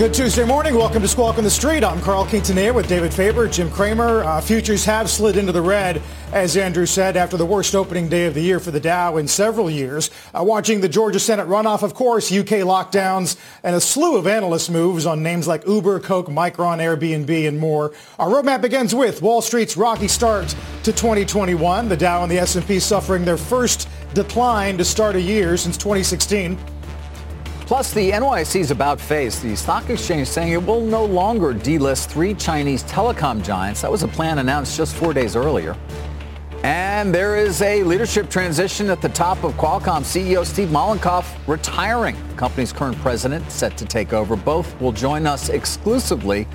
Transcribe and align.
Good 0.00 0.14
Tuesday 0.14 0.46
morning. 0.46 0.76
Welcome 0.76 1.02
to 1.02 1.08
Squawk 1.08 1.36
on 1.36 1.44
the 1.44 1.50
Street. 1.50 1.84
I'm 1.84 2.00
Carl 2.00 2.24
Quintanilla 2.24 2.74
with 2.74 2.88
David 2.88 3.12
Faber, 3.12 3.46
Jim 3.46 3.70
Cramer. 3.70 4.24
Uh, 4.24 4.40
futures 4.40 4.82
have 4.86 5.10
slid 5.10 5.36
into 5.36 5.52
the 5.52 5.60
red, 5.60 6.00
as 6.32 6.56
Andrew 6.56 6.86
said, 6.86 7.18
after 7.18 7.36
the 7.36 7.44
worst 7.44 7.74
opening 7.74 8.08
day 8.08 8.24
of 8.24 8.32
the 8.32 8.40
year 8.40 8.58
for 8.60 8.70
the 8.70 8.80
Dow 8.80 9.18
in 9.18 9.28
several 9.28 9.68
years. 9.68 10.10
Uh, 10.32 10.42
watching 10.42 10.80
the 10.80 10.88
Georgia 10.88 11.20
Senate 11.20 11.46
runoff, 11.48 11.82
of 11.82 11.92
course, 11.92 12.32
UK 12.32 12.64
lockdowns, 12.64 13.36
and 13.62 13.76
a 13.76 13.80
slew 13.80 14.16
of 14.16 14.26
analyst 14.26 14.70
moves 14.70 15.04
on 15.04 15.22
names 15.22 15.46
like 15.46 15.66
Uber, 15.66 16.00
Coke, 16.00 16.28
Micron, 16.28 16.78
Airbnb, 16.78 17.46
and 17.46 17.58
more. 17.58 17.92
Our 18.18 18.30
roadmap 18.30 18.62
begins 18.62 18.94
with 18.94 19.20
Wall 19.20 19.42
Street's 19.42 19.76
rocky 19.76 20.08
start 20.08 20.48
to 20.82 20.94
2021. 20.94 21.90
The 21.90 21.96
Dow 21.98 22.22
and 22.22 22.32
the 22.32 22.38
S&P 22.38 22.78
suffering 22.78 23.26
their 23.26 23.36
first 23.36 23.86
decline 24.14 24.78
to 24.78 24.84
start 24.86 25.14
a 25.14 25.20
year 25.20 25.58
since 25.58 25.76
2016. 25.76 26.58
Plus, 27.70 27.94
the 27.94 28.10
NYSE's 28.10 28.72
about 28.72 29.00
face, 29.00 29.38
the 29.38 29.54
stock 29.54 29.88
exchange 29.90 30.26
saying 30.26 30.50
it 30.50 30.66
will 30.66 30.80
no 30.80 31.04
longer 31.04 31.54
delist 31.54 32.08
three 32.08 32.34
Chinese 32.34 32.82
telecom 32.82 33.44
giants. 33.44 33.82
That 33.82 33.92
was 33.92 34.02
a 34.02 34.08
plan 34.08 34.40
announced 34.40 34.76
just 34.76 34.96
four 34.96 35.14
days 35.14 35.36
earlier. 35.36 35.76
And 36.64 37.14
there 37.14 37.36
is 37.36 37.62
a 37.62 37.84
leadership 37.84 38.28
transition 38.28 38.90
at 38.90 39.00
the 39.00 39.08
top 39.10 39.44
of 39.44 39.52
Qualcomm. 39.52 40.02
CEO 40.02 40.44
Steve 40.44 40.66
Mollenkopf 40.70 41.24
retiring. 41.46 42.16
The 42.30 42.34
company's 42.34 42.72
current 42.72 42.98
president 42.98 43.48
set 43.52 43.76
to 43.76 43.84
take 43.84 44.12
over. 44.12 44.34
Both 44.34 44.76
will 44.80 44.90
join 44.90 45.24
us 45.24 45.48
exclusively 45.48 46.48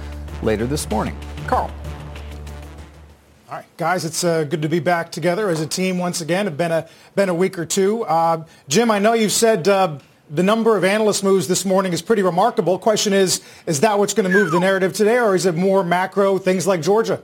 later 0.43 0.67
this 0.67 0.89
morning. 0.89 1.17
Carl. 1.47 1.71
All 3.47 3.55
right, 3.55 3.65
guys, 3.77 4.03
it's 4.03 4.25
uh, 4.25 4.43
good 4.43 4.63
to 4.63 4.67
be 4.67 4.81
back 4.81 5.13
together 5.13 5.47
as 5.47 5.61
a 5.61 5.67
team 5.67 5.97
once 5.97 6.19
again. 6.19 6.45
It's 6.45 6.57
been 6.57 6.73
a 6.73 6.89
been 7.15 7.29
a 7.29 7.33
week 7.33 7.57
or 7.57 7.65
two. 7.65 8.03
Uh, 8.03 8.43
Jim, 8.67 8.91
I 8.91 8.99
know 8.99 9.13
you've 9.13 9.31
said 9.31 9.69
uh, 9.69 9.97
the 10.29 10.43
number 10.43 10.75
of 10.75 10.83
analyst 10.83 11.23
moves 11.23 11.47
this 11.47 11.65
morning 11.65 11.93
is 11.93 12.01
pretty 12.01 12.23
remarkable. 12.23 12.79
Question 12.79 13.13
is, 13.13 13.41
is 13.65 13.81
that 13.81 13.97
what's 13.99 14.13
going 14.13 14.29
to 14.29 14.35
move 14.35 14.51
the 14.51 14.59
narrative 14.59 14.93
today, 14.93 15.19
or 15.19 15.35
is 15.35 15.45
it 15.45 15.55
more 15.55 15.83
macro 15.83 16.37
things 16.37 16.65
like 16.65 16.81
Georgia? 16.81 17.21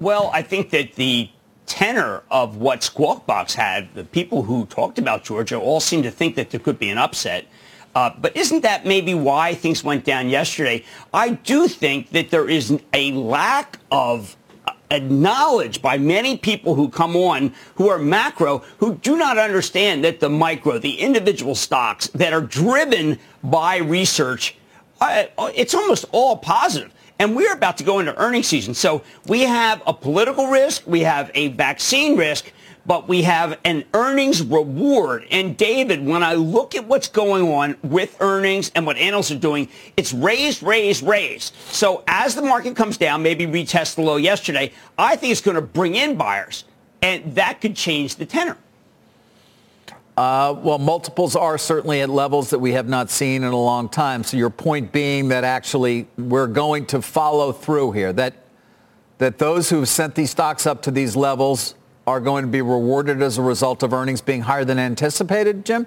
Well, 0.00 0.30
I 0.32 0.42
think 0.42 0.70
that 0.70 0.94
the 0.94 1.28
tenor 1.66 2.22
of 2.30 2.56
what 2.56 2.82
Squawk 2.82 3.26
Box 3.26 3.54
had, 3.54 3.92
the 3.94 4.04
people 4.04 4.44
who 4.44 4.66
talked 4.66 4.98
about 4.98 5.24
Georgia 5.24 5.58
all 5.58 5.80
seem 5.80 6.02
to 6.02 6.10
think 6.10 6.36
that 6.36 6.50
there 6.50 6.60
could 6.60 6.78
be 6.78 6.88
an 6.88 6.98
upset. 6.98 7.46
Uh, 7.94 8.10
but 8.18 8.36
isn't 8.36 8.60
that 8.60 8.86
maybe 8.86 9.12
why 9.12 9.54
things 9.54 9.82
went 9.82 10.04
down 10.04 10.28
yesterday? 10.28 10.84
I 11.12 11.30
do 11.30 11.66
think 11.66 12.10
that 12.10 12.30
there 12.30 12.48
is 12.48 12.80
a 12.92 13.12
lack 13.12 13.78
of 13.90 14.36
acknowledged 14.90 15.82
by 15.82 15.98
many 15.98 16.36
people 16.36 16.74
who 16.74 16.88
come 16.88 17.16
on 17.16 17.52
who 17.74 17.88
are 17.88 17.98
macro 17.98 18.58
who 18.78 18.94
do 18.96 19.16
not 19.16 19.38
understand 19.38 20.04
that 20.04 20.20
the 20.20 20.28
micro, 20.28 20.78
the 20.78 20.98
individual 20.98 21.54
stocks 21.54 22.08
that 22.08 22.32
are 22.32 22.40
driven 22.40 23.18
by 23.42 23.76
research, 23.78 24.56
uh, 25.00 25.24
it's 25.54 25.74
almost 25.74 26.04
all 26.12 26.36
positive. 26.36 26.92
And 27.20 27.34
we're 27.34 27.52
about 27.52 27.76
to 27.78 27.84
go 27.84 27.98
into 27.98 28.16
earnings 28.16 28.46
season. 28.46 28.74
So 28.74 29.02
we 29.26 29.42
have 29.42 29.82
a 29.86 29.92
political 29.92 30.46
risk. 30.46 30.84
We 30.86 31.00
have 31.00 31.30
a 31.34 31.48
vaccine 31.48 32.16
risk 32.16 32.52
but 32.88 33.06
we 33.06 33.22
have 33.22 33.58
an 33.66 33.84
earnings 33.92 34.40
reward. 34.40 35.26
And 35.30 35.58
David, 35.58 36.04
when 36.04 36.22
I 36.22 36.32
look 36.34 36.74
at 36.74 36.86
what's 36.86 37.06
going 37.06 37.52
on 37.52 37.76
with 37.82 38.16
earnings 38.18 38.72
and 38.74 38.86
what 38.86 38.96
analysts 38.96 39.30
are 39.30 39.38
doing, 39.38 39.68
it's 39.98 40.14
raised, 40.14 40.62
raised, 40.62 41.06
raised. 41.06 41.54
So 41.66 42.02
as 42.08 42.34
the 42.34 42.40
market 42.40 42.74
comes 42.76 42.96
down, 42.96 43.22
maybe 43.22 43.46
retest 43.46 43.96
the 43.96 44.00
low 44.00 44.16
yesterday, 44.16 44.72
I 44.96 45.16
think 45.16 45.32
it's 45.32 45.42
going 45.42 45.56
to 45.56 45.60
bring 45.60 45.96
in 45.96 46.16
buyers. 46.16 46.64
And 47.02 47.34
that 47.34 47.60
could 47.60 47.76
change 47.76 48.16
the 48.16 48.24
tenor. 48.24 48.56
Uh, 50.16 50.54
well, 50.58 50.78
multiples 50.78 51.36
are 51.36 51.58
certainly 51.58 52.00
at 52.00 52.08
levels 52.08 52.48
that 52.50 52.58
we 52.58 52.72
have 52.72 52.88
not 52.88 53.10
seen 53.10 53.44
in 53.44 53.52
a 53.52 53.56
long 53.56 53.90
time. 53.90 54.24
So 54.24 54.38
your 54.38 54.50
point 54.50 54.92
being 54.92 55.28
that 55.28 55.44
actually 55.44 56.08
we're 56.16 56.46
going 56.46 56.86
to 56.86 57.02
follow 57.02 57.52
through 57.52 57.92
here, 57.92 58.14
that 58.14 58.34
that 59.18 59.38
those 59.38 59.68
who've 59.68 59.88
sent 59.88 60.14
these 60.14 60.30
stocks 60.30 60.64
up 60.64 60.80
to 60.82 60.92
these 60.92 61.16
levels 61.16 61.74
are 62.08 62.20
going 62.20 62.42
to 62.42 62.50
be 62.50 62.62
rewarded 62.62 63.20
as 63.20 63.36
a 63.36 63.42
result 63.42 63.82
of 63.82 63.92
earnings 63.92 64.22
being 64.22 64.40
higher 64.40 64.64
than 64.64 64.78
anticipated, 64.78 65.64
Jim? 65.64 65.86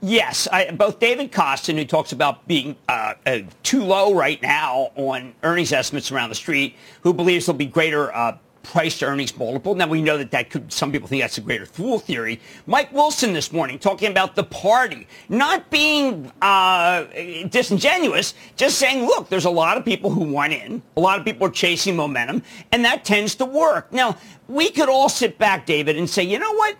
Yes, 0.00 0.48
I, 0.50 0.70
both 0.70 0.98
David 0.98 1.30
Kostin, 1.30 1.76
who 1.76 1.84
talks 1.84 2.12
about 2.12 2.48
being 2.48 2.74
uh, 2.88 3.14
uh, 3.26 3.40
too 3.62 3.84
low 3.84 4.14
right 4.14 4.40
now 4.40 4.92
on 4.96 5.34
earnings 5.42 5.72
estimates 5.72 6.10
around 6.10 6.30
the 6.30 6.34
street, 6.34 6.74
who 7.02 7.12
believes 7.12 7.44
there'll 7.44 7.58
be 7.58 7.66
greater 7.66 8.14
uh, 8.14 8.38
price 8.62 8.98
to 8.98 9.06
earnings 9.06 9.36
multiple. 9.36 9.74
Now 9.74 9.86
we 9.86 10.02
know 10.02 10.18
that 10.18 10.30
that 10.32 10.50
could, 10.50 10.72
some 10.72 10.92
people 10.92 11.08
think 11.08 11.22
that's 11.22 11.38
a 11.38 11.40
greater 11.40 11.66
fool 11.66 11.98
theory. 11.98 12.40
Mike 12.66 12.92
Wilson 12.92 13.32
this 13.32 13.52
morning 13.52 13.78
talking 13.78 14.10
about 14.10 14.34
the 14.34 14.44
party, 14.44 15.06
not 15.28 15.70
being 15.70 16.30
uh, 16.42 17.04
disingenuous, 17.48 18.34
just 18.56 18.78
saying, 18.78 19.06
look, 19.06 19.28
there's 19.28 19.44
a 19.44 19.50
lot 19.50 19.76
of 19.76 19.84
people 19.84 20.10
who 20.10 20.24
want 20.24 20.52
in. 20.52 20.82
A 20.96 21.00
lot 21.00 21.18
of 21.18 21.24
people 21.24 21.46
are 21.46 21.50
chasing 21.50 21.96
momentum, 21.96 22.42
and 22.72 22.84
that 22.84 23.04
tends 23.04 23.34
to 23.36 23.44
work. 23.44 23.92
Now, 23.92 24.16
we 24.48 24.70
could 24.70 24.88
all 24.88 25.08
sit 25.08 25.38
back, 25.38 25.66
David, 25.66 25.96
and 25.96 26.08
say, 26.08 26.22
you 26.22 26.38
know 26.38 26.52
what? 26.54 26.76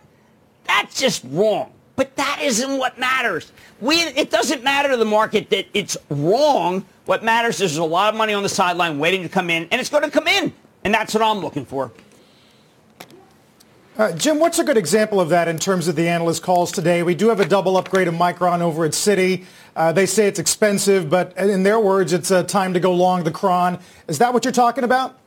That's 0.65 1.01
just 1.01 1.25
wrong. 1.29 1.73
But 1.97 2.17
that 2.17 2.41
isn't 2.43 2.79
what 2.79 2.99
matters. 2.99 3.53
We, 3.81 3.97
it 3.97 4.31
doesn't 4.31 4.65
matter 4.65 4.89
to 4.91 4.97
the 4.97 5.05
market 5.05 5.51
that 5.51 5.67
it's 5.75 5.97
wrong. 6.09 6.85
What 7.05 7.23
matters 7.23 7.57
is 7.57 7.73
there's 7.73 7.77
a 7.77 7.85
lot 7.85 8.13
of 8.13 8.19
money 8.19 8.33
on 8.33 8.43
the 8.43 8.49
sideline 8.49 8.99
waiting 8.99 9.23
to 9.23 9.29
come 9.29 9.51
in, 9.51 9.69
and 9.71 9.81
it's 9.81 9.91
going 9.91 10.05
to 10.05 10.11
come 10.11 10.27
in. 10.27 10.53
And 10.85 10.95
that's 10.95 11.15
what 11.15 11.23
I'm 11.23 11.39
looking 11.39 11.65
for. 11.65 11.93
Uh, 13.99 14.13
Jim, 14.13 14.39
what's 14.39 14.59
a 14.59 14.65
good 14.65 14.79
example 14.79 15.21
of 15.21 15.29
that 15.29 15.47
in 15.47 15.59
terms 15.59 15.87
of 15.87 15.95
the 15.95 16.09
analyst 16.09 16.43
calls 16.43 16.73
today? 16.73 17.03
We 17.03 17.15
do 17.15 17.29
have 17.29 17.41
a 17.41 17.45
double 17.45 17.77
upgrade 17.77 18.09
of 18.09 18.15
Micron 18.15 18.61
over 18.61 18.87
at 18.87 18.93
Citi. 18.93 19.45
Uh, 19.77 19.93
they 19.93 20.07
say 20.07 20.27
it's 20.27 20.39
expensive, 20.39 21.11
but 21.11 21.37
in 21.37 21.65
their 21.65 21.79
words, 21.79 22.13
it's 22.13 22.31
a 22.31 22.43
time 22.43 22.73
to 22.73 22.81
go 22.81 22.95
long 22.95 23.25
the 23.25 23.31
cron. 23.31 23.79
Is 24.09 24.19
that 24.19 24.33
what 24.33 24.45
you're 24.45 24.53
talking 24.53 24.85
about? 24.85 25.19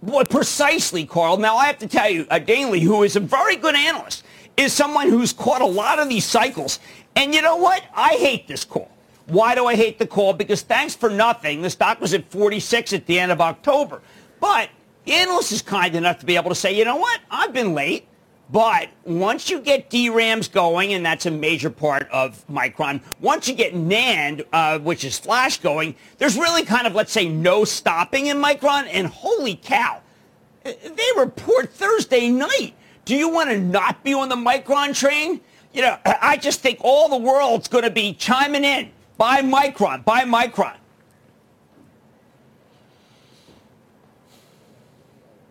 Well, 0.00 0.24
precisely, 0.24 1.04
Carl. 1.04 1.36
Now, 1.36 1.56
I 1.56 1.66
have 1.66 1.78
to 1.78 1.88
tell 1.88 2.08
you, 2.08 2.26
uh, 2.30 2.38
Daly, 2.38 2.80
who 2.80 3.02
is 3.02 3.16
a 3.16 3.20
very 3.20 3.56
good 3.56 3.74
analyst, 3.74 4.24
is 4.56 4.72
someone 4.72 5.10
who's 5.10 5.32
caught 5.32 5.60
a 5.60 5.66
lot 5.66 5.98
of 5.98 6.08
these 6.08 6.24
cycles. 6.24 6.78
And 7.14 7.34
you 7.34 7.42
know 7.42 7.56
what? 7.56 7.82
I 7.94 8.14
hate 8.14 8.48
this 8.48 8.64
call. 8.64 8.90
Why 9.28 9.54
do 9.54 9.66
I 9.66 9.76
hate 9.76 9.98
the 9.98 10.06
call? 10.06 10.32
Because 10.32 10.62
thanks 10.62 10.94
for 10.94 11.10
nothing, 11.10 11.60
the 11.60 11.68
stock 11.68 12.00
was 12.00 12.14
at 12.14 12.30
46 12.30 12.94
at 12.94 13.06
the 13.06 13.18
end 13.18 13.30
of 13.30 13.42
October. 13.42 14.00
But 14.40 14.70
the 15.04 15.12
analyst 15.12 15.52
is 15.52 15.60
kind 15.60 15.94
enough 15.94 16.18
to 16.20 16.26
be 16.26 16.36
able 16.36 16.48
to 16.48 16.54
say, 16.54 16.76
you 16.76 16.84
know 16.84 16.96
what? 16.96 17.20
I've 17.30 17.52
been 17.52 17.74
late. 17.74 18.08
But 18.50 18.88
once 19.04 19.50
you 19.50 19.60
get 19.60 19.90
DRAMs 19.90 20.48
going, 20.48 20.94
and 20.94 21.04
that's 21.04 21.26
a 21.26 21.30
major 21.30 21.68
part 21.68 22.08
of 22.10 22.42
Micron, 22.50 23.02
once 23.20 23.46
you 23.46 23.54
get 23.54 23.74
NAND, 23.74 24.46
uh, 24.54 24.78
which 24.78 25.04
is 25.04 25.18
flash 25.18 25.60
going, 25.60 25.94
there's 26.16 26.38
really 26.38 26.64
kind 26.64 26.86
of, 26.86 26.94
let's 26.94 27.12
say, 27.12 27.28
no 27.28 27.66
stopping 27.66 28.28
in 28.28 28.38
Micron. 28.38 28.88
And 28.90 29.06
holy 29.06 29.56
cow, 29.56 30.00
they 30.64 31.08
report 31.18 31.70
Thursday 31.74 32.30
night. 32.30 32.72
Do 33.04 33.14
you 33.14 33.28
want 33.28 33.50
to 33.50 33.58
not 33.58 34.02
be 34.02 34.14
on 34.14 34.30
the 34.30 34.36
Micron 34.36 34.98
train? 34.98 35.42
You 35.74 35.82
know, 35.82 35.98
I 36.06 36.38
just 36.38 36.60
think 36.60 36.78
all 36.80 37.10
the 37.10 37.18
world's 37.18 37.68
going 37.68 37.84
to 37.84 37.90
be 37.90 38.14
chiming 38.14 38.64
in. 38.64 38.90
Buy 39.18 39.42
Micron. 39.42 40.04
Buy 40.04 40.22
Micron. 40.22 40.76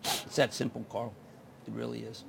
It's 0.02 0.36
that 0.36 0.54
simple, 0.54 0.84
Carl. 0.90 1.12
It 1.66 1.74
really 1.74 2.00
is. 2.00 2.24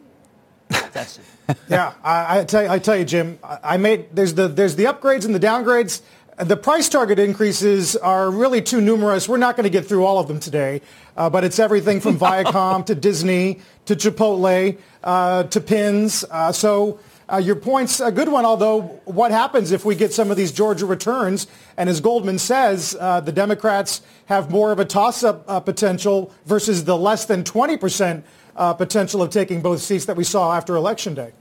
That's 0.91 1.17
it. 1.47 1.57
yeah, 1.69 1.93
I, 2.03 2.39
I, 2.39 2.43
tell 2.43 2.63
you, 2.63 2.69
I 2.69 2.79
tell 2.79 2.97
you, 2.97 3.05
Jim. 3.05 3.39
I 3.43 3.77
made 3.77 4.13
there's 4.13 4.33
the 4.33 4.47
there's 4.47 4.75
the 4.75 4.85
upgrades 4.85 5.25
and 5.25 5.33
the 5.33 5.39
downgrades. 5.39 6.01
The 6.37 6.55
price 6.55 6.87
target 6.87 7.19
increases 7.19 7.97
are 7.97 8.31
really 8.31 8.61
too 8.61 8.79
numerous. 8.79 9.27
We're 9.27 9.37
not 9.37 9.57
going 9.57 9.65
to 9.65 9.69
get 9.69 9.85
through 9.85 10.05
all 10.05 10.19
of 10.19 10.27
them 10.29 10.39
today, 10.39 10.81
uh, 11.17 11.29
but 11.29 11.43
it's 11.43 11.59
everything 11.59 11.99
from 11.99 12.17
Viacom 12.19 12.85
to 12.85 12.95
Disney 12.95 13.59
to 13.85 13.95
Chipotle 13.95 14.77
uh, 15.03 15.43
to 15.43 15.61
Pins. 15.61 16.23
Uh, 16.29 16.51
so 16.51 16.99
Uh, 17.31 17.37
your 17.37 17.55
point's 17.55 17.99
a 17.99 18.11
good 18.11 18.29
one, 18.29 18.43
although 18.43 18.81
what 19.05 19.29
happens 19.31 19.71
if 19.71 19.85
we 19.85 19.95
get 19.95 20.11
some 20.11 20.31
of 20.31 20.37
these 20.37 20.51
Georgia 20.51 20.85
returns? 20.85 21.45
And 21.77 21.87
as 21.87 22.01
Goldman 22.01 22.39
says, 22.39 22.97
uh, 22.99 23.19
the 23.19 23.31
Democrats 23.31 24.01
have 24.25 24.49
more 24.49 24.71
of 24.71 24.79
a 24.79 24.85
toss-up 24.85 25.43
uh, 25.47 25.59
potential 25.59 26.33
versus 26.45 26.83
the 26.85 26.97
less 26.97 27.25
than 27.25 27.43
20% 27.43 28.23
uh, 28.55 28.73
potential 28.73 29.21
of 29.21 29.29
taking 29.29 29.61
both 29.61 29.79
seats 29.81 30.05
that 30.05 30.17
we 30.17 30.23
saw 30.23 30.55
after 30.55 30.75
Election 30.75 31.13
Day. 31.13 31.31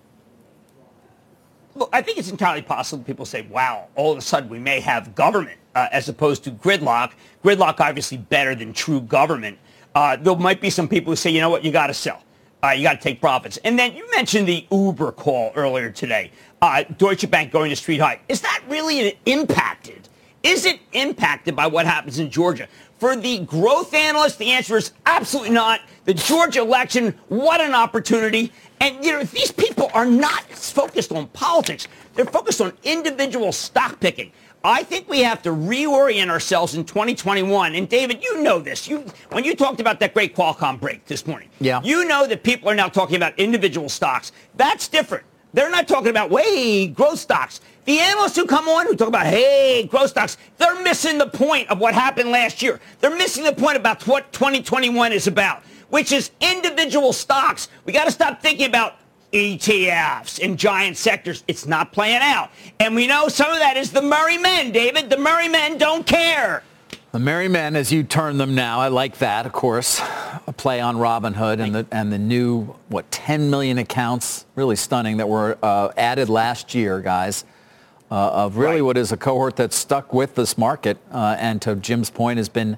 Look, 1.75 1.89
I 1.93 2.03
think 2.03 2.19
it's 2.19 2.31
entirely 2.31 2.63
possible 2.63 3.03
people 3.05 3.25
say, 3.25 3.43
wow, 3.43 3.89
all 3.95 4.13
of 4.13 4.19
a 4.19 4.23
sudden 4.23 4.51
we 4.51 4.59
may 4.59 4.81
have 4.81 5.15
government 5.15 5.59
uh, 5.75 5.89
as 5.91 6.09
opposed 6.09 6.45
to 6.45 6.51
gridlock. 6.51 7.13
Gridlock 7.43 7.81
obviously 7.81 8.19
better 8.19 8.55
than 8.55 8.73
true 8.73 9.01
government. 9.01 9.59
Uh, 9.95 10.17
there 10.17 10.37
might 10.37 10.61
be 10.61 10.71
some 10.71 10.89
people 10.89 11.13
who 11.13 11.17
say, 11.17 11.31
you 11.31 11.41
know 11.41 11.51
what, 11.51 11.65
you 11.65 11.73
got 11.73 11.87
to 11.87 11.95
sell. 11.95 12.23
Uh, 12.63 12.71
you 12.71 12.83
got 12.83 12.95
to 12.95 13.01
take 13.01 13.21
profits. 13.21 13.57
And 13.59 13.79
then 13.79 13.95
you 13.95 14.09
mentioned 14.11 14.49
the 14.49 14.67
Uber 14.71 15.13
call 15.13 15.53
earlier 15.55 15.91
today. 15.91 16.33
Uh, 16.61 16.83
Deutsche 16.99 17.31
Bank 17.31 17.53
going 17.53 17.71
to 17.71 17.77
street 17.77 17.99
high. 17.99 18.21
Is 18.29 18.41
that 18.41 18.63
really 18.69 19.19
impacted? 19.27 20.09
Is 20.43 20.65
it 20.65 20.81
impacted 20.93 21.55
by 21.55 21.67
what 21.67 21.87
happens 21.87 22.19
in 22.19 22.31
Georgia? 22.31 22.69
For 22.99 23.15
the 23.15 23.41
growth 23.41 23.95
analyst, 23.95 24.39
the 24.39 24.51
answer 24.51 24.77
is 24.77 24.93
absolutely 25.07 25.53
not. 25.53 25.81
The 26.05 26.15
Georgia 26.15 26.61
election, 26.61 27.15
what 27.29 27.61
an 27.61 27.75
opportunity. 27.75 28.53
And, 28.81 29.05
you 29.05 29.13
know, 29.13 29.23
these 29.23 29.53
people 29.53 29.91
are 29.95 30.07
not 30.07 30.43
focused 30.43 31.13
on 31.13 31.29
politics. 31.29 31.87
They're 32.15 32.25
focused 32.25 32.61
on 32.61 32.73
individual 32.83 33.53
stock 33.53 34.01
picking. 34.01 34.33
I 34.65 34.83
think 34.83 35.09
we 35.09 35.21
have 35.21 35.43
to 35.43 35.51
reorient 35.51 36.29
ourselves 36.29 36.75
in 36.75 36.85
2021. 36.85 37.75
And 37.75 37.89
David, 37.89 38.23
you 38.23 38.43
know 38.43 38.59
this. 38.59 38.89
You 38.89 39.05
when 39.31 39.45
you 39.45 39.55
talked 39.55 39.81
about 39.81 40.01
that 40.01 40.15
great 40.15 40.35
Qualcomm 40.35 40.81
break 40.81 41.05
this 41.07 41.27
morning. 41.27 41.49
Yeah. 41.61 41.81
You 41.83 42.05
know 42.07 42.27
that 42.27 42.43
people 42.43 42.69
are 42.69 42.75
now 42.75 42.89
talking 42.89 43.17
about 43.17 43.39
individual 43.39 43.89
stocks. 43.89 44.33
That's 44.57 44.89
different. 44.89 45.25
They're 45.55 45.71
not 45.71 45.89
talking 45.89 46.11
about, 46.11 46.31
way 46.31 46.89
growth 46.89 47.19
stocks. 47.19 47.61
The 47.87 47.99
analysts 48.01 48.37
who 48.37 48.47
come 48.47 48.69
on 48.69 48.87
who 48.87 48.95
talk 48.95 49.09
about, 49.09 49.27
hey, 49.27 49.85
growth 49.85 50.11
stocks, 50.11 50.37
they're 50.59 50.83
missing 50.83 51.17
the 51.17 51.29
point 51.29 51.71
of 51.71 51.79
what 51.79 51.95
happened 51.95 52.31
last 52.31 52.61
year. 52.61 52.81
They're 53.01 53.17
missing 53.17 53.45
the 53.45 53.55
point 53.55 53.77
about 53.77 54.07
what 54.07 54.31
2021 54.33 55.13
is 55.13 55.27
about, 55.27 55.63
which 55.89 56.13
is 56.13 56.31
individual 56.41 57.15
stocks. 57.15 57.69
We 57.87 57.95
got 57.95 58.05
to 58.05 58.11
stop 58.11 58.43
thinking 58.43 58.67
about 58.67 58.97
ETFs 59.33 60.39
in 60.39 60.57
giant 60.57 60.97
sectors. 60.97 61.45
It's 61.49 61.67
not 61.67 61.93
playing 61.93 62.23
out. 62.23 62.51
And 62.81 62.95
we 62.95 63.07
know 63.07 63.29
some 63.29 63.51
of 63.51 63.59
that 63.59 63.77
is 63.77 63.93
the 63.93 64.03
Merry 64.03 64.39
men, 64.39 64.73
David. 64.73 65.11
The 65.11 65.19
Merry 65.19 65.49
men 65.49 65.79
don't 65.79 66.07
care. 66.07 66.63
The 67.11 67.19
Merry 67.19 67.49
Men, 67.49 67.75
as 67.75 67.91
you 67.91 68.03
turn 68.03 68.37
them 68.37 68.55
now, 68.55 68.81
I 68.81 68.89
like 68.89 69.17
that, 69.19 69.47
of 69.47 69.53
course. 69.53 70.01
A 70.47 70.53
play 70.55 70.79
on 70.81 70.97
Robinhood 70.97 71.59
and 71.59 71.75
the 71.75 71.87
and 71.91 72.13
the 72.13 72.19
new 72.19 72.77
what 72.89 73.11
10 73.11 73.49
million 73.49 73.79
accounts, 73.79 74.45
really 74.57 74.77
stunning 74.77 75.17
that 75.17 75.27
were 75.27 75.57
uh, 75.63 75.91
added 75.97 76.29
last 76.29 76.75
year, 76.75 77.01
guys. 77.01 77.47
Uh, 78.11 78.15
of 78.15 78.57
really 78.57 78.77
right. 78.77 78.83
what 78.83 78.97
is 78.97 79.11
a 79.11 79.17
cohort 79.17 79.57
that's 79.57 79.77
stuck 79.77 80.13
with 80.13 80.35
this 80.35 80.57
market, 80.57 80.99
uh, 81.11 81.37
and 81.39 81.61
to 81.63 81.77
Jim's 81.77 82.09
point, 82.09 82.37
has 82.37 82.49
been 82.49 82.77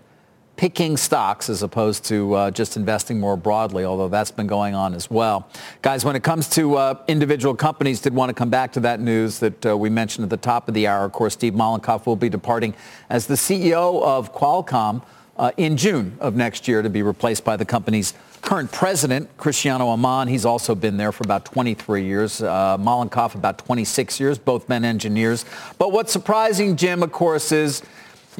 picking 0.60 0.94
stocks 0.94 1.48
as 1.48 1.62
opposed 1.62 2.04
to 2.04 2.34
uh, 2.34 2.50
just 2.50 2.76
investing 2.76 3.18
more 3.18 3.34
broadly, 3.34 3.82
although 3.82 4.08
that's 4.08 4.30
been 4.30 4.46
going 4.46 4.74
on 4.74 4.92
as 4.92 5.10
well. 5.10 5.48
Guys, 5.80 6.04
when 6.04 6.14
it 6.14 6.22
comes 6.22 6.50
to 6.50 6.74
uh, 6.76 7.02
individual 7.08 7.54
companies, 7.54 7.98
did 8.02 8.12
want 8.12 8.28
to 8.28 8.34
come 8.34 8.50
back 8.50 8.70
to 8.70 8.78
that 8.78 9.00
news 9.00 9.38
that 9.38 9.64
uh, 9.64 9.74
we 9.74 9.88
mentioned 9.88 10.22
at 10.22 10.28
the 10.28 10.36
top 10.36 10.68
of 10.68 10.74
the 10.74 10.86
hour. 10.86 11.06
Of 11.06 11.12
course, 11.12 11.32
Steve 11.32 11.54
Mollenkopf 11.54 12.04
will 12.04 12.14
be 12.14 12.28
departing 12.28 12.74
as 13.08 13.26
the 13.26 13.36
CEO 13.36 14.02
of 14.02 14.34
Qualcomm 14.34 15.02
uh, 15.38 15.50
in 15.56 15.78
June 15.78 16.18
of 16.20 16.36
next 16.36 16.68
year 16.68 16.82
to 16.82 16.90
be 16.90 17.00
replaced 17.00 17.42
by 17.42 17.56
the 17.56 17.64
company's 17.64 18.12
current 18.42 18.70
president, 18.70 19.34
Cristiano 19.38 19.88
Amon. 19.88 20.28
He's 20.28 20.44
also 20.44 20.74
been 20.74 20.98
there 20.98 21.10
for 21.10 21.22
about 21.24 21.46
23 21.46 22.04
years. 22.04 22.42
Uh, 22.42 22.76
Mollenkopf 22.76 23.34
about 23.34 23.56
26 23.56 24.20
years, 24.20 24.36
both 24.36 24.68
men 24.68 24.84
engineers. 24.84 25.46
But 25.78 25.92
what's 25.92 26.12
surprising, 26.12 26.76
Jim, 26.76 27.02
of 27.02 27.12
course, 27.12 27.50
is 27.50 27.80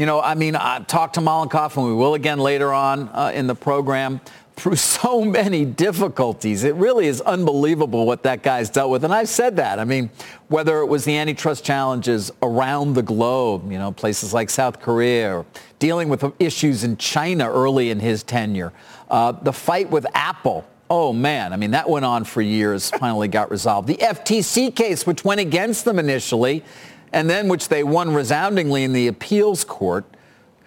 you 0.01 0.07
know, 0.07 0.19
I 0.19 0.35
mean, 0.35 0.57
I 0.57 0.79
talked 0.79 1.17
to 1.17 1.21
Mollenkopf, 1.21 1.77
and 1.77 1.85
we 1.85 1.93
will 1.93 2.15
again 2.15 2.39
later 2.39 2.73
on 2.73 3.11
uh, 3.11 3.33
in 3.35 3.47
the 3.47 3.55
program, 3.55 4.23
through 4.57 4.77
so 4.77 5.23
many 5.27 5.67
difficulties. 5.67 6.65
It 6.65 6.75
really 6.77 7.07
is 7.07 7.21
unbelievable 7.21 8.07
what 8.07 8.23
that 8.23 8.43
guy's 8.43 8.71
dealt 8.71 8.91
with. 8.91 9.05
And 9.05 9.13
I've 9.13 9.29
said 9.29 9.57
that. 9.57 9.79
I 9.79 9.85
mean, 9.85 10.09
whether 10.49 10.81
it 10.81 10.87
was 10.87 11.05
the 11.05 11.19
antitrust 11.19 11.67
challenges 11.67 12.33
around 12.41 12.95
the 12.95 13.03
globe, 13.03 13.71
you 13.71 13.77
know, 13.77 13.93
places 13.93 14.33
like 14.33 14.49
South 14.49 14.81
Korea, 14.81 15.37
or 15.37 15.47
dealing 15.79 16.09
with 16.09 16.25
issues 16.39 16.83
in 16.83 16.97
China 16.97 17.51
early 17.51 17.91
in 17.91 18.01
his 18.01 18.23
tenure, 18.23 18.73
uh, 19.11 19.33
the 19.33 19.53
fight 19.53 19.91
with 19.91 20.07
Apple, 20.15 20.65
Oh 20.93 21.13
man, 21.13 21.53
I 21.53 21.57
mean 21.57 21.71
that 21.71 21.89
went 21.89 22.05
on 22.05 22.25
for 22.25 22.43
years, 22.43 22.91
finally 22.91 23.29
got 23.29 23.49
resolved. 23.49 23.87
The 23.87 23.99
FTC 23.99 24.75
case, 24.75 25.07
which 25.07 25.25
went 25.25 25.41
against 25.41 25.85
them 25.85 26.01
initially, 26.01 26.65
and 27.13 27.29
then 27.29 27.49
which 27.49 27.69
they 27.69 27.83
won 27.83 28.15
resoundingly 28.15 28.85
in 28.85 28.93
the 28.93 29.07
appeals 29.09 29.65
court, 29.65 30.05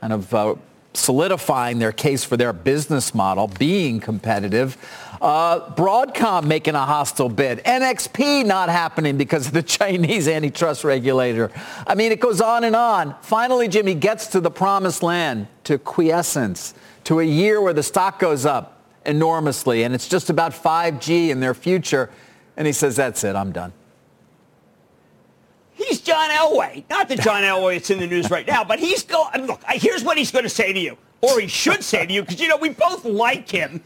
kind 0.01 0.13
of 0.13 0.33
uh, 0.33 0.55
solidifying 0.93 1.79
their 1.79 1.91
case 1.91 2.23
for 2.23 2.37
their 2.37 2.53
business 2.53 3.15
model, 3.15 3.47
being 3.47 3.99
competitive. 3.99 4.77
Uh, 5.21 5.73
Broadcom 5.75 6.45
making 6.45 6.75
a 6.75 6.85
hostile 6.85 7.29
bid. 7.29 7.59
NXP 7.59 8.45
not 8.45 8.69
happening 8.69 9.17
because 9.17 9.47
of 9.47 9.53
the 9.53 9.63
Chinese 9.63 10.27
antitrust 10.27 10.83
regulator. 10.83 11.51
I 11.87 11.95
mean, 11.95 12.11
it 12.11 12.19
goes 12.19 12.41
on 12.41 12.63
and 12.63 12.75
on. 12.75 13.15
Finally, 13.21 13.69
Jimmy 13.69 13.95
gets 13.95 14.27
to 14.27 14.41
the 14.41 14.51
promised 14.51 15.01
land, 15.01 15.47
to 15.63 15.77
quiescence, 15.77 16.73
to 17.05 17.19
a 17.19 17.23
year 17.23 17.61
where 17.61 17.73
the 17.73 17.83
stock 17.83 18.19
goes 18.19 18.45
up 18.45 18.81
enormously, 19.05 19.83
and 19.83 19.93
it's 19.93 20.07
just 20.07 20.29
about 20.29 20.51
5G 20.51 21.31
and 21.31 21.41
their 21.41 21.53
future. 21.53 22.09
And 22.57 22.67
he 22.67 22.73
says, 22.73 22.95
that's 22.95 23.23
it, 23.23 23.35
I'm 23.35 23.51
done. 23.51 23.73
He's 25.93 26.01
John 26.01 26.31
Elway. 26.31 26.83
Not 26.89 27.07
that 27.09 27.19
John 27.19 27.43
Elway 27.43 27.75
is 27.75 27.91
in 27.91 27.99
the 27.99 28.07
news 28.07 28.31
right 28.31 28.47
now, 28.47 28.63
but 28.63 28.79
he's 28.79 29.03
going. 29.03 29.45
Look, 29.45 29.61
here's 29.67 30.03
what 30.03 30.17
he's 30.17 30.31
going 30.31 30.41
to 30.41 30.49
say 30.49 30.73
to 30.73 30.79
you, 30.79 30.97
or 31.21 31.39
he 31.39 31.45
should 31.45 31.83
say 31.83 32.03
to 32.03 32.11
you, 32.11 32.23
because 32.23 32.41
you 32.41 32.47
know 32.47 32.57
we 32.57 32.69
both 32.69 33.05
like 33.05 33.47
him. 33.47 33.83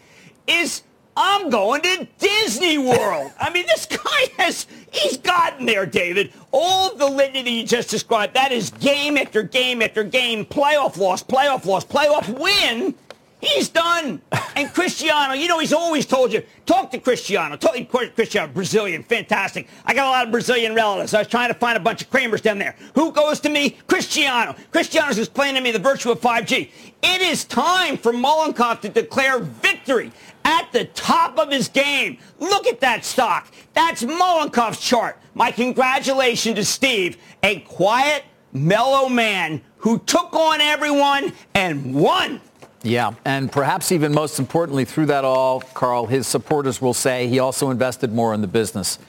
Is 0.48 0.84
I'm 1.18 1.50
going 1.50 1.82
to 1.82 2.08
Disney 2.18 2.78
World. 2.78 3.34
I 3.38 3.50
mean, 3.50 3.66
this 3.66 3.86
guy 3.88 4.28
has, 4.38 4.68
he's 4.90 5.18
gotten 5.18 5.66
there, 5.66 5.86
David. 5.86 6.32
All 6.54 6.96
the 6.96 7.08
litany 7.08 7.44
that 7.44 7.52
you 7.52 7.66
just 7.66 7.90
described, 7.90 8.36
that 8.36 8.54
is 8.54 8.70
game 8.70 9.18
after 9.18 9.44
game 9.44 9.82
after 9.82 10.06
game, 10.06 10.46
playoff 10.46 10.96
loss, 10.96 11.22
playoff 11.22 11.66
loss, 11.66 11.84
playoff 11.84 12.30
win. 12.40 12.96
He's 13.40 13.70
done. 13.70 14.22
And 14.56 14.74
Cristiano, 14.74 15.34
you 15.34 15.48
know, 15.48 15.60
he's 15.60 15.74
always 15.74 16.08
told 16.08 16.34
you, 16.34 16.44
talk 16.66 16.90
to 16.92 17.00
Cristiano. 17.00 17.56
Talk 17.56 17.76
to 17.76 17.86
Cristiano, 17.86 18.52
Brazilian, 18.52 19.04
fantastic. 19.04 19.68
I 19.86 19.94
got 19.94 20.08
a 20.08 20.10
lot 20.10 20.26
of 20.26 20.32
Brazilian 20.32 20.74
relatives. 20.74 21.14
I 21.14 21.20
was 21.20 21.28
trying 21.28 21.50
to 21.50 21.54
find 21.54 21.78
a 21.78 21.80
bunch 21.80 22.02
of 22.02 22.10
Cramers 22.10 22.42
down 22.42 22.58
there. 22.58 22.76
Who 22.96 23.12
goes 23.12 23.40
to 23.42 23.50
me? 23.50 23.78
Cristiano. 23.86 24.56
Cristiano's 24.72 25.20
explaining 25.20 25.56
to 25.56 25.62
me 25.62 25.72
the 25.72 25.78
virtue 25.80 26.10
of 26.10 26.20
5G. 26.20 26.72
It 27.04 27.22
is 27.22 27.46
time 27.46 27.98
for 27.98 28.12
Mollenkopf 28.12 28.82
to 28.82 28.90
declare 28.90 29.40
victory 29.40 30.12
at 30.44 30.72
the 30.72 30.86
top 30.86 31.38
of 31.38 31.52
his 31.52 31.68
game. 31.68 32.18
Look 32.40 32.66
at 32.66 32.80
that 32.80 33.06
stock. 33.06 33.54
That's 33.74 34.04
Mollenkopf's 34.04 34.82
chart. 34.82 35.20
My 35.36 35.52
congratulations 35.52 36.56
to 36.56 36.66
Steve, 36.66 37.18
a 37.44 37.60
quiet, 37.60 38.24
mellow 38.54 39.08
man 39.08 39.62
who 39.78 40.00
took 40.00 40.34
on 40.34 40.62
everyone 40.62 41.34
and 41.54 41.94
won. 41.94 42.42
Yeah, 42.84 43.14
and 43.26 43.52
perhaps 43.52 43.92
even 43.92 44.14
most 44.14 44.40
importantly 44.40 44.86
through 44.86 45.08
that 45.08 45.26
all, 45.26 45.62
Carl, 45.62 46.06
his 46.06 46.28
supporters 46.28 46.82
will 46.82 46.94
say 46.94 47.28
he 47.28 47.40
also 47.40 47.70
invested 47.70 48.14
more 48.14 48.34
in 48.34 48.42
the 48.42 48.48
business. 48.48 49.00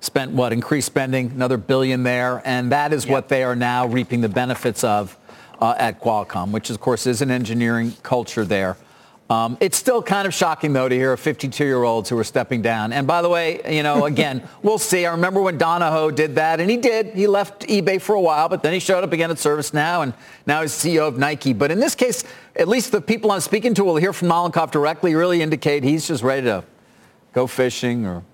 Spent 0.00 0.30
what? 0.32 0.52
Increased 0.52 0.86
spending, 0.86 1.32
another 1.32 1.56
billion 1.56 2.04
there, 2.04 2.40
and 2.44 2.70
that 2.70 2.92
is 2.92 3.04
yep. 3.04 3.12
what 3.12 3.28
they 3.28 3.42
are 3.42 3.56
now 3.56 3.86
reaping 3.86 4.20
the 4.20 4.28
benefits 4.28 4.84
of 4.84 5.16
uh, 5.60 5.74
at 5.76 6.00
Qualcomm, 6.00 6.52
which 6.52 6.70
of 6.70 6.80
course 6.80 7.06
is 7.06 7.20
an 7.20 7.30
engineering 7.30 7.94
culture 8.02 8.44
there. 8.44 8.76
Um, 9.30 9.58
it's 9.60 9.76
still 9.76 10.02
kind 10.02 10.26
of 10.26 10.32
shocking, 10.32 10.72
though, 10.72 10.88
to 10.88 10.94
hear 10.94 11.12
of 11.12 11.20
52-year-olds 11.20 12.08
who 12.08 12.16
are 12.16 12.24
stepping 12.24 12.62
down. 12.62 12.94
And 12.94 13.06
by 13.06 13.20
the 13.20 13.28
way, 13.28 13.60
you 13.68 13.82
know, 13.82 14.06
again, 14.06 14.48
we'll 14.62 14.78
see. 14.78 15.04
I 15.04 15.10
remember 15.10 15.42
when 15.42 15.58
Donahoe 15.58 16.10
did 16.10 16.36
that, 16.36 16.60
and 16.60 16.70
he 16.70 16.78
did. 16.78 17.08
He 17.08 17.26
left 17.26 17.66
eBay 17.68 18.00
for 18.00 18.14
a 18.14 18.20
while, 18.20 18.48
but 18.48 18.62
then 18.62 18.72
he 18.72 18.78
showed 18.78 19.04
up 19.04 19.12
again 19.12 19.30
at 19.30 19.36
ServiceNow, 19.36 20.02
and 20.02 20.14
now 20.46 20.62
he's 20.62 20.72
CEO 20.72 21.06
of 21.06 21.18
Nike. 21.18 21.52
But 21.52 21.70
in 21.70 21.78
this 21.78 21.94
case, 21.94 22.24
at 22.56 22.68
least 22.68 22.90
the 22.90 23.02
people 23.02 23.30
I'm 23.30 23.40
speaking 23.40 23.74
to 23.74 23.84
will 23.84 23.96
hear 23.96 24.14
from 24.14 24.28
Mollenkopf 24.28 24.70
directly 24.70 25.14
really 25.14 25.42
indicate 25.42 25.84
he's 25.84 26.08
just 26.08 26.22
ready 26.22 26.46
to 26.46 26.64
go 27.34 27.46
fishing 27.46 28.06
or 28.06 28.24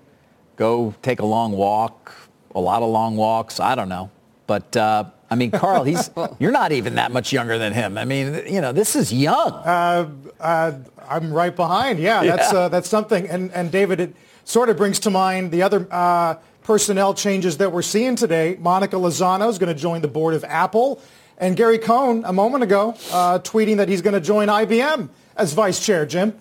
go 0.55 0.95
take 1.01 1.19
a 1.19 1.25
long 1.25 1.51
walk, 1.51 2.13
a 2.53 2.59
lot 2.59 2.81
of 2.81 2.89
long 2.89 3.17
walks. 3.17 3.59
I 3.59 3.75
don't 3.75 3.89
know. 3.89 4.11
But 4.47 4.77
uh, 4.77 5.05
I 5.29 5.35
mean, 5.35 5.51
Carl, 5.51 5.83
he's 5.83 6.09
you're 6.39 6.51
not 6.51 6.71
even 6.71 6.95
that 6.95 7.11
much 7.11 7.33
younger 7.33 7.57
than 7.57 7.73
him. 7.73 7.97
I 7.97 8.05
mean, 8.05 8.43
you 8.47 8.61
know, 8.61 8.71
this 8.71 8.95
is 8.95 9.11
young. 9.11 9.51
Uh, 9.51 10.09
uh, 10.39 10.71
I'm 11.09 11.33
right 11.33 11.55
behind. 11.55 11.99
Yeah, 11.99 12.21
yeah. 12.21 12.35
that's 12.35 12.53
uh, 12.53 12.69
that's 12.69 12.89
something. 12.89 13.27
And 13.27 13.51
and 13.51 13.71
David, 13.71 13.99
it 13.99 14.15
sort 14.43 14.69
of 14.69 14.77
brings 14.77 14.99
to 15.01 15.09
mind 15.09 15.51
the 15.51 15.63
other 15.63 15.87
uh, 15.91 16.35
personnel 16.63 17.13
changes 17.13 17.57
that 17.57 17.71
we're 17.71 17.81
seeing 17.81 18.15
today. 18.15 18.57
Monica 18.59 18.95
Lozano 18.95 19.49
is 19.49 19.57
going 19.57 19.73
to 19.73 19.79
join 19.79 20.01
the 20.01 20.07
board 20.07 20.33
of 20.33 20.43
Apple, 20.43 21.01
and 21.37 21.55
Gary 21.55 21.79
Cohn 21.79 22.23
a 22.25 22.33
moment 22.33 22.63
ago 22.63 22.95
uh, 23.11 23.39
tweeting 23.39 23.77
that 23.77 23.89
he's 23.89 24.01
going 24.01 24.13
to 24.13 24.21
join 24.21 24.47
IBM 24.47 25.09
as 25.35 25.53
vice 25.53 25.83
chair. 25.83 26.05
Jim. 26.05 26.39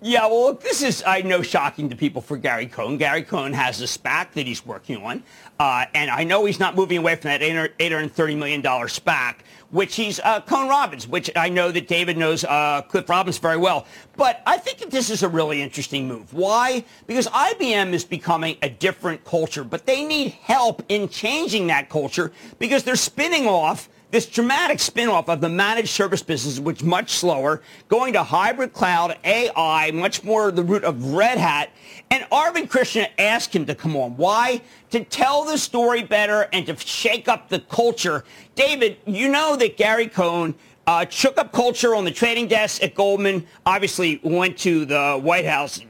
Yeah, 0.00 0.26
well, 0.28 0.54
this 0.54 0.80
is, 0.80 1.02
I 1.04 1.22
know, 1.22 1.42
shocking 1.42 1.88
to 1.88 1.96
people 1.96 2.22
for 2.22 2.36
Gary 2.36 2.66
Cohn. 2.66 2.98
Gary 2.98 3.24
Cohn 3.24 3.52
has 3.52 3.80
a 3.80 3.84
SPAC 3.84 4.30
that 4.34 4.46
he's 4.46 4.64
working 4.64 4.98
on, 4.98 5.24
uh, 5.58 5.86
and 5.92 6.08
I 6.08 6.22
know 6.22 6.44
he's 6.44 6.60
not 6.60 6.76
moving 6.76 6.98
away 6.98 7.16
from 7.16 7.30
that 7.30 7.40
$830 7.40 8.38
million 8.38 8.62
SPAC, 8.62 9.38
which 9.70 9.96
he's 9.96 10.20
uh, 10.20 10.40
Cohn 10.42 10.68
Robbins, 10.68 11.08
which 11.08 11.32
I 11.34 11.48
know 11.48 11.72
that 11.72 11.88
David 11.88 12.16
knows 12.16 12.44
uh, 12.44 12.82
Cliff 12.82 13.08
Robbins 13.08 13.38
very 13.38 13.56
well. 13.56 13.86
But 14.16 14.40
I 14.46 14.58
think 14.58 14.78
that 14.78 14.92
this 14.92 15.10
is 15.10 15.24
a 15.24 15.28
really 15.28 15.60
interesting 15.62 16.06
move. 16.06 16.32
Why? 16.32 16.84
Because 17.08 17.26
IBM 17.26 17.92
is 17.92 18.04
becoming 18.04 18.56
a 18.62 18.70
different 18.70 19.24
culture, 19.24 19.64
but 19.64 19.84
they 19.84 20.04
need 20.04 20.28
help 20.42 20.80
in 20.88 21.08
changing 21.08 21.66
that 21.66 21.88
culture 21.88 22.30
because 22.60 22.84
they're 22.84 22.94
spinning 22.94 23.48
off 23.48 23.88
this 24.10 24.26
dramatic 24.26 24.80
spin-off 24.80 25.28
of 25.28 25.40
the 25.40 25.48
managed 25.48 25.90
service 25.90 26.22
business, 26.22 26.58
which 26.58 26.82
much 26.82 27.10
slower, 27.10 27.60
going 27.88 28.14
to 28.14 28.22
hybrid 28.22 28.72
cloud, 28.72 29.18
AI, 29.24 29.90
much 29.92 30.24
more 30.24 30.50
the 30.50 30.62
root 30.62 30.84
of 30.84 31.12
Red 31.12 31.36
Hat. 31.36 31.70
And 32.10 32.24
Arvind 32.30 32.70
Krishna 32.70 33.08
asked 33.18 33.54
him 33.54 33.66
to 33.66 33.74
come 33.74 33.96
on. 33.96 34.16
Why? 34.16 34.62
To 34.90 35.04
tell 35.04 35.44
the 35.44 35.58
story 35.58 36.02
better 36.02 36.48
and 36.52 36.64
to 36.66 36.76
shake 36.76 37.28
up 37.28 37.50
the 37.50 37.60
culture. 37.60 38.24
David, 38.54 38.96
you 39.04 39.28
know 39.28 39.56
that 39.56 39.76
Gary 39.76 40.06
Cohn 40.06 40.54
uh, 40.86 41.04
shook 41.10 41.36
up 41.36 41.52
culture 41.52 41.94
on 41.94 42.06
the 42.06 42.10
trading 42.10 42.48
desk 42.48 42.82
at 42.82 42.94
Goldman, 42.94 43.46
obviously 43.66 44.20
went 44.22 44.56
to 44.58 44.86
the 44.86 45.20
White 45.22 45.44
House, 45.44 45.82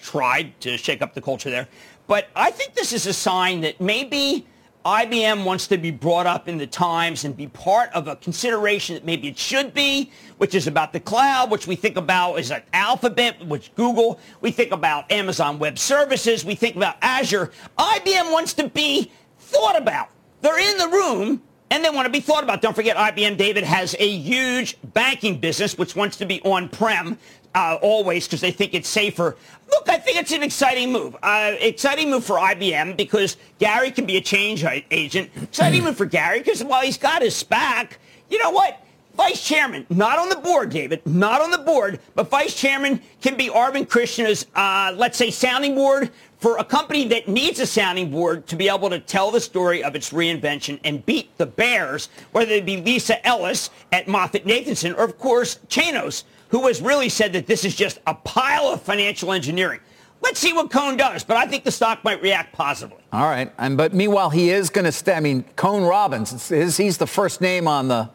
tried 0.00 0.58
to 0.62 0.78
shake 0.78 1.02
up 1.02 1.12
the 1.12 1.20
culture 1.20 1.50
there. 1.50 1.68
But 2.06 2.28
I 2.34 2.50
think 2.50 2.74
this 2.74 2.94
is 2.94 3.06
a 3.06 3.12
sign 3.12 3.60
that 3.60 3.78
maybe 3.78 4.46
IBM 4.84 5.44
wants 5.44 5.68
to 5.68 5.78
be 5.78 5.92
brought 5.92 6.26
up 6.26 6.48
in 6.48 6.58
the 6.58 6.66
times 6.66 7.24
and 7.24 7.36
be 7.36 7.46
part 7.46 7.90
of 7.92 8.08
a 8.08 8.16
consideration 8.16 8.94
that 8.94 9.04
maybe 9.04 9.28
it 9.28 9.38
should 9.38 9.72
be, 9.72 10.10
which 10.38 10.54
is 10.54 10.66
about 10.66 10.92
the 10.92 10.98
cloud, 10.98 11.50
which 11.50 11.66
we 11.66 11.76
think 11.76 11.96
about 11.96 12.34
as 12.38 12.50
an 12.50 12.62
Alphabet, 12.72 13.46
which 13.46 13.72
Google. 13.76 14.18
We 14.40 14.50
think 14.50 14.72
about 14.72 15.10
Amazon 15.12 15.60
Web 15.60 15.78
Services. 15.78 16.44
We 16.44 16.56
think 16.56 16.74
about 16.74 16.96
Azure. 17.00 17.52
IBM 17.78 18.32
wants 18.32 18.54
to 18.54 18.68
be 18.68 19.12
thought 19.38 19.80
about. 19.80 20.08
They're 20.40 20.58
in 20.58 20.78
the 20.78 20.88
room 20.88 21.42
and 21.70 21.84
they 21.84 21.90
want 21.90 22.06
to 22.06 22.12
be 22.12 22.20
thought 22.20 22.42
about. 22.42 22.60
Don't 22.60 22.74
forget, 22.74 22.96
IBM, 22.96 23.36
David, 23.36 23.64
has 23.64 23.94
a 23.98 24.08
huge 24.08 24.76
banking 24.92 25.38
business 25.38 25.78
which 25.78 25.94
wants 25.94 26.16
to 26.16 26.26
be 26.26 26.42
on-prem 26.42 27.16
uh, 27.54 27.78
always 27.82 28.26
because 28.26 28.40
they 28.40 28.50
think 28.50 28.74
it's 28.74 28.88
safer. 28.88 29.36
Look, 29.70 29.88
I 29.88 29.98
think 29.98 30.18
it's 30.18 30.32
an 30.32 30.42
exciting 30.42 30.92
move. 30.92 31.16
Uh, 31.22 31.54
exciting 31.60 32.10
move 32.10 32.24
for 32.24 32.36
IBM 32.36 32.96
because 32.96 33.36
Gary 33.58 33.90
can 33.90 34.06
be 34.06 34.16
a 34.16 34.20
change 34.20 34.64
agent. 34.90 35.30
Exciting 35.42 35.84
move 35.84 35.96
for 35.96 36.06
Gary 36.06 36.38
because 36.38 36.62
while 36.64 36.82
he's 36.82 36.98
got 36.98 37.22
his 37.22 37.42
SPAC, 37.42 37.92
you 38.30 38.38
know 38.38 38.50
what? 38.50 38.78
Vice 39.14 39.46
chairman, 39.46 39.86
not 39.90 40.18
on 40.18 40.30
the 40.30 40.36
board, 40.36 40.70
David, 40.70 41.04
not 41.04 41.42
on 41.42 41.50
the 41.50 41.58
board, 41.58 42.00
but 42.14 42.30
vice 42.30 42.54
chairman 42.54 42.98
can 43.20 43.36
be 43.36 43.48
Arvind 43.48 43.90
Krishna's, 43.90 44.46
uh, 44.54 44.94
let's 44.96 45.18
say, 45.18 45.30
sounding 45.30 45.74
board 45.74 46.10
for 46.38 46.56
a 46.56 46.64
company 46.64 47.06
that 47.08 47.28
needs 47.28 47.60
a 47.60 47.66
sounding 47.66 48.10
board 48.10 48.46
to 48.46 48.56
be 48.56 48.70
able 48.70 48.88
to 48.88 48.98
tell 48.98 49.30
the 49.30 49.40
story 49.40 49.84
of 49.84 49.94
its 49.94 50.10
reinvention 50.12 50.80
and 50.82 51.04
beat 51.04 51.36
the 51.36 51.44
bears, 51.44 52.08
whether 52.32 52.52
it 52.52 52.64
be 52.64 52.78
Lisa 52.78 53.24
Ellis 53.26 53.68
at 53.92 54.06
MoffettNathanson 54.06 54.96
or, 54.96 55.04
of 55.04 55.18
course, 55.18 55.58
Chanos, 55.68 56.24
who 56.52 56.66
has 56.68 56.80
really 56.80 57.08
said 57.08 57.32
that 57.32 57.46
this 57.46 57.64
is 57.64 57.74
just 57.74 57.98
a 58.06 58.14
pile 58.14 58.66
of 58.66 58.82
financial 58.82 59.32
engineering. 59.32 59.80
Let's 60.20 60.38
see 60.38 60.52
what 60.52 60.70
Cohn 60.70 60.96
does, 60.96 61.24
but 61.24 61.36
I 61.36 61.46
think 61.46 61.64
the 61.64 61.72
stock 61.72 62.04
might 62.04 62.22
react 62.22 62.52
positively. 62.52 63.02
All 63.12 63.24
right, 63.24 63.52
and 63.58 63.76
but 63.76 63.92
meanwhile, 63.92 64.30
he 64.30 64.50
is 64.50 64.70
going 64.70 64.84
to 64.84 64.92
stay. 64.92 65.14
I 65.14 65.20
mean, 65.20 65.44
Cohn 65.56 65.82
Robbins, 65.82 66.48
he's 66.48 66.98
the 66.98 67.06
first 67.08 67.40
name 67.40 67.66
on 67.66 67.88
the 67.88 68.08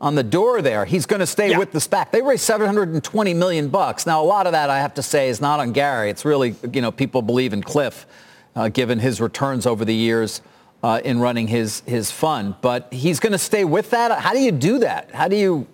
on 0.00 0.16
the 0.16 0.22
door 0.22 0.60
there. 0.60 0.84
He's 0.84 1.06
going 1.06 1.20
to 1.20 1.26
stay 1.26 1.50
yeah. 1.50 1.58
with 1.58 1.72
the 1.72 1.78
SPAC. 1.78 2.10
They 2.10 2.22
raised 2.22 2.42
720 2.42 3.34
million 3.34 3.68
bucks. 3.68 4.04
Now, 4.06 4.22
a 4.22 4.24
lot 4.24 4.46
of 4.46 4.52
that, 4.52 4.68
I 4.68 4.80
have 4.80 4.94
to 4.94 5.02
say, 5.02 5.28
is 5.28 5.40
not 5.40 5.60
on 5.60 5.72
Gary. 5.72 6.10
It's 6.10 6.24
really, 6.24 6.56
you 6.72 6.80
know, 6.80 6.90
people 6.90 7.22
believe 7.22 7.52
in 7.52 7.62
Cliff, 7.62 8.06
uh, 8.56 8.68
given 8.68 8.98
his 8.98 9.20
returns 9.20 9.66
over 9.66 9.84
the 9.84 9.94
years 9.94 10.42
uh, 10.82 11.00
in 11.04 11.20
running 11.20 11.46
his 11.46 11.82
his 11.86 12.10
fund. 12.10 12.56
But 12.60 12.92
he's 12.92 13.20
going 13.20 13.32
to 13.32 13.38
stay 13.38 13.64
with 13.64 13.90
that. 13.90 14.20
How 14.20 14.32
do 14.32 14.40
you 14.40 14.52
do 14.52 14.80
that? 14.80 15.14
How 15.14 15.28
do 15.28 15.36
you 15.36 15.66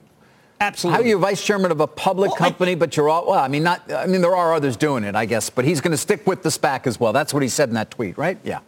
Absolutely. 0.61 0.97
How 0.97 1.05
are 1.05 1.09
you 1.09 1.19
vice 1.19 1.45
chairman 1.45 1.71
of 1.71 1.81
a 1.81 1.87
public 1.87 2.31
well, 2.31 2.39
company, 2.39 2.73
I, 2.73 2.77
but 2.77 2.97
you're 2.97 3.09
all, 3.09 3.27
well, 3.29 3.39
I 3.39 3.49
mean, 3.49 3.63
not, 3.63 3.93
I 3.93 4.07
mean, 4.07 4.23
there 4.23 4.35
are 4.35 4.55
others 4.55 4.77
doing 4.77 5.05
it, 5.05 5.15
I 5.15 5.27
guess, 5.27 5.51
but 5.51 5.65
he's 5.65 5.81
going 5.81 5.91
to 5.91 5.99
stick 5.99 6.27
with 6.27 6.43
the 6.43 6.49
SPAC 6.49 6.87
as 6.87 6.99
well. 6.99 7.13
That's 7.13 7.35
what 7.35 7.43
he 7.43 7.49
said 7.49 7.69
in 7.69 7.75
that 7.75 7.91
tweet, 7.91 8.17
right? 8.17 8.39
Yeah. 8.43 8.61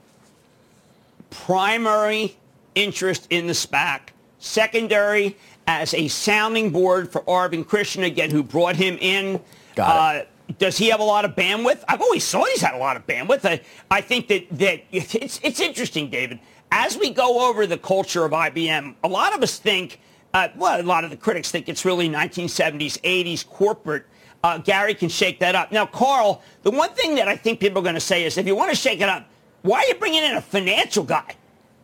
Primary 1.30 2.37
interest 2.75 3.26
in 3.30 3.47
the 3.47 3.54
SPAC. 3.54 4.00
Secondary 4.38 5.37
as 5.66 5.95
a 5.95 6.09
sounding 6.09 6.71
board 6.71 7.11
for 7.11 7.23
Arvind 7.23 7.66
Krishna, 7.66 8.07
again, 8.07 8.30
who 8.30 8.42
brought 8.42 8.76
him 8.76 8.99
in. 9.00 9.40
Got 9.75 10.16
it. 10.16 10.23
Uh, 10.23 10.52
does 10.59 10.78
he 10.78 10.88
have 10.88 11.00
a 11.00 11.04
lot 11.04 11.25
of 11.25 11.35
bandwidth? 11.35 11.85
I've 11.88 12.00
always 12.00 12.28
thought 12.28 12.49
he's 12.49 12.62
had 12.62 12.75
a 12.75 12.78
lot 12.78 12.97
of 12.97 13.07
bandwidth. 13.07 13.45
I, 13.45 13.61
I 13.90 14.00
think 14.00 14.28
that, 14.28 14.47
that 14.52 14.83
it's, 14.90 15.40
it's 15.42 15.61
interesting, 15.61 16.09
David. 16.09 16.38
As 16.71 16.97
we 16.97 17.11
go 17.11 17.49
over 17.49 17.66
the 17.66 17.76
culture 17.76 18.25
of 18.25 18.33
IBM, 18.33 18.95
a 19.04 19.09
lot 19.09 19.35
of 19.35 19.42
us 19.42 19.59
think 19.59 20.00
uh, 20.35 20.49
well, 20.56 20.80
a 20.80 20.82
lot 20.82 21.04
of 21.04 21.11
the 21.11 21.16
critics 21.16 21.50
think 21.50 21.68
it's 21.68 21.85
really 21.85 22.08
1970s, 22.08 23.00
80s 23.00 23.47
corporate. 23.47 24.04
Uh, 24.44 24.58
Gary 24.58 24.94
can 24.94 25.08
shake 25.08 25.40
that 25.40 25.54
up. 25.54 25.73
Now, 25.73 25.87
Carl, 25.87 26.42
the 26.62 26.70
one 26.70 26.90
thing 26.90 27.14
that 27.16 27.28
I 27.28 27.37
think 27.37 27.61
people 27.61 27.80
are 27.80 27.82
going 27.82 27.94
to 27.94 28.00
say 28.00 28.25
is 28.25 28.38
if 28.38 28.47
you 28.47 28.54
want 28.54 28.70
to 28.70 28.76
shake 28.76 29.00
it 29.00 29.08
up, 29.08 29.28
why 29.62 29.78
are 29.78 29.87
you 29.87 29.94
bringing 29.94 30.23
in 30.23 30.37
a 30.37 30.40
financial 30.40 31.02
guy? 31.02 31.35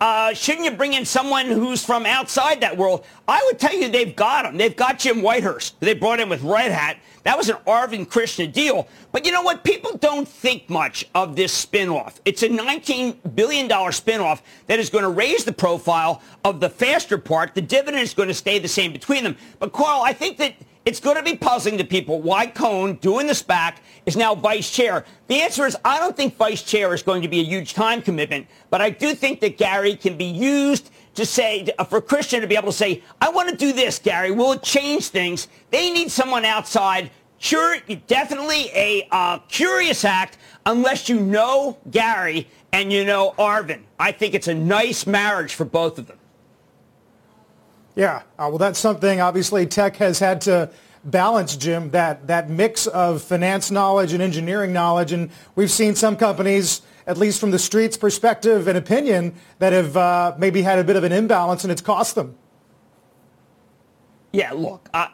Uh, 0.05 0.35
shouldn't 0.35 0.67
you 0.67 0.71
bring 0.71 0.93
in 0.93 1.07
someone 1.07 1.47
who's 1.47 1.83
from 1.83 2.05
outside 2.05 2.61
that 2.61 2.77
world? 2.77 3.07
I 3.27 3.43
would 3.47 3.59
tell 3.59 3.73
you 3.73 3.89
they've 3.89 4.15
got 4.15 4.45
him. 4.45 4.59
They've 4.59 4.77
got 4.77 4.99
Jim 4.99 5.23
Whitehurst. 5.23 5.73
They 5.81 5.95
brought 5.95 6.21
in 6.21 6.29
with 6.29 6.43
Red 6.43 6.73
Hat. 6.73 6.99
That 7.23 7.39
was 7.39 7.49
an 7.49 7.57
Arvind 7.67 8.11
Krishna 8.11 8.47
deal. 8.47 8.87
But 9.13 9.25
you 9.25 9.33
know 9.33 9.41
what? 9.41 9.65
People 9.65 9.97
don't 9.97 10.29
think 10.29 10.69
much 10.69 11.07
of 11.15 11.37
this 11.37 11.65
spinoff. 11.65 12.21
It's 12.27 12.43
a 12.43 12.51
$19 12.51 13.35
billion 13.35 13.67
spinoff 13.67 14.43
that 14.67 14.79
is 14.79 14.91
going 14.91 15.05
to 15.05 15.09
raise 15.09 15.47
the 15.47 15.55
profile 15.55 16.21
of 16.45 16.61
the 16.61 16.69
faster 16.69 17.17
part. 17.17 17.55
The 17.55 17.63
dividend 17.63 18.03
is 18.03 18.13
going 18.13 18.29
to 18.29 18.35
stay 18.35 18.59
the 18.59 18.69
same 18.69 18.93
between 18.93 19.25
them. 19.25 19.39
But 19.59 19.73
Carl, 19.73 20.03
I 20.03 20.13
think 20.13 20.37
that 20.37 20.53
it's 20.85 21.01
going 21.01 21.17
to 21.17 21.23
be 21.23 21.37
puzzling 21.37 21.79
to 21.79 21.85
people 21.85 22.21
why 22.21 22.47
Cohn, 22.47 22.95
doing 22.97 23.27
the 23.27 23.33
SPAC, 23.33 23.77
is 24.07 24.17
now 24.17 24.35
vice 24.35 24.71
chair. 24.71 25.05
The 25.29 25.41
answer 25.41 25.67
is 25.67 25.77
I 25.85 25.99
don't 25.99 26.17
think 26.17 26.37
vice 26.37 26.63
chair 26.63 26.93
is 26.93 27.03
going 27.03 27.23
to 27.23 27.29
be 27.29 27.41
a 27.41 27.45
huge 27.45 27.75
time 27.75 28.03
commitment, 28.03 28.47
but 28.71 28.81
I 28.81 28.91
do 28.91 29.15
think 29.15 29.41
that 29.41 29.57
Gary 29.57 29.97
can 29.97 30.17
be 30.17 30.27
used 30.27 30.91
to 31.15 31.25
say, 31.25 31.69
for 31.89 32.01
Krishna 32.01 32.41
to 32.41 32.47
be 32.47 32.57
able 32.57 32.73
to 32.73 32.77
say, 32.77 33.03
I 33.21 33.31
want 33.31 33.49
to 33.49 33.57
do 33.57 33.73
this, 33.73 33.99
Gary. 33.99 34.31
Will 34.31 34.53
it 34.53 34.63
change 34.63 35.09
things? 35.09 35.49
They 35.71 35.91
need 35.93 36.11
someone 36.11 36.45
outside. 36.45 37.11
Sure, 37.39 37.77
definitely 38.07 38.71
a 38.75 39.07
uh, 39.11 39.39
curious 39.49 40.05
act 40.05 40.39
unless 40.67 41.09
you 41.09 41.21
know 41.21 41.79
Gary 41.91 42.49
and 42.73 42.93
you 42.93 43.05
know 43.05 43.35
Arvind. 43.39 43.83
I 43.99 44.13
think 44.13 44.35
it's 44.35 44.49
a 44.49 44.55
nice 44.55 45.07
marriage 45.07 45.55
for 45.55 45.65
both 45.65 45.99
of 45.99 46.09
them. 46.09 46.19
Yeah, 47.97 48.23
uh, 48.39 48.49
well, 48.49 48.59
that's 48.59 48.79
something 48.79 49.21
obviously 49.21 49.67
tech 49.67 49.97
has 49.97 50.19
had 50.19 50.41
to 50.43 50.71
balance, 51.05 51.55
Jim, 51.57 51.91
that, 51.91 52.27
that 52.27 52.51
mix 52.51 52.87
of 52.87 53.23
finance 53.23 53.71
knowledge 53.71 54.13
and 54.13 54.23
engineering 54.23 54.73
knowledge. 54.73 55.13
And 55.13 55.31
we've 55.55 55.71
seen 55.71 55.95
some 55.95 56.17
companies, 56.17 56.83
at 57.07 57.19
least 57.19 57.39
from 57.39 57.51
the 57.51 57.59
street's 57.59 57.97
perspective 57.97 58.67
and 58.67 58.77
opinion, 58.77 59.35
that 59.59 59.73
have 59.73 59.97
uh, 59.97 60.35
maybe 60.39 60.63
had 60.63 60.79
a 60.79 60.85
bit 60.85 60.97
of 60.97 61.05
an 61.05 61.13
imbalance 61.13 61.63
and 61.63 61.71
it's 61.71 61.83
cost 61.83 62.15
them. 62.15 62.37
Yeah, 64.33 64.51
look, 64.53 64.89
uh, 64.93 65.07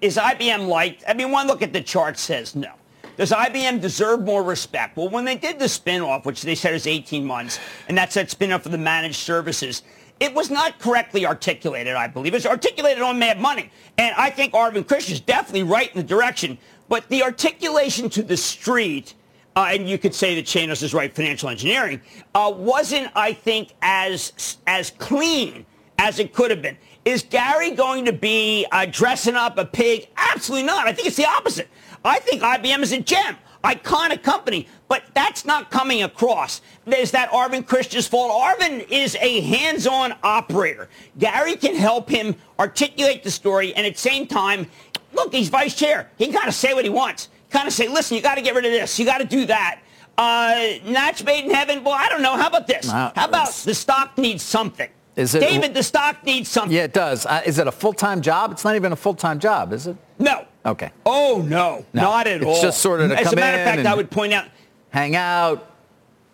is 0.00 0.16
IBM 0.16 0.66
liked? 0.66 1.04
I 1.06 1.14
mean, 1.14 1.30
one 1.30 1.46
look 1.46 1.62
at 1.62 1.72
the 1.72 1.80
chart 1.80 2.18
says 2.18 2.56
no. 2.56 2.72
Does 3.16 3.30
IBM 3.30 3.80
deserve 3.80 4.22
more 4.22 4.42
respect? 4.42 4.96
Well, 4.96 5.08
when 5.08 5.24
they 5.24 5.36
did 5.36 5.60
the 5.60 5.66
spinoff, 5.66 6.24
which 6.24 6.42
they 6.42 6.56
said 6.56 6.74
is 6.74 6.86
18 6.86 7.24
months, 7.24 7.60
and 7.88 7.96
that's 7.96 8.14
that 8.14 8.26
spinoff 8.28 8.66
of 8.66 8.72
the 8.72 8.78
managed 8.78 9.16
services, 9.16 9.82
it 10.18 10.34
was 10.34 10.50
not 10.50 10.78
correctly 10.78 11.26
articulated, 11.26 11.94
I 11.94 12.06
believe. 12.06 12.32
It 12.32 12.38
was 12.38 12.46
articulated 12.46 13.02
on 13.02 13.18
Mad 13.18 13.40
Money. 13.40 13.70
And 13.98 14.14
I 14.16 14.30
think 14.30 14.54
Arvind 14.54 14.88
Krishna 14.88 15.14
is 15.14 15.20
definitely 15.20 15.64
right 15.64 15.90
in 15.90 15.96
the 15.96 16.06
direction. 16.06 16.58
But 16.88 17.08
the 17.08 17.22
articulation 17.22 18.08
to 18.10 18.22
the 18.22 18.36
street, 18.36 19.14
uh, 19.56 19.68
and 19.70 19.88
you 19.88 19.98
could 19.98 20.14
say 20.14 20.34
that 20.36 20.46
Chanos 20.46 20.82
is 20.82 20.94
right, 20.94 21.14
financial 21.14 21.48
engineering, 21.48 22.00
uh, 22.34 22.52
wasn't, 22.54 23.10
I 23.14 23.32
think, 23.32 23.74
as, 23.82 24.58
as 24.66 24.90
clean 24.92 25.66
as 25.98 26.18
it 26.18 26.32
could 26.32 26.50
have 26.50 26.62
been. 26.62 26.78
Is 27.04 27.22
Gary 27.22 27.72
going 27.72 28.04
to 28.06 28.12
be 28.12 28.66
uh, 28.72 28.86
dressing 28.90 29.34
up 29.34 29.58
a 29.58 29.64
pig? 29.64 30.08
Absolutely 30.16 30.66
not. 30.66 30.86
I 30.86 30.92
think 30.92 31.08
it's 31.08 31.16
the 31.16 31.26
opposite. 31.26 31.68
I 32.04 32.20
think 32.20 32.42
IBM 32.42 32.82
is 32.82 32.92
a 32.92 33.00
gem 33.00 33.36
iconic 33.66 34.22
company, 34.22 34.68
but 34.88 35.02
that's 35.14 35.44
not 35.44 35.70
coming 35.70 36.02
across. 36.04 36.60
Is 36.86 37.10
that 37.10 37.30
Arvind 37.30 37.66
Krishna's 37.66 38.06
fault? 38.06 38.30
Arvind 38.30 38.88
is 38.90 39.16
a 39.20 39.40
hands-on 39.40 40.14
operator. 40.22 40.88
Gary 41.18 41.56
can 41.56 41.74
help 41.74 42.08
him 42.08 42.36
articulate 42.58 43.24
the 43.24 43.30
story, 43.30 43.74
and 43.74 43.86
at 43.86 43.94
the 43.94 44.00
same 44.00 44.26
time, 44.26 44.66
look, 45.12 45.34
he's 45.34 45.48
vice 45.48 45.74
chair. 45.74 46.10
He 46.16 46.26
can 46.26 46.34
kind 46.34 46.48
of 46.48 46.54
say 46.54 46.74
what 46.74 46.84
he 46.84 46.90
wants. 46.90 47.28
Kind 47.50 47.66
of 47.66 47.72
say, 47.72 47.88
listen, 47.88 48.16
you 48.16 48.22
got 48.22 48.36
to 48.36 48.42
get 48.42 48.54
rid 48.54 48.64
of 48.64 48.72
this. 48.72 48.98
You 48.98 49.04
got 49.04 49.18
to 49.18 49.24
do 49.24 49.46
that. 49.46 49.80
Uh, 50.18 50.74
match 50.84 51.24
made 51.24 51.44
in 51.44 51.50
heaven. 51.50 51.84
Well, 51.84 51.94
I 51.94 52.08
don't 52.08 52.22
know. 52.22 52.36
How 52.36 52.48
about 52.48 52.66
this? 52.66 52.90
How 52.90 53.12
about 53.16 53.52
the 53.52 53.74
stock 53.74 54.16
needs 54.16 54.42
something? 54.42 54.88
Is 55.14 55.34
it, 55.34 55.40
David, 55.40 55.72
the 55.72 55.82
stock 55.82 56.24
needs 56.24 56.48
something. 56.48 56.76
Yeah, 56.76 56.84
it 56.84 56.92
does. 56.92 57.24
Uh, 57.24 57.42
is 57.46 57.58
it 57.58 57.66
a 57.66 57.72
full-time 57.72 58.20
job? 58.20 58.52
It's 58.52 58.64
not 58.64 58.76
even 58.76 58.92
a 58.92 58.96
full-time 58.96 59.38
job, 59.38 59.72
is 59.72 59.86
it? 59.86 59.96
No. 60.18 60.44
Okay. 60.66 60.90
Oh 61.06 61.44
no, 61.46 61.86
No, 61.92 62.02
not 62.02 62.26
at 62.26 62.38
it's 62.38 62.44
all. 62.44 62.52
It's 62.52 62.60
just 62.62 62.80
sort 62.80 63.00
of 63.00 63.10
to 63.10 63.18
As 63.18 63.32
a 63.32 63.36
matter 63.36 63.58
of 63.58 63.64
fact, 63.64 63.86
I 63.86 63.94
would 63.94 64.10
point 64.10 64.32
out. 64.32 64.46
Hang 64.90 65.14
out. 65.14 65.70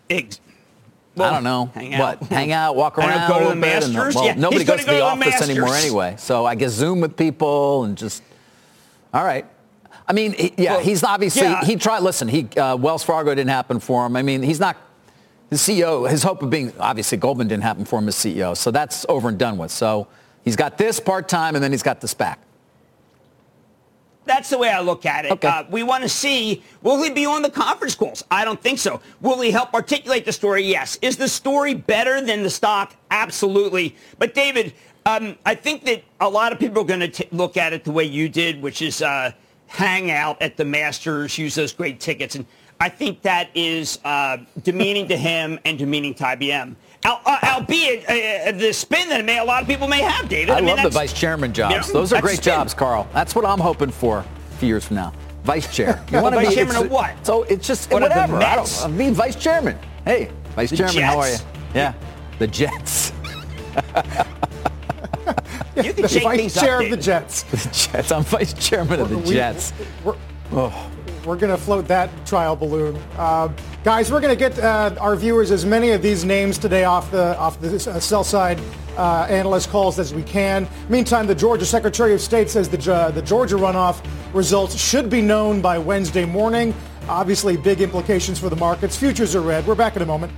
Ex- 0.09 0.41
I 1.19 1.31
don't 1.31 1.45
know. 1.45 1.67
Hang 1.75 1.95
out. 1.95 2.21
What? 2.21 2.31
Hang 2.31 2.53
out, 2.53 2.75
walk 2.75 2.97
around 2.99 3.29
know, 3.29 3.29
go 3.29 3.43
to 3.45 3.49
the 3.51 3.55
Masters? 3.57 4.15
well, 4.15 4.25
Yeah, 4.25 4.35
nobody 4.35 4.65
goes 4.65 4.81
to 4.81 4.87
the 4.87 4.93
go 4.93 5.15
to 5.15 5.21
the 5.21 5.27
office 5.27 5.49
anymore 5.49 5.75
anyway. 5.75 6.15
So 6.19 6.47
I 6.47 6.55
guess 6.55 6.71
Zoom 6.73 7.01
with 7.03 7.17
people 7.17 7.85
and 7.85 7.97
just. 7.99 8.23
All 9.13 9.23
right. 9.23 9.45
I 10.09 10.15
mean, 10.15 10.33
he, 10.33 10.55
yeah, 10.57 10.73
Well, 10.77 10.81
he's 10.81 11.05
obviously 11.05 11.43
yeah. 11.43 11.65
he 11.65 11.77
tried. 11.77 12.03
Listen, 12.03 12.29
he 12.29 12.49
uh, 12.57 12.77
Wells 12.77 13.05
Fargo 13.05 13.35
didn't 13.35 13.51
happen 13.51 13.79
for 13.79 14.07
him. 14.07 14.17
I 14.17 14.23
mean, 14.23 14.43
he's 14.43 14.59
not 14.59 14.79
the 15.51 15.57
CEO. 15.57 16.09
His 16.09 16.23
hope 16.23 16.43
of 16.43 16.49
being 16.49 16.73
obviously 16.81 17.19
Goldman 17.19 17.49
didn't 17.49 17.63
happen 17.65 17.85
for 17.85 17.99
him 17.99 18.09
as 18.09 18.17
CEO. 18.17 18.57
So 18.57 18.71
that's 18.71 19.05
over 19.11 19.29
and 19.29 19.39
done 19.39 19.59
with. 19.59 19.71
So 19.71 20.09
he's 20.45 20.57
got 20.57 20.79
this 20.79 20.99
part 20.99 21.29
time, 21.29 21.55
and 21.55 21.63
then 21.63 21.73
he's 21.73 21.83
got 21.83 22.01
this 22.01 22.15
SPAC. 22.15 22.37
That's 24.33 24.49
the 24.49 24.57
way 24.57 24.71
I 24.71 24.81
look 24.81 25.05
at 25.05 25.27
it. 25.27 25.33
Okay. 25.33 25.47
Uh, 25.47 25.65
we 25.69 25.83
want 25.83 26.03
to 26.05 26.09
see, 26.09 26.63
will 26.83 27.03
he 27.03 27.11
be 27.11 27.27
on 27.27 27.43
the 27.43 27.51
conference 27.51 27.95
calls? 27.95 28.25
I 28.31 28.47
don't 28.47 28.61
think 28.61 28.79
so. 28.79 29.03
Will 29.21 29.39
he 29.43 29.51
help 29.51 29.75
articulate 29.75 30.25
the 30.25 30.33
story? 30.33 30.65
Yes. 30.65 30.99
Is 31.03 31.19
the 31.19 31.29
story 31.29 31.75
better 31.75 32.23
than 32.23 32.43
the 32.43 32.49
stock? 32.49 32.97
Absolutely. 33.11 33.95
But 34.19 34.33
David, 34.33 34.73
um, 35.05 35.37
I 35.45 35.55
think 35.55 35.85
that 35.85 36.03
a 36.19 36.29
lot 36.31 36.51
of 36.51 36.59
people 36.59 36.81
are 36.81 36.87
going 36.87 37.11
to 37.11 37.27
look 37.31 37.59
at 37.59 37.75
it 37.75 37.85
the 37.85 37.93
way 37.93 38.05
you 38.05 38.31
did, 38.31 38.63
which 38.63 38.81
is 38.81 39.03
uh, 39.03 39.33
hang 39.67 40.11
out 40.11 40.41
at 40.41 40.57
the 40.57 40.65
Masters, 40.65 41.37
use 41.37 41.55
those 41.55 41.75
great 41.75 42.01
tickets. 42.01 42.35
And 42.35 42.47
I 42.83 42.89
think 42.89 43.23
that 43.23 43.49
is 43.55 44.01
uh, 44.05 44.39
demeaning 44.65 45.07
to 45.07 45.17
him 45.17 45.61
and 45.65 45.79
demeaning 45.79 46.15
to 46.15 46.25
IBM. 46.25 46.75
Al, 47.05 47.21
uh, 47.25 47.39
albeit 47.45 48.05
uh, 48.09 48.59
the 48.59 48.73
spin 48.73 49.09
that 49.09 49.25
may, 49.25 49.39
a 49.39 49.45
lot 49.45 49.63
of 49.63 49.69
people 49.69 49.87
may 49.87 50.03
have, 50.03 50.29
David. 50.29 50.51
I, 50.51 50.61
mean, 50.61 50.75
love 50.75 50.83
the 50.83 50.91
vice 50.91 51.13
chairman 51.13 51.53
jobs. 51.53 51.87
you 51.87 51.95
know, 51.95 52.01
Those 52.01 52.13
are 52.13 52.21
great 52.21 52.43
jobs, 52.43 52.75
Carl. 52.75 53.09
That's 53.13 53.37
what 53.37 53.45
I'm 53.47 53.61
hoping 53.61 53.93
for 53.93 54.19
a 54.19 54.25
few 54.59 54.67
years 54.67 54.85
from 54.85 54.97
now. 54.97 55.13
Vice 55.45 55.73
chair. 55.73 56.05
You 56.11 56.21
wanna 56.21 56.37
Vice 56.37 56.49
be- 56.49 56.55
chairman 56.57 56.75
of 56.75 56.91
what? 56.91 57.25
So 57.25 57.45
it's 57.45 57.69
just 57.69 57.89
What, 57.93 58.03
whatever. 58.03 58.37
I 58.39 58.57
don't, 58.57 58.81
I'll 58.83 58.91
be 58.91 59.11
vice 59.11 59.37
chairman. 59.37 59.79
Hey, 60.05 60.33
vice 60.57 60.71
The 60.71 60.79
chairman, 60.79 61.03
how 61.03 61.21
are 61.21 61.31
you? 61.31 61.37
Yeah, 61.77 61.95
the 62.41 62.49
Jets. 62.49 63.13
You 65.75 65.95
can 65.95 66.03
The 66.03 66.09
shake 66.09 66.25
vice 66.25 66.37
things 66.39 66.55
chair 66.55 66.77
up, 66.79 66.85
of 66.85 66.91
the 66.91 66.97
Jets. 66.99 67.43
The 67.51 67.57
Jets. 67.93 68.13
I'm 68.13 68.25
vice 68.25 68.53
chairman 68.55 69.01
of 69.01 69.09
the 69.09 69.19
We- 69.19 69.31
Jets. 69.35 69.73
We're, 70.05 70.17
we're 70.51 70.71
going 71.25 71.51
to 71.51 71.57
float 71.57 71.89
that 71.89 72.11
trial 72.27 72.57
balloon. 72.57 72.97
Uh, 73.17 73.49
guys, 73.85 74.11
we're 74.11 74.21
going 74.21 74.37
to 74.37 74.39
get 74.39 74.59
uh, 74.59 74.95
our 75.01 75.17
viewers 75.17 75.51
as 75.51 75.65
many 75.65 75.91
of 75.91 76.03
these 76.03 76.25
names 76.25 76.59
today 76.59 76.85
off 76.85 77.11
the 77.11 77.37
off 77.39 77.61
the 77.61 77.75
uh, 77.75 78.01
sell 78.01 78.25
side 78.25 78.61
uh, 78.97 79.27
analyst 79.29 79.71
calls 79.71 79.99
as 79.99 80.13
we 80.15 80.23
can. 80.23 80.69
Meantime, 80.89 81.27
the 81.27 81.35
Georgia 81.35 81.65
Secretary 81.65 82.15
of 82.15 82.21
State 82.21 82.51
says 82.51 82.69
the, 82.69 82.93
uh, 82.93 83.11
the 83.11 83.23
Georgia 83.23 83.57
runoff 83.57 84.05
results 84.35 84.79
should 84.79 85.09
be 85.09 85.21
known 85.21 85.61
by 85.61 85.79
Wednesday 85.79 86.25
morning. 86.25 86.75
Obviously, 87.09 87.57
big 87.57 87.81
implications 87.81 88.39
for 88.39 88.49
the 88.49 88.57
markets. 88.57 88.97
Futures 88.97 89.35
are 89.35 89.41
red. 89.41 89.67
We're 89.67 89.75
back 89.75 89.97
in 89.97 90.03
a 90.03 90.07
moment. 90.07 90.33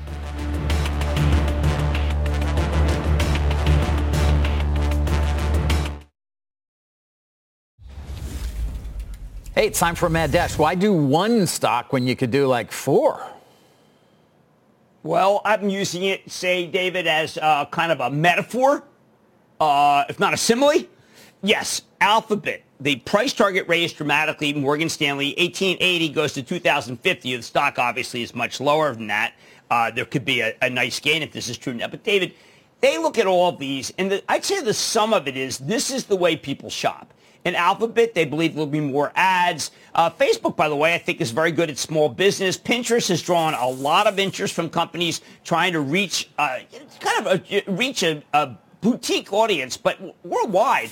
Hey, 9.55 9.69
it's 9.69 9.79
time 9.79 9.95
for 9.95 10.07
a 10.07 10.11
mad 10.11 10.33
dash. 10.33 10.59
Why 10.59 10.75
do 10.75 10.93
one 10.93 11.47
stock 11.47 11.93
when 11.93 12.09
you 12.09 12.17
could 12.17 12.33
do 12.33 12.49
like 12.49 12.73
four? 12.73 13.25
Well, 15.05 15.43
I'm 15.45 15.69
using 15.69 16.03
it, 16.03 16.29
say, 16.29 16.67
David, 16.67 17.07
as 17.07 17.39
uh, 17.39 17.65
kind 17.67 17.93
of 17.93 18.01
a 18.01 18.11
metaphor, 18.11 18.83
uh, 19.61 20.07
if 20.09 20.19
not 20.19 20.35
a 20.35 20.37
simile. 20.37 20.89
Yes, 21.41 21.83
Alphabet. 22.01 22.65
The 22.81 22.97
price 22.97 23.33
target 23.33 23.69
raised 23.69 23.97
dramatically. 23.97 24.53
Morgan 24.55 24.89
Stanley, 24.89 25.37
1880 25.39 26.09
goes 26.09 26.33
to 26.33 26.43
2050. 26.43 27.37
The 27.37 27.41
stock 27.41 27.79
obviously 27.79 28.23
is 28.23 28.35
much 28.35 28.61
lower 28.61 28.93
than 28.93 29.07
that. 29.07 29.35
Uh, 29.71 29.89
there 29.93 30.05
could 30.05 30.25
be 30.25 30.41
a, 30.41 30.53
a 30.63 30.69
nice 30.69 30.99
gain 30.99 31.23
if 31.23 31.31
this 31.31 31.49
is 31.49 31.57
true 31.57 31.75
now. 31.75 31.87
But 31.87 32.03
David, 32.03 32.35
they 32.81 32.99
look 32.99 33.19
at 33.19 33.29
all 33.29 33.51
of 33.51 33.61
these, 33.61 33.93
and 33.99 34.11
the, 34.11 34.25
I'd 34.29 34.45
say 34.45 34.63
the 34.63 34.75
sum 34.75 35.15
of 35.15 35.29
it 35.29 35.37
is 35.37 35.59
this 35.59 35.93
is 35.93 36.07
the 36.07 36.17
way 36.17 36.35
people 36.35 36.71
shop. 36.71 37.14
In 37.45 37.55
Alphabet, 37.55 38.15
they 38.15 38.25
believe 38.25 38.55
there'll 38.55 38.67
be 38.67 38.81
more 38.81 39.13
ads. 39.15 39.71
Uh, 39.95 40.09
Facebook, 40.09 40.57
by 40.57 40.69
the 40.69 40.77
way, 40.77 40.95
I 40.95 40.99
think 40.99 41.21
is 41.21 41.31
very 41.31 41.53
good 41.53 41.69
at 41.69 41.77
small 41.77 42.09
business. 42.09 42.57
Pinterest 42.57 43.09
has 43.09 43.21
drawn 43.21 43.53
a 43.55 43.69
lot 43.69 44.07
of 44.07 44.19
interest 44.19 44.55
from 44.55 44.71
companies 44.71 45.21
trying 45.45 45.75
to 45.75 45.81
reach 45.81 46.31
uh, 46.39 46.61
kind 47.01 47.27
of 47.27 47.43
a, 47.51 47.71
reach 47.71 48.03
a, 48.03 48.23
a 48.33 48.57
boutique 48.81 49.33
audience, 49.33 49.77
but 49.77 49.99
worldwide. 50.25 50.91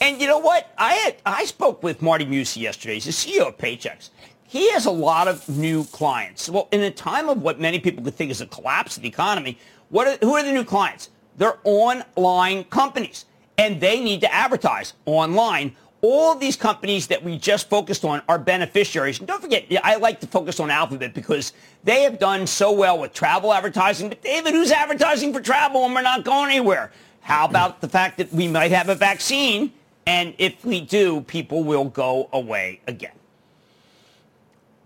And 0.00 0.20
you 0.20 0.26
know 0.26 0.38
what? 0.38 0.72
I 0.76 0.94
had, 0.94 1.16
I 1.24 1.44
spoke 1.44 1.84
with 1.84 2.02
Marty 2.02 2.26
Mucci 2.26 2.60
yesterday. 2.62 2.94
He's 2.94 3.04
the 3.04 3.12
CEO 3.12 3.46
of 3.46 3.56
Paychex. 3.56 4.10
He 4.42 4.72
has 4.72 4.86
a 4.86 4.90
lot 4.90 5.28
of 5.28 5.48
new 5.48 5.84
clients. 5.84 6.48
Well, 6.50 6.68
in 6.72 6.80
a 6.80 6.90
time 6.90 7.28
of 7.28 7.40
what 7.40 7.60
many 7.60 7.78
people 7.78 8.02
could 8.02 8.14
think 8.16 8.32
is 8.32 8.40
a 8.40 8.46
collapse 8.46 8.96
of 8.96 9.04
the 9.04 9.08
economy, 9.08 9.56
what 9.90 10.08
are, 10.08 10.26
who 10.26 10.34
are 10.34 10.42
the 10.42 10.52
new 10.52 10.64
clients? 10.64 11.10
They're 11.36 11.58
online 11.64 12.64
companies, 12.64 13.24
and 13.56 13.80
they 13.80 14.00
need 14.00 14.20
to 14.22 14.34
advertise 14.34 14.94
online. 15.06 15.76
All 16.04 16.34
these 16.34 16.56
companies 16.56 17.06
that 17.06 17.22
we 17.22 17.38
just 17.38 17.68
focused 17.70 18.04
on 18.04 18.22
are 18.28 18.38
beneficiaries. 18.38 19.20
And 19.20 19.28
don't 19.28 19.40
forget, 19.40 19.64
I 19.84 19.96
like 19.96 20.18
to 20.20 20.26
focus 20.26 20.58
on 20.58 20.68
Alphabet 20.68 21.14
because 21.14 21.52
they 21.84 22.02
have 22.02 22.18
done 22.18 22.44
so 22.48 22.72
well 22.72 22.98
with 22.98 23.12
travel 23.12 23.52
advertising. 23.52 24.08
But 24.08 24.20
David, 24.20 24.52
who's 24.52 24.72
advertising 24.72 25.32
for 25.32 25.40
travel 25.40 25.82
when 25.82 25.94
we're 25.94 26.02
not 26.02 26.24
going 26.24 26.50
anywhere? 26.50 26.90
How 27.20 27.46
about 27.46 27.80
the 27.80 27.88
fact 27.88 28.18
that 28.18 28.32
we 28.32 28.48
might 28.48 28.72
have 28.72 28.88
a 28.88 28.96
vaccine? 28.96 29.72
And 30.04 30.34
if 30.38 30.64
we 30.64 30.80
do, 30.80 31.20
people 31.20 31.62
will 31.62 31.84
go 31.84 32.28
away 32.32 32.80
again. 32.88 33.14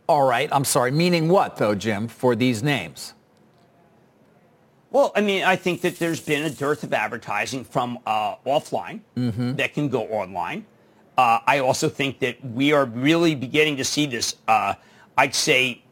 All 0.07 0.29
right, 0.29 0.51
I'm 0.53 0.65
sorry. 0.65 0.91
Meaning 0.91 1.29
what, 1.29 1.57
though, 1.57 1.75
Jim, 1.75 2.09
for 2.09 2.37
these 2.37 2.63
names? 2.63 3.15
Well, 4.91 5.13
I 5.17 5.23
mean, 5.23 5.45
I 5.45 5.57
think 5.57 5.81
that 5.81 5.99
there's 5.99 6.21
been 6.21 6.45
a 6.45 6.51
dearth 6.51 6.85
of 6.85 6.93
advertising 6.93 7.65
from 7.65 7.99
uh, 8.07 8.37
offline 8.47 9.01
that 9.57 9.73
can 9.73 9.89
go 9.89 10.03
online. 10.05 10.67
Uh, 11.17 11.41
I 11.47 11.61
also 11.61 11.89
think 11.89 12.19
that 12.21 12.45
we 12.45 12.73
are 12.73 12.85
really 12.85 13.35
beginning 13.35 13.77
to 13.79 13.85
see 13.85 14.07
this, 14.07 14.37
uh, 14.49 14.75
I'd 15.17 15.35
say, 15.35 15.83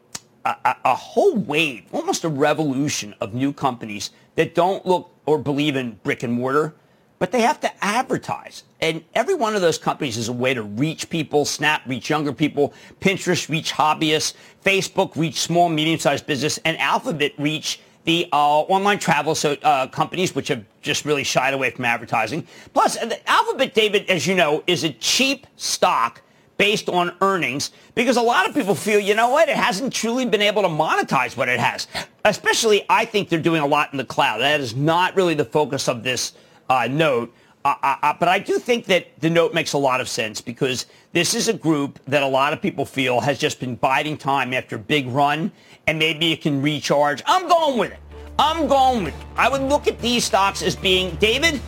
a, 0.45 0.75
a- 0.85 0.95
whole 0.95 1.35
wave, 1.35 1.85
almost 1.91 2.23
a 2.23 2.29
revolution 2.29 3.15
of 3.19 3.33
new 3.33 3.51
companies 3.51 4.11
that 4.35 4.53
don't 4.53 4.85
look 4.85 5.09
or 5.25 5.39
believe 5.39 5.75
in 5.75 5.93
brick 6.03 6.21
and 6.21 6.31
mortar, 6.33 6.75
but 7.17 7.31
they 7.31 7.41
have 7.41 7.59
to 7.61 7.83
advertise. 7.83 8.63
And 8.81 9.03
every 9.15 9.33
one 9.33 9.55
of 9.55 9.61
those 9.61 9.79
companies 9.79 10.17
is 10.17 10.27
a 10.27 10.33
way 10.33 10.53
to 10.53 10.61
reach 10.61 11.09
people. 11.09 11.45
Snap, 11.45 11.81
reach 11.87 12.09
younger 12.09 12.31
people. 12.31 12.73
Pinterest, 12.99 13.49
reach 13.49 13.73
hobbyists. 13.73 14.35
Facebook, 14.63 15.15
reach 15.15 15.39
small, 15.39 15.69
medium-sized 15.69 16.27
business. 16.27 16.59
And 16.65 16.77
Alphabet, 16.77 17.31
reach 17.39 17.79
the 18.05 18.27
uh, 18.31 18.37
online 18.37 18.99
travel 18.99 19.35
so, 19.35 19.57
uh, 19.63 19.87
companies, 19.87 20.33
which 20.33 20.47
have 20.47 20.63
just 20.81 21.05
really 21.05 21.23
shied 21.23 21.53
away 21.53 21.71
from 21.71 21.85
advertising. 21.85 22.47
Plus, 22.73 22.97
uh, 22.97 23.15
Alphabet, 23.25 23.73
David, 23.73 24.09
as 24.09 24.25
you 24.25 24.35
know, 24.35 24.63
is 24.67 24.83
a 24.83 24.91
cheap 24.93 25.47
stock 25.57 26.21
based 26.57 26.87
on 26.87 27.13
earnings 27.21 27.71
because 27.95 28.17
a 28.17 28.21
lot 28.21 28.47
of 28.47 28.55
people 28.55 28.75
feel, 28.75 28.99
you 28.99 29.13
know 29.13 29.29
what, 29.29 29.49
it 29.49 29.57
hasn't 29.57 29.91
truly 29.91 30.25
been 30.25 30.41
able 30.41 30.61
to 30.61 30.67
monetize 30.67 31.35
what 31.35 31.49
it 31.49 31.59
has. 31.59 31.87
Especially, 32.23 32.85
I 32.89 33.05
think 33.05 33.29
they're 33.29 33.39
doing 33.39 33.61
a 33.61 33.67
lot 33.67 33.91
in 33.91 33.97
the 33.97 34.05
cloud. 34.05 34.39
That 34.39 34.61
is 34.61 34.75
not 34.75 35.15
really 35.15 35.33
the 35.33 35.45
focus 35.45 35.89
of 35.89 36.03
this 36.03 36.33
uh, 36.69 36.87
note. 36.89 37.33
Uh, 37.65 37.73
uh, 37.81 37.95
uh, 38.03 38.13
but 38.19 38.27
I 38.27 38.37
do 38.37 38.59
think 38.59 38.85
that 38.85 39.07
the 39.21 39.29
note 39.29 39.55
makes 39.55 39.73
a 39.73 39.77
lot 39.79 39.99
of 39.99 40.07
sense 40.07 40.39
because 40.39 40.85
this 41.13 41.33
is 41.33 41.47
a 41.47 41.53
group 41.53 41.99
that 42.05 42.21
a 42.21 42.27
lot 42.27 42.53
of 42.53 42.61
people 42.61 42.85
feel 42.85 43.19
has 43.19 43.39
just 43.39 43.59
been 43.59 43.75
biding 43.75 44.17
time 44.17 44.53
after 44.53 44.75
a 44.75 44.79
big 44.79 45.07
run, 45.07 45.51
and 45.87 45.97
maybe 45.97 46.31
it 46.31 46.41
can 46.41 46.61
recharge. 46.61 47.23
I'm 47.25 47.47
going 47.47 47.79
with 47.79 47.91
it. 47.91 47.99
I'm 48.37 48.67
going 48.67 49.05
with 49.05 49.15
it. 49.15 49.27
I 49.35 49.49
would 49.49 49.63
look 49.63 49.87
at 49.87 49.99
these 49.99 50.23
stocks 50.23 50.61
as 50.61 50.75
being, 50.75 51.15
David, 51.15 51.59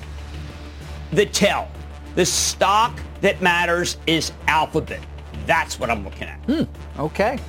the 1.13 1.25
tell. 1.25 1.67
The 2.13 2.27
stock 2.27 2.99
that 3.21 3.41
matters 3.41 3.97
is 4.05 4.31
Alphabet. 4.47 5.01
That's 5.47 5.79
what 5.79 5.89
I'm 5.89 6.03
looking 6.03 6.27
at. 6.27 6.37
Hmm. 6.45 6.63
Okay. 6.99 7.39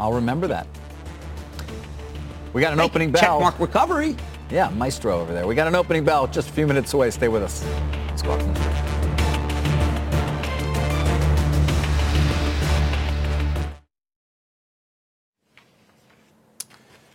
I'll 0.00 0.12
remember 0.12 0.48
that. 0.48 0.66
We 2.52 2.60
got 2.60 2.72
an 2.72 2.80
Hey, 2.80 2.84
opening 2.84 3.12
bell. 3.12 3.40
Checkmark 3.40 3.60
recovery. 3.60 4.16
Yeah, 4.50 4.70
Maestro 4.70 5.20
over 5.20 5.34
there. 5.34 5.46
We 5.46 5.54
got 5.54 5.66
an 5.66 5.74
opening 5.74 6.04
bell 6.04 6.26
just 6.26 6.48
a 6.48 6.52
few 6.52 6.66
minutes 6.66 6.94
away. 6.94 7.10
Stay 7.10 7.28
with 7.28 7.42
us. 7.42 7.64
Let's 8.08 8.22
go. 8.22 8.38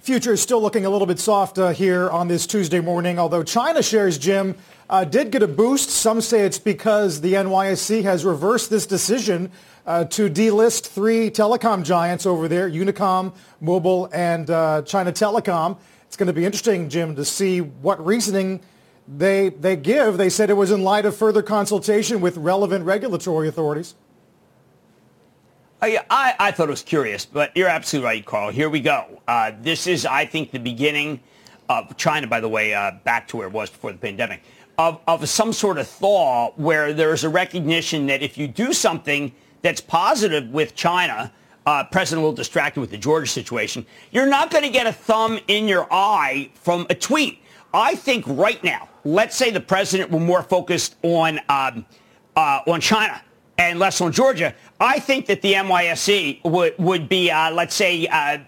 Futures 0.01 0.41
still 0.41 0.61
looking 0.61 0.85
a 0.85 0.89
little 0.89 1.07
bit 1.07 1.17
soft 1.17 1.57
uh, 1.57 1.69
here 1.69 2.09
on 2.09 2.27
this 2.27 2.45
Tuesday 2.45 2.81
morning, 2.81 3.17
although 3.17 3.41
China 3.41 3.81
shares, 3.81 4.17
Jim, 4.17 4.53
uh, 4.89 5.05
did 5.05 5.31
get 5.31 5.41
a 5.41 5.47
boost. 5.47 5.89
Some 5.89 6.19
say 6.19 6.41
it's 6.41 6.59
because 6.59 7.21
the 7.21 7.33
NYSE 7.33 8.03
has 8.03 8.25
reversed 8.25 8.69
this 8.69 8.85
decision 8.85 9.49
uh, 9.87 10.03
to 10.05 10.29
delist 10.29 10.87
three 10.87 11.31
telecom 11.31 11.83
giants 11.83 12.25
over 12.25 12.49
there, 12.49 12.69
Unicom, 12.69 13.33
Mobile, 13.61 14.09
and 14.13 14.49
uh, 14.49 14.81
China 14.83 15.11
Telecom. 15.11 15.77
It's 16.13 16.17
going 16.19 16.27
to 16.27 16.33
be 16.33 16.45
interesting, 16.45 16.89
Jim, 16.89 17.15
to 17.15 17.25
see 17.25 17.59
what 17.59 18.05
reasoning 18.05 18.61
they, 19.07 19.49
they 19.49 19.75
give. 19.75 20.19
They 20.19 20.29
said 20.29 20.51
it 20.51 20.53
was 20.53 20.69
in 20.69 20.83
light 20.83 21.07
of 21.07 21.17
further 21.17 21.41
consultation 21.41 22.21
with 22.21 22.37
relevant 22.37 22.85
regulatory 22.85 23.47
authorities. 23.47 23.95
I, 25.81 26.35
I, 26.39 26.51
thought 26.51 26.67
it 26.67 26.69
was 26.69 26.83
curious, 26.83 27.25
but 27.25 27.57
you're 27.57 27.67
absolutely 27.67 28.05
right, 28.05 28.23
Carl. 28.23 28.51
Here 28.51 28.69
we 28.69 28.79
go. 28.79 29.23
Uh, 29.27 29.53
this 29.59 29.87
is, 29.87 30.05
I 30.05 30.27
think, 30.27 30.51
the 30.51 30.59
beginning 30.59 31.19
of 31.67 31.97
China, 31.97 32.27
by 32.27 32.41
the 32.41 32.47
way, 32.47 32.75
uh, 32.75 32.91
back 33.03 33.27
to 33.29 33.37
where 33.37 33.47
it 33.47 33.51
was 33.51 33.71
before 33.71 33.91
the 33.91 33.97
pandemic, 33.97 34.43
of, 34.77 35.01
of 35.07 35.27
some 35.27 35.51
sort 35.51 35.79
of 35.79 35.87
thaw 35.87 36.51
where 36.57 36.93
there's 36.93 37.23
a 37.23 37.29
recognition 37.29 38.05
that 38.05 38.21
if 38.21 38.37
you 38.37 38.47
do 38.47 38.71
something 38.71 39.33
that's 39.63 39.81
positive 39.81 40.49
with 40.49 40.75
China, 40.75 41.33
uh, 41.65 41.83
President 41.85 42.23
will 42.23 42.33
distracted 42.33 42.81
with 42.81 42.91
the 42.91 42.97
Georgia 42.97 43.27
situation, 43.27 43.85
you're 44.11 44.27
not 44.27 44.51
going 44.51 44.63
to 44.63 44.69
get 44.69 44.87
a 44.87 44.93
thumb 44.93 45.39
in 45.47 45.67
your 45.67 45.87
eye 45.91 46.49
from 46.55 46.85
a 46.89 46.95
tweet. 46.95 47.39
I 47.73 47.95
think 47.95 48.25
right 48.27 48.63
now, 48.63 48.89
let's 49.03 49.35
say 49.35 49.49
the 49.49 49.59
president 49.59 50.11
were 50.11 50.19
more 50.19 50.43
focused 50.43 50.95
on 51.01 51.39
um, 51.49 51.85
uh, 52.35 52.61
on 52.67 52.81
China 52.81 53.21
and 53.57 53.79
less 53.79 54.01
on 54.01 54.11
Georgia. 54.11 54.53
I 54.79 54.99
think 54.99 55.25
that 55.27 55.41
the 55.41 55.53
NYSE 55.53 56.43
would 56.43 56.75
would 56.77 57.09
be, 57.09 57.31
uh, 57.31 57.51
let's 57.51 57.75
say, 57.75 58.07
uh, 58.07 58.39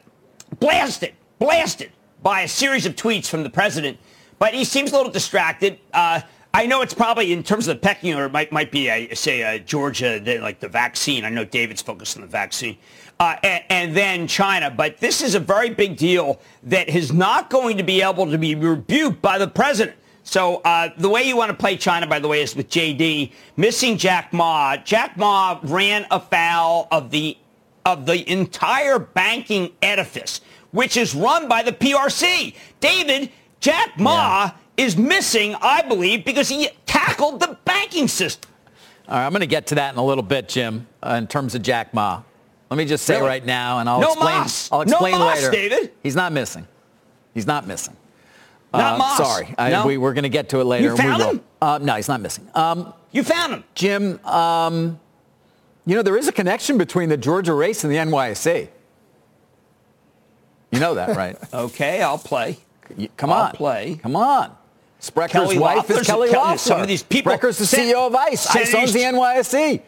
blasted, 0.59 1.13
blasted 1.39 1.91
by 2.21 2.41
a 2.41 2.47
series 2.47 2.85
of 2.85 2.95
tweets 2.95 3.27
from 3.27 3.43
the 3.43 3.49
president. 3.49 3.97
But 4.37 4.53
he 4.53 4.65
seems 4.65 4.91
a 4.91 4.97
little 4.97 5.11
distracted. 5.11 5.79
Uh, 5.93 6.21
I 6.53 6.67
know 6.67 6.81
it's 6.81 6.93
probably 6.93 7.33
in 7.33 7.43
terms 7.43 7.67
of 7.67 7.75
the 7.75 7.81
pecking 7.81 8.13
order, 8.13 8.27
it 8.27 8.31
might 8.31 8.51
might 8.51 8.71
be 8.71 8.89
a, 8.89 9.13
say 9.13 9.41
a 9.41 9.59
Georgia, 9.59 10.21
like 10.41 10.59
the 10.59 10.69
vaccine. 10.69 11.25
I 11.25 11.29
know 11.29 11.43
David's 11.45 11.81
focused 11.81 12.15
on 12.15 12.21
the 12.21 12.27
vaccine, 12.27 12.77
uh, 13.19 13.35
and, 13.43 13.63
and, 13.69 13.97
then 13.97 14.27
China. 14.27 14.69
But 14.69 14.97
this 14.97 15.21
is 15.21 15.35
a 15.35 15.39
very 15.39 15.69
big 15.69 15.95
deal 15.97 16.39
that 16.63 16.89
is 16.89 17.13
not 17.13 17.49
going 17.49 17.77
to 17.77 17.83
be 17.83 18.01
able 18.01 18.29
to 18.29 18.37
be 18.37 18.55
rebuked 18.55 19.21
by 19.21 19.37
the 19.37 19.47
president. 19.47 19.97
So 20.23 20.57
uh, 20.65 20.89
the 20.97 21.07
way 21.07 21.23
you 21.23 21.37
want 21.37 21.51
to 21.51 21.57
play 21.57 21.77
China, 21.77 22.07
by 22.07 22.19
the 22.19 22.27
way, 22.27 22.41
is 22.41 22.55
with 22.55 22.69
JD 22.69 23.31
missing 23.57 23.97
Jack 23.97 24.33
Ma. 24.33 24.75
Jack 24.77 25.17
Ma 25.17 25.59
ran 25.63 26.05
afoul 26.11 26.87
of 26.91 27.11
the 27.11 27.37
of 27.85 28.07
the 28.07 28.27
entire 28.29 28.97
banking 28.97 29.71
edifice, 29.81 30.41
which 30.71 30.97
is 30.97 31.13
run 31.13 31.47
by 31.47 31.61
the 31.61 31.71
PRC. 31.71 32.55
David, 32.79 33.31
Jack 33.59 33.99
Ma. 33.99 34.45
Yeah 34.45 34.51
is 34.77 34.97
missing, 34.97 35.55
I 35.61 35.81
believe, 35.81 36.25
because 36.25 36.49
he 36.49 36.69
tackled 36.85 37.39
the 37.39 37.57
banking 37.65 38.07
system. 38.07 38.51
All 39.07 39.15
right, 39.15 39.25
I'm 39.25 39.31
going 39.31 39.41
to 39.41 39.47
get 39.47 39.67
to 39.67 39.75
that 39.75 39.93
in 39.93 39.99
a 39.99 40.05
little 40.05 40.23
bit, 40.23 40.49
Jim, 40.49 40.87
uh, 41.03 41.15
in 41.17 41.27
terms 41.27 41.55
of 41.55 41.61
Jack 41.61 41.93
Ma. 41.93 42.23
Let 42.69 42.77
me 42.77 42.85
just 42.85 43.05
say 43.05 43.15
really? 43.15 43.27
right 43.27 43.45
now, 43.45 43.79
and 43.79 43.87
I'll 43.87 43.99
no 43.99 44.13
explain. 44.13 44.37
Moss. 44.37 44.71
I'll 44.71 44.81
explain 44.81 45.17
no 45.19 45.25
later. 45.25 45.41
Moss, 45.41 45.51
David. 45.51 45.91
He's 46.01 46.15
not 46.15 46.31
missing. 46.31 46.67
He's 47.33 47.45
not 47.45 47.67
missing. 47.67 47.95
Not 48.73 48.95
uh, 48.95 48.97
Moss. 48.97 49.17
Sorry, 49.17 49.47
no? 49.57 49.83
I, 49.83 49.85
we, 49.85 49.97
are 49.97 50.13
going 50.13 50.23
to 50.23 50.29
get 50.29 50.49
to 50.49 50.59
it 50.59 50.65
later. 50.65 50.89
You 50.89 50.97
found 50.97 51.21
him? 51.21 51.41
Uh, 51.61 51.79
no, 51.81 51.95
he's 51.95 52.07
not 52.07 52.21
missing. 52.21 52.49
Um, 52.55 52.93
you 53.11 53.23
found 53.23 53.53
him, 53.53 53.63
Jim. 53.75 54.25
Um, 54.25 54.99
you 55.85 55.95
know 55.95 56.01
there 56.01 56.17
is 56.17 56.27
a 56.27 56.31
connection 56.31 56.77
between 56.77 57.09
the 57.09 57.17
Georgia 57.17 57.53
race 57.53 57.83
and 57.83 57.93
the 57.93 57.97
NYSE. 57.97 58.69
You 60.71 60.79
know 60.79 60.95
that, 60.95 61.15
right? 61.15 61.37
okay, 61.53 62.01
I'll 62.01 62.17
play. 62.17 62.57
come 63.15 63.31
on, 63.31 63.47
I'll 63.47 63.53
play. 63.53 63.99
Come 64.01 64.15
on. 64.15 64.55
Sprecher's 64.99 65.31
Kelly 65.31 65.59
wife 65.59 65.77
Loeffler's 65.77 65.99
is 65.99 66.07
Kelly 66.07 66.29
Loeffler. 66.31 66.57
Some 66.57 66.81
of 66.81 66.87
these 66.87 67.03
people. 67.03 67.31
Sprecher's 67.31 67.59
the 67.59 67.65
CEO 67.65 68.07
of 68.07 68.15
ICE. 68.15 68.55
ICE 68.55 68.73
owns 68.73 68.93
the 68.93 69.01
NYSE. 69.01 69.81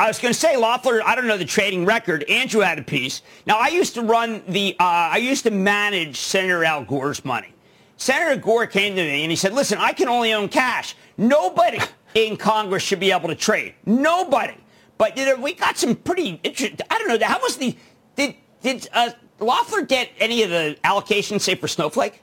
I 0.00 0.08
was 0.08 0.18
going 0.18 0.32
to 0.32 0.40
say 0.40 0.56
Loeffler. 0.56 1.02
I 1.04 1.14
don't 1.14 1.26
know 1.26 1.36
the 1.36 1.44
trading 1.44 1.84
record. 1.84 2.22
Andrew 2.22 2.62
had 2.62 2.78
a 2.78 2.82
piece. 2.82 3.20
Now 3.44 3.58
I 3.58 3.68
used 3.68 3.92
to 3.96 4.02
run 4.02 4.42
the. 4.48 4.74
Uh, 4.80 4.84
I 5.12 5.18
used 5.18 5.44
to 5.44 5.50
manage 5.50 6.16
Senator 6.16 6.64
Al 6.64 6.84
Gore's 6.84 7.22
money. 7.22 7.52
Senator 7.98 8.40
Gore 8.40 8.66
came 8.66 8.96
to 8.96 9.02
me 9.02 9.24
and 9.24 9.30
he 9.30 9.36
said, 9.36 9.52
"Listen, 9.52 9.76
I 9.76 9.92
can 9.92 10.08
only 10.08 10.32
own 10.32 10.48
cash. 10.48 10.96
Nobody 11.18 11.80
in 12.14 12.38
Congress 12.38 12.82
should 12.82 12.98
be 12.98 13.12
able 13.12 13.28
to 13.28 13.34
trade. 13.34 13.74
Nobody." 13.84 14.54
But 14.96 15.18
you 15.18 15.26
know, 15.26 15.36
we 15.36 15.52
got 15.52 15.76
some 15.76 15.94
pretty 15.94 16.40
interesting. 16.44 16.78
I 16.88 16.96
don't 16.96 17.08
know. 17.08 17.26
How 17.26 17.38
was 17.42 17.58
the? 17.58 17.76
Did 18.16 18.36
did 18.62 18.88
uh, 18.94 19.10
Loeffler 19.38 19.82
get 19.82 20.08
any 20.18 20.42
of 20.42 20.48
the 20.48 20.78
allocations, 20.82 21.42
say 21.42 21.56
for 21.56 21.68
Snowflake? 21.68 22.22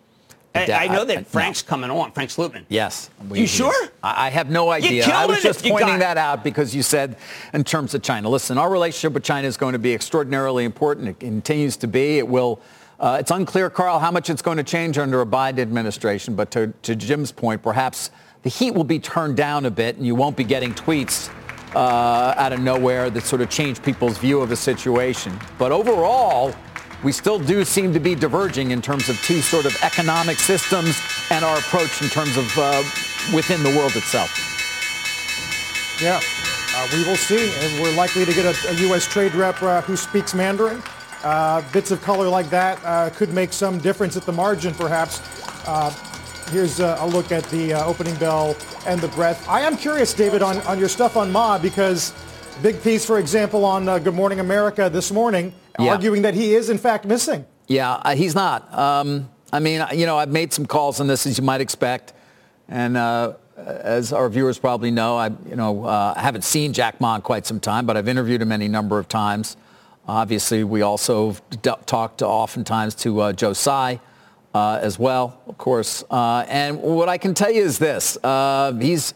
I, 0.55 0.71
I 0.71 0.87
know 0.87 1.05
that 1.05 1.17
I, 1.17 1.23
Frank's 1.23 1.63
no. 1.63 1.69
coming 1.69 1.89
on. 1.91 2.11
Frank 2.11 2.29
Slootman. 2.29 2.65
Yes. 2.69 3.09
We, 3.29 3.41
you 3.41 3.47
sure? 3.47 3.73
I, 4.01 4.29
have 4.29 4.49
no 4.49 4.69
idea. 4.69 5.05
I 5.05 5.25
was 5.25 5.41
just 5.41 5.63
pointing 5.63 5.99
that 5.99 6.17
out 6.17 6.43
because 6.43 6.75
you 6.75 6.81
said 6.81 7.17
in 7.53 7.63
terms 7.63 7.93
of 7.93 8.01
China. 8.01 8.29
Listen, 8.29 8.57
our 8.57 8.69
relationship 8.69 9.13
with 9.13 9.23
China 9.23 9.47
is 9.47 9.57
going 9.57 9.73
to 9.73 9.79
be 9.79 9.93
extraordinarily 9.93 10.65
important. 10.65 11.07
It 11.07 11.19
continues 11.19 11.77
to 11.77 11.87
be. 11.87 12.17
It 12.17 12.27
will. 12.27 12.59
Uh, 12.99 13.17
it's 13.19 13.29
unclear, 13.29 13.69
Carl, 13.69 13.99
how 13.99 14.09
much 14.09 14.27
it's 14.29 14.41
going 14.41 14.57
to 14.57 14.63
change 14.63 14.97
under 14.97 15.21
a 15.21 15.25
Biden 15.25 15.59
administration. 15.59 16.35
But 16.35 16.49
to, 16.51 16.73
to 16.81 16.95
Jim's 16.95 17.31
point, 17.31 17.61
perhaps 17.61 18.09
the 18.41 18.49
heat 18.49 18.71
will 18.71 18.83
be 18.83 18.97
turned 18.97 19.37
down 19.37 19.65
a 19.65 19.71
bit, 19.71 19.97
and 19.97 20.05
you 20.05 20.15
won't 20.15 20.35
be 20.35 20.43
getting 20.43 20.73
tweets 20.73 21.29
uh, 21.75 22.33
out 22.37 22.53
of 22.53 22.59
nowhere 22.59 23.09
that 23.09 23.23
sort 23.23 23.41
of 23.41 23.49
change 23.49 23.83
people's 23.83 24.17
view 24.17 24.41
of 24.41 24.49
the 24.49 24.55
situation. 24.55 25.37
But 25.59 25.71
overall, 25.71 26.55
we 27.03 27.11
still 27.11 27.39
do 27.39 27.63
seem 27.63 27.93
to 27.93 27.99
be 27.99 28.15
diverging 28.15 28.71
in 28.71 28.81
terms 28.81 29.09
of 29.09 29.21
two 29.21 29.41
sort 29.41 29.65
of 29.65 29.75
economic 29.83 30.37
systems 30.37 30.99
and 31.29 31.45
our 31.45 31.57
approach 31.57 32.01
in 32.01 32.09
terms 32.09 32.37
of 32.37 32.57
uh, 32.57 32.83
within 33.33 33.61
the 33.63 33.69
world 33.69 33.95
itself. 33.95 34.31
Yeah, 36.01 36.19
uh, 36.75 36.87
we 36.93 37.03
will 37.05 37.15
see. 37.15 37.51
And 37.57 37.81
we're 37.81 37.95
likely 37.95 38.25
to 38.25 38.33
get 38.33 38.45
a, 38.45 38.69
a 38.69 38.73
U.S. 38.87 39.05
trade 39.07 39.33
rep 39.35 39.61
uh, 39.61 39.81
who 39.81 39.95
speaks 39.95 40.33
Mandarin. 40.33 40.81
Uh, 41.23 41.63
bits 41.71 41.91
of 41.91 42.01
color 42.01 42.29
like 42.29 42.49
that 42.49 42.79
uh, 42.83 43.09
could 43.11 43.33
make 43.33 43.51
some 43.51 43.79
difference 43.79 44.15
at 44.15 44.23
the 44.23 44.31
margin, 44.31 44.73
perhaps. 44.73 45.21
Uh, 45.67 45.89
here's 46.51 46.79
a, 46.79 46.95
a, 46.99 47.07
look 47.07 47.31
at 47.31 47.43
the 47.45 47.73
opening 47.73 48.15
bell 48.15 48.55
and 48.85 49.01
the 49.01 49.07
breath. 49.09 49.47
I 49.49 49.61
am 49.61 49.75
curious, 49.75 50.13
David, 50.13 50.41
on, 50.41 50.59
on 50.61 50.77
your 50.77 50.87
stuff 50.87 51.17
on 51.17 51.31
Ma, 51.31 51.57
because 51.57 52.13
big 52.61 52.81
piece, 52.81 53.05
for 53.05 53.19
example, 53.19 53.65
on 53.65 53.85
Good 53.85 54.15
Morning 54.15 54.39
America 54.39 54.89
this 54.89 55.11
morning– 55.11 55.53
yeah. 55.79 55.91
arguing 55.91 56.21
that 56.23 56.33
he 56.33 56.55
is 56.55 56.69
in 56.69 56.77
fact 56.77 57.05
missing. 57.05 57.45
Yeah, 57.67 57.93
uh, 57.93 58.15
he's 58.15 58.35
not. 58.35 58.73
Um, 58.73 59.29
I 59.51 59.59
mean, 59.59 59.85
you 59.93 60.05
know, 60.05 60.17
I've 60.17 60.29
made 60.29 60.53
some 60.53 60.65
calls 60.65 60.99
on 60.99 61.07
this 61.07 61.25
as 61.25 61.37
you 61.37 61.43
might 61.43 61.61
expect, 61.61 62.13
and 62.67 62.97
uh, 62.97 63.33
as 63.57 64.13
our 64.13 64.29
viewers 64.29 64.57
probably 64.57 64.91
know, 64.91 65.17
I, 65.17 65.27
you 65.47 65.55
know, 65.55 65.85
uh, 65.85 66.13
I 66.15 66.21
haven't 66.21 66.43
seen 66.43 66.73
Jack 66.73 66.99
Ma 66.99 67.15
in 67.15 67.21
quite 67.21 67.45
some 67.45 67.59
time, 67.59 67.85
but 67.85 67.97
I've 67.97 68.07
interviewed 68.07 68.41
him 68.41 68.51
any 68.51 68.67
number 68.67 68.99
of 68.99 69.07
times. 69.07 69.57
Obviously, 70.07 70.63
we 70.63 70.81
also 70.81 71.35
d- 71.61 71.71
talked 71.85 72.21
oftentimes 72.21 72.95
to 72.95 73.19
uh, 73.21 73.33
Joe 73.33 73.53
Tsai 73.53 73.99
uh, 74.53 74.79
as 74.81 74.97
well, 74.97 75.41
of 75.47 75.57
course. 75.57 76.03
Uh, 76.09 76.45
and 76.47 76.81
what 76.81 77.09
I 77.09 77.17
can 77.17 77.33
tell 77.33 77.51
you 77.51 77.61
is 77.61 77.77
this: 77.77 78.17
he's 78.79 79.13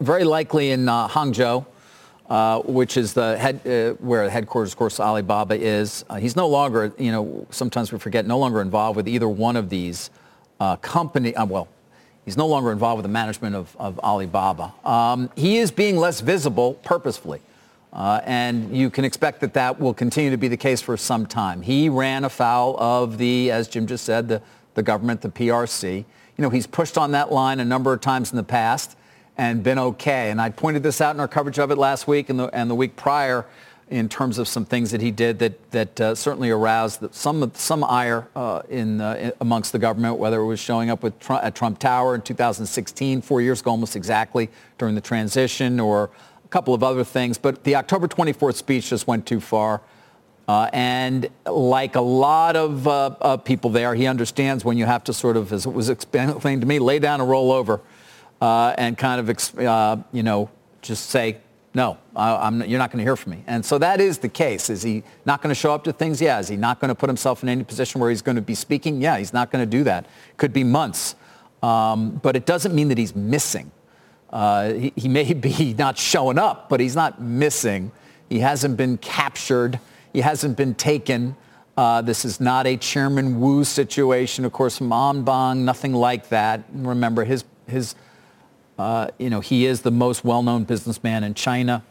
very 0.00 0.24
likely 0.24 0.70
in 0.70 0.86
Hangzhou. 0.86 1.66
Uh, 2.28 2.60
which 2.60 2.98
is 2.98 3.14
the 3.14 3.38
head, 3.38 3.58
uh, 3.66 3.94
where 4.04 4.26
the 4.26 4.30
headquarters, 4.30 4.72
of 4.72 4.76
course, 4.76 5.00
Alibaba 5.00 5.54
is. 5.54 6.04
Uh, 6.10 6.16
he's 6.16 6.36
no 6.36 6.46
longer, 6.46 6.92
you 6.98 7.10
know, 7.10 7.46
sometimes 7.48 7.90
we 7.90 7.98
forget, 7.98 8.26
no 8.26 8.38
longer 8.38 8.60
involved 8.60 8.98
with 8.98 9.08
either 9.08 9.26
one 9.26 9.56
of 9.56 9.70
these 9.70 10.10
uh, 10.60 10.76
company. 10.76 11.34
Uh, 11.34 11.46
well, 11.46 11.68
he's 12.26 12.36
no 12.36 12.46
longer 12.46 12.70
involved 12.70 12.98
with 12.98 13.04
the 13.04 13.08
management 13.08 13.56
of, 13.56 13.74
of 13.78 13.98
Alibaba. 14.00 14.74
Um, 14.84 15.30
he 15.36 15.56
is 15.56 15.70
being 15.70 15.96
less 15.96 16.20
visible 16.20 16.74
purposefully. 16.74 17.40
and 17.94 18.76
you 18.76 18.90
can 18.90 19.06
expect 19.06 19.40
that 19.40 19.54
that 19.54 19.80
will 19.80 19.94
continue 19.94 20.30
to 20.30 20.36
be 20.36 20.48
the 20.48 20.56
case 20.58 20.82
for 20.82 20.98
some 20.98 21.24
time. 21.24 21.62
He 21.62 21.88
ran 21.88 22.24
afoul 22.24 22.78
of 22.78 23.16
the, 23.16 23.50
as 23.50 23.68
Jim 23.68 23.86
just 23.86 24.04
said, 24.04 24.28
the, 24.28 24.42
the 24.74 24.82
government, 24.82 25.22
the 25.22 25.30
PRC. 25.30 26.04
You 26.36 26.42
know, 26.42 26.50
he's 26.50 26.66
pushed 26.66 26.98
on 26.98 27.12
that 27.12 27.32
line 27.32 27.58
a 27.58 27.64
number 27.64 27.94
of 27.94 28.02
times 28.02 28.32
in 28.32 28.36
the 28.36 28.42
past 28.42 28.97
and 29.38 29.62
been 29.62 29.78
okay. 29.78 30.30
And 30.30 30.40
I 30.40 30.50
pointed 30.50 30.82
this 30.82 31.00
out 31.00 31.14
in 31.14 31.20
our 31.20 31.28
coverage 31.28 31.58
of 31.58 31.70
it 31.70 31.78
last 31.78 32.08
week 32.08 32.28
and 32.28 32.38
the, 32.38 32.46
and 32.48 32.68
the 32.68 32.74
week 32.74 32.96
prior 32.96 33.46
in 33.88 34.08
terms 34.08 34.36
of 34.38 34.46
some 34.46 34.66
things 34.66 34.90
that 34.90 35.00
he 35.00 35.10
did 35.10 35.38
that, 35.38 35.70
that 35.70 36.00
uh, 36.00 36.14
certainly 36.14 36.50
aroused 36.50 37.02
some, 37.14 37.50
some 37.54 37.82
ire 37.84 38.28
uh, 38.36 38.60
in, 38.68 39.00
uh, 39.00 39.30
amongst 39.40 39.72
the 39.72 39.78
government, 39.78 40.18
whether 40.18 40.40
it 40.40 40.46
was 40.46 40.60
showing 40.60 40.90
up 40.90 41.02
with 41.02 41.18
Trump, 41.20 41.42
at 41.42 41.54
Trump 41.54 41.78
Tower 41.78 42.14
in 42.14 42.20
2016, 42.20 43.22
four 43.22 43.40
years 43.40 43.60
ago 43.60 43.70
almost 43.70 43.96
exactly, 43.96 44.50
during 44.76 44.94
the 44.94 45.00
transition, 45.00 45.80
or 45.80 46.10
a 46.44 46.48
couple 46.48 46.74
of 46.74 46.82
other 46.82 47.02
things. 47.02 47.38
But 47.38 47.64
the 47.64 47.76
October 47.76 48.08
24th 48.08 48.56
speech 48.56 48.90
just 48.90 49.06
went 49.06 49.24
too 49.24 49.40
far. 49.40 49.80
Uh, 50.46 50.68
and 50.72 51.28
like 51.46 51.94
a 51.94 52.00
lot 52.00 52.56
of 52.56 52.86
uh, 52.86 53.36
people 53.38 53.70
there, 53.70 53.94
he 53.94 54.06
understands 54.06 54.64
when 54.64 54.76
you 54.76 54.84
have 54.84 55.04
to 55.04 55.14
sort 55.14 55.36
of, 55.36 55.52
as 55.52 55.64
it 55.64 55.72
was 55.72 55.88
explained 55.88 56.60
to 56.60 56.66
me, 56.66 56.78
lay 56.78 56.98
down 56.98 57.20
and 57.20 57.30
roll 57.30 57.52
over 57.52 57.80
uh, 58.40 58.74
and 58.78 58.96
kind 58.96 59.20
of, 59.20 59.58
uh, 59.58 59.96
you 60.12 60.22
know, 60.22 60.50
just 60.82 61.10
say, 61.10 61.38
no, 61.74 61.98
I, 62.16 62.50
you're 62.64 62.78
not 62.78 62.90
going 62.90 62.98
to 62.98 63.04
hear 63.04 63.16
from 63.16 63.32
me. 63.32 63.44
And 63.46 63.64
so 63.64 63.78
that 63.78 64.00
is 64.00 64.18
the 64.18 64.28
case. 64.28 64.70
Is 64.70 64.82
he 64.82 65.04
not 65.24 65.42
going 65.42 65.50
to 65.50 65.54
show 65.54 65.72
up 65.74 65.84
to 65.84 65.92
things? 65.92 66.20
Yeah. 66.20 66.40
Is 66.40 66.48
he 66.48 66.56
not 66.56 66.80
going 66.80 66.88
to 66.88 66.94
put 66.94 67.08
himself 67.08 67.42
in 67.42 67.48
any 67.48 67.62
position 67.62 68.00
where 68.00 68.10
he's 68.10 68.22
going 68.22 68.36
to 68.36 68.42
be 68.42 68.54
speaking? 68.54 69.00
Yeah, 69.00 69.18
he's 69.18 69.32
not 69.32 69.50
going 69.50 69.64
to 69.64 69.70
do 69.70 69.84
that. 69.84 70.06
Could 70.38 70.52
be 70.52 70.64
months. 70.64 71.14
Um, 71.62 72.12
but 72.22 72.36
it 72.36 72.46
doesn't 72.46 72.74
mean 72.74 72.88
that 72.88 72.98
he's 72.98 73.14
missing. 73.14 73.70
Uh, 74.30 74.72
he, 74.72 74.92
he, 74.96 75.08
may 75.08 75.32
be 75.34 75.74
not 75.74 75.98
showing 75.98 76.38
up, 76.38 76.68
but 76.68 76.80
he's 76.80 76.96
not 76.96 77.20
missing. 77.20 77.92
He 78.28 78.40
hasn't 78.40 78.76
been 78.76 78.98
captured. 78.98 79.78
He 80.12 80.20
hasn't 80.20 80.56
been 80.56 80.74
taken. 80.74 81.36
Uh, 81.76 82.02
this 82.02 82.24
is 82.24 82.40
not 82.40 82.66
a 82.66 82.76
Chairman 82.76 83.40
Wu 83.40 83.62
situation, 83.62 84.44
of 84.44 84.52
course, 84.52 84.78
from 84.78 84.90
Anbang, 84.90 85.58
nothing 85.58 85.92
like 85.92 86.28
that. 86.30 86.64
Remember, 86.72 87.24
his, 87.24 87.44
his 87.68 87.94
uh, 88.78 89.08
you 89.18 89.28
know, 89.28 89.40
he 89.40 89.66
is 89.66 89.82
the 89.82 89.90
most 89.90 90.24
well-known 90.24 90.64
businessman 90.64 91.24
in 91.24 91.34
China. 91.34 91.82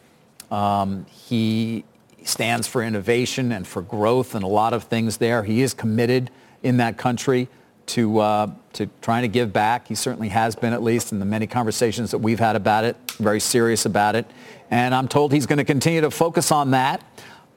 Um, 0.50 1.06
he 1.08 1.84
stands 2.23 2.67
for 2.67 2.82
innovation 2.82 3.52
and 3.52 3.67
for 3.67 3.82
growth 3.82 4.36
and 4.36 4.43
a 4.43 4.47
lot 4.47 4.73
of 4.73 4.84
things 4.84 5.17
there. 5.17 5.43
He 5.43 5.62
is 5.62 5.73
committed 5.73 6.32
in 6.63 6.78
that 6.78 6.97
country 6.97 7.47
to, 7.88 8.19
uh, 8.19 8.52
to 8.73 8.89
trying 9.02 9.21
to 9.23 9.28
give 9.28 9.54
back. 9.54 9.88
He 9.88 9.95
certainly 9.95 10.30
has 10.30 10.56
been, 10.56 10.73
at 10.73 10.84
least 10.84 11.12
in 11.12 11.19
the 11.19 11.26
many 11.26 11.47
conversations 11.47 12.12
that 12.12 12.17
we've 12.19 12.39
had 12.39 12.56
about 12.56 12.84
it, 12.84 12.97
very 13.17 13.39
serious 13.39 13.86
about 13.86 14.15
it. 14.15 14.26
And 14.69 14.93
I'm 14.93 15.08
told 15.08 15.32
he's 15.32 15.45
going 15.45 15.58
to 15.58 15.65
continue 15.65 16.02
to 16.02 16.12
focus 16.12 16.52
on 16.52 16.71
that. 16.71 17.04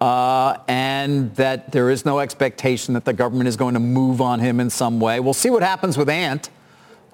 Uh, 0.01 0.57
and 0.66 1.35
that 1.37 1.73
there 1.73 1.90
is 1.90 2.07
no 2.07 2.21
expectation 2.21 2.95
that 2.95 3.05
the 3.05 3.12
government 3.12 3.47
is 3.47 3.57
going 3.57 3.75
to 3.75 3.81
move 3.81 4.23
on 4.23 4.40
him 4.40 4.59
in 4.59 4.71
some 4.71 4.99
way. 4.99 5.21
We'll 5.21 5.35
see 5.35 5.51
what 5.51 5.62
happens 5.62 5.99
with 5.99 6.09
Ant, 6.09 6.49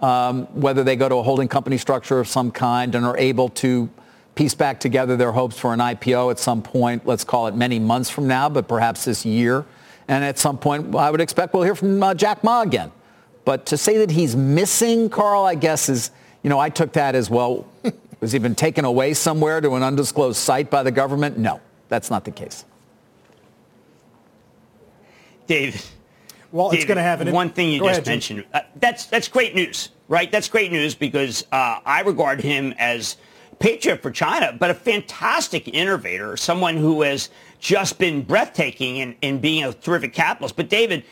um, 0.00 0.46
whether 0.46 0.85
they 0.85 0.96
go 0.96 1.09
to 1.09 1.16
a 1.16 1.22
holding 1.22 1.48
company 1.48 1.78
structure 1.78 2.18
of 2.20 2.28
some 2.28 2.50
kind 2.50 2.94
and 2.94 3.04
are 3.04 3.16
able 3.16 3.48
to 3.50 3.88
piece 4.35 4.54
back 4.54 4.78
together 4.78 5.16
their 5.16 5.32
hopes 5.32 5.59
for 5.59 5.72
an 5.72 5.80
IPO 5.80 6.30
at 6.30 6.38
some 6.38 6.62
point, 6.62 7.06
let's 7.06 7.24
call 7.24 7.46
it 7.46 7.54
many 7.54 7.78
months 7.78 8.11
from 8.11 8.26
now, 8.26 8.48
but 8.48 8.68
perhaps 8.68 9.06
this 9.06 9.24
year. 9.24 9.64
And 10.09 10.22
at 10.22 10.38
some 10.38 10.59
point, 10.59 10.94
I 10.94 11.11
would 11.11 11.20
expect 11.20 11.54
we'll 11.54 11.62
hear 11.62 11.74
from 11.74 12.02
uh, 12.02 12.14
Jack 12.14 12.44
Ma 12.44 12.62
again. 12.62 12.92
But 13.44 13.66
to 13.66 13.76
say 13.76 13.98
that 13.98 14.11
he's 14.11 14.37
missing, 14.37 15.09
Carl, 15.09 15.44
I 15.44 15.54
guess 15.54 15.88
is, 15.88 16.11
you 16.42 16.50
know, 16.50 16.59
I 16.59 16.68
took 16.68 16.92
that 16.92 17.14
as, 17.14 17.30
well, 17.30 17.66
was 18.20 18.32
he 18.32 18.38
been 18.38 18.54
taken 18.54 18.85
away 18.85 19.14
somewhere 19.14 19.61
to 19.61 19.74
an 19.74 19.82
undisclosed 19.82 20.37
site 20.37 20.70
by 20.70 20.82
the 20.82 20.90
government? 20.90 21.38
No, 21.38 21.61
that's 21.88 22.11
not 22.11 22.24
the 22.24 22.30
case. 22.30 22.64
David. 25.46 25.80
Well, 26.52 26.70
David, 26.70 26.82
it's 26.82 26.88
going 26.88 26.96
to 26.96 27.02
have 27.02 27.20
an 27.20 27.32
one 27.32 27.50
thing 27.50 27.70
you 27.70 27.80
Go 27.80 27.88
just 27.88 28.00
ahead, 28.00 28.09
mentioned. 28.09 28.44
Uh, 28.52 28.61
that's 28.76 29.06
that's 29.06 29.28
great 29.28 29.54
news, 29.54 29.90
right? 30.09 30.30
That's 30.30 30.48
great 30.48 30.72
news 30.72 30.94
because 30.94 31.44
uh, 31.52 31.80
I 31.85 32.00
regard 32.00 32.40
him 32.40 32.74
as 32.78 33.16
patriot 33.59 34.02
for 34.02 34.11
China, 34.11 34.54
but 34.59 34.70
a 34.70 34.74
fantastic 34.74 35.68
innovator, 35.68 36.37
someone 36.37 36.76
who 36.76 37.02
has 37.02 37.30
just 37.59 37.98
been 37.98 38.22
breathtaking 38.22 38.98
in, 38.98 39.16
in 39.22 39.38
being 39.38 39.64
a 39.64 39.72
terrific 39.72 40.12
capitalist. 40.12 40.56
But 40.56 40.68
David, 40.68 41.04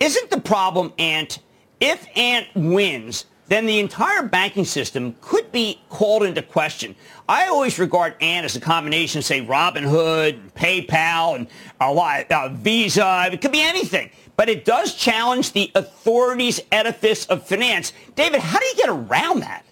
isn't 0.00 0.30
the 0.30 0.40
problem 0.40 0.92
Ant? 0.98 1.38
If 1.80 2.06
Ant 2.16 2.46
wins, 2.54 3.26
then 3.52 3.66
the 3.66 3.78
entire 3.78 4.22
banking 4.22 4.64
system 4.64 5.14
could 5.20 5.52
be 5.52 5.78
called 5.90 6.22
into 6.22 6.40
question. 6.40 6.96
I 7.28 7.48
always 7.48 7.78
regard 7.78 8.14
Ant 8.22 8.46
as 8.46 8.56
a 8.56 8.60
combination 8.60 9.18
of, 9.18 9.24
say, 9.24 9.44
Robinhood, 9.44 10.34
and 10.34 10.54
PayPal, 10.54 11.36
and 11.36 11.46
a 11.80 11.92
lot, 11.92 12.32
uh, 12.32 12.48
Visa. 12.48 13.28
It 13.30 13.42
could 13.42 13.52
be 13.52 13.60
anything. 13.60 14.10
But 14.36 14.48
it 14.48 14.64
does 14.64 14.94
challenge 14.94 15.52
the 15.52 15.70
authorities' 15.74 16.60
edifice 16.72 17.26
of 17.26 17.46
finance. 17.46 17.92
David, 18.14 18.40
how 18.40 18.58
do 18.58 18.64
you 18.64 18.74
get 18.76 18.88
around 18.88 19.40
that? 19.40 19.66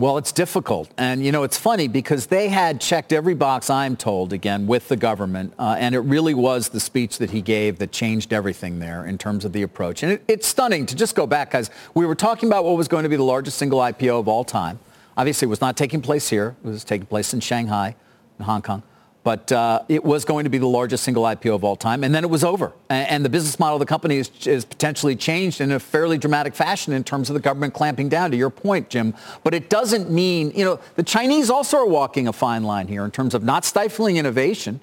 Well, 0.00 0.16
it's 0.16 0.32
difficult. 0.32 0.88
And, 0.96 1.22
you 1.22 1.30
know, 1.30 1.42
it's 1.42 1.58
funny 1.58 1.86
because 1.86 2.28
they 2.28 2.48
had 2.48 2.80
checked 2.80 3.12
every 3.12 3.34
box, 3.34 3.68
I'm 3.68 3.98
told, 3.98 4.32
again, 4.32 4.66
with 4.66 4.88
the 4.88 4.96
government. 4.96 5.52
Uh, 5.58 5.76
and 5.78 5.94
it 5.94 5.98
really 5.98 6.32
was 6.32 6.70
the 6.70 6.80
speech 6.80 7.18
that 7.18 7.32
he 7.32 7.42
gave 7.42 7.78
that 7.80 7.92
changed 7.92 8.32
everything 8.32 8.78
there 8.78 9.04
in 9.04 9.18
terms 9.18 9.44
of 9.44 9.52
the 9.52 9.60
approach. 9.60 10.02
And 10.02 10.12
it, 10.12 10.24
it's 10.26 10.46
stunning 10.46 10.86
to 10.86 10.96
just 10.96 11.14
go 11.14 11.26
back 11.26 11.50
because 11.50 11.68
we 11.92 12.06
were 12.06 12.14
talking 12.14 12.48
about 12.48 12.64
what 12.64 12.78
was 12.78 12.88
going 12.88 13.02
to 13.02 13.10
be 13.10 13.16
the 13.16 13.22
largest 13.22 13.58
single 13.58 13.78
IPO 13.80 14.20
of 14.20 14.26
all 14.26 14.42
time. 14.42 14.78
Obviously, 15.18 15.44
it 15.44 15.50
was 15.50 15.60
not 15.60 15.76
taking 15.76 16.00
place 16.00 16.30
here. 16.30 16.56
It 16.64 16.68
was 16.68 16.82
taking 16.82 17.06
place 17.06 17.34
in 17.34 17.40
Shanghai, 17.40 17.94
in 18.38 18.46
Hong 18.46 18.62
Kong. 18.62 18.82
But 19.22 19.52
uh, 19.52 19.82
it 19.88 20.02
was 20.02 20.24
going 20.24 20.44
to 20.44 20.50
be 20.50 20.56
the 20.56 20.66
largest 20.66 21.04
single 21.04 21.24
IPO 21.24 21.54
of 21.54 21.62
all 21.62 21.76
time, 21.76 22.04
and 22.04 22.14
then 22.14 22.24
it 22.24 22.30
was 22.30 22.42
over. 22.42 22.72
And, 22.88 23.22
the 23.22 23.28
business 23.28 23.58
model 23.58 23.76
of 23.76 23.80
the 23.80 23.86
company 23.86 24.16
is, 24.16 24.30
is, 24.46 24.64
potentially 24.64 25.14
changed 25.14 25.60
in 25.60 25.72
a 25.72 25.78
fairly 25.78 26.16
dramatic 26.16 26.54
fashion 26.54 26.94
in 26.94 27.04
terms 27.04 27.28
of 27.28 27.34
the 27.34 27.40
government 27.40 27.74
clamping 27.74 28.08
down, 28.08 28.30
to 28.30 28.36
your 28.36 28.48
point, 28.48 28.88
Jim. 28.88 29.14
But 29.44 29.52
it 29.52 29.68
doesn't 29.68 30.10
mean, 30.10 30.52
you 30.54 30.64
know, 30.64 30.80
the 30.96 31.02
Chinese 31.02 31.50
also 31.50 31.76
are 31.76 31.86
walking 31.86 32.28
a 32.28 32.32
fine 32.32 32.64
line 32.64 32.88
here 32.88 33.04
in 33.04 33.10
terms 33.10 33.34
of 33.34 33.44
not 33.44 33.66
stifling 33.66 34.16
innovation, 34.16 34.80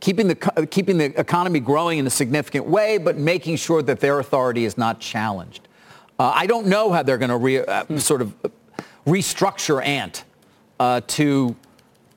keeping 0.00 0.28
the, 0.28 0.66
keeping 0.70 0.96
the 0.96 1.18
economy 1.20 1.60
growing 1.60 1.98
in 1.98 2.06
a 2.06 2.10
significant 2.10 2.64
way, 2.64 2.96
but 2.96 3.18
making 3.18 3.56
sure 3.56 3.82
that 3.82 4.00
their 4.00 4.20
authority 4.20 4.64
is 4.64 4.78
not 4.78 5.00
challenged. 5.00 5.68
Uh, 6.18 6.32
I 6.34 6.46
don't 6.46 6.66
know 6.66 6.92
how 6.92 7.02
they're 7.02 7.18
going 7.18 7.30
to 7.30 7.36
re, 7.36 7.58
uh, 7.58 7.98
sort 7.98 8.22
of 8.22 8.34
restructure 9.06 9.84
Ant 9.84 10.24
uh, 10.80 11.00
to 11.08 11.56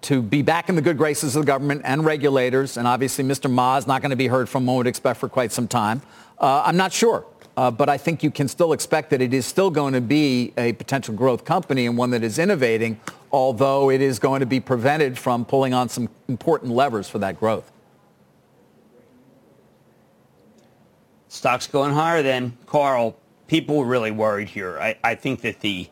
to 0.07 0.21
be 0.21 0.41
back 0.41 0.69
in 0.69 0.75
the 0.75 0.81
good 0.81 0.97
graces 0.97 1.35
of 1.35 1.41
the 1.41 1.45
government 1.45 1.81
and 1.83 2.05
regulators. 2.05 2.77
And 2.77 2.87
obviously, 2.87 3.25
Mr. 3.25 3.51
Ma 3.51 3.75
is 3.75 3.85
not 3.85 4.01
going 4.01 4.11
to 4.11 4.15
be 4.15 4.27
heard 4.27 4.47
from, 4.47 4.65
one 4.65 4.77
would 4.77 4.87
expect, 4.87 5.19
for 5.19 5.27
quite 5.27 5.51
some 5.51 5.67
time. 5.67 6.01
Uh, 6.39 6.63
I'm 6.65 6.77
not 6.77 6.93
sure. 6.93 7.25
Uh, 7.57 7.71
but 7.71 7.89
I 7.89 7.97
think 7.97 8.23
you 8.23 8.31
can 8.31 8.47
still 8.47 8.71
expect 8.71 9.09
that 9.09 9.21
it 9.21 9.33
is 9.33 9.45
still 9.45 9.69
going 9.69 9.93
to 9.93 9.99
be 9.99 10.53
a 10.55 10.71
potential 10.73 11.13
growth 11.13 11.43
company 11.43 11.87
and 11.87 11.97
one 11.97 12.11
that 12.11 12.23
is 12.23 12.39
innovating, 12.39 13.01
although 13.33 13.89
it 13.89 13.99
is 13.99 14.17
going 14.17 14.39
to 14.39 14.45
be 14.45 14.61
prevented 14.61 15.17
from 15.17 15.43
pulling 15.43 15.73
on 15.73 15.89
some 15.89 16.07
important 16.29 16.71
levers 16.71 17.09
for 17.09 17.19
that 17.19 17.37
growth. 17.37 17.69
Stock's 21.27 21.67
going 21.67 21.93
higher 21.93 22.23
then. 22.23 22.57
Carl, 22.65 23.17
people 23.47 23.75
were 23.75 23.85
really 23.85 24.11
worried 24.11 24.47
here. 24.47 24.79
I, 24.79 24.95
I 25.03 25.15
think 25.15 25.41
that 25.41 25.59
the 25.59 25.89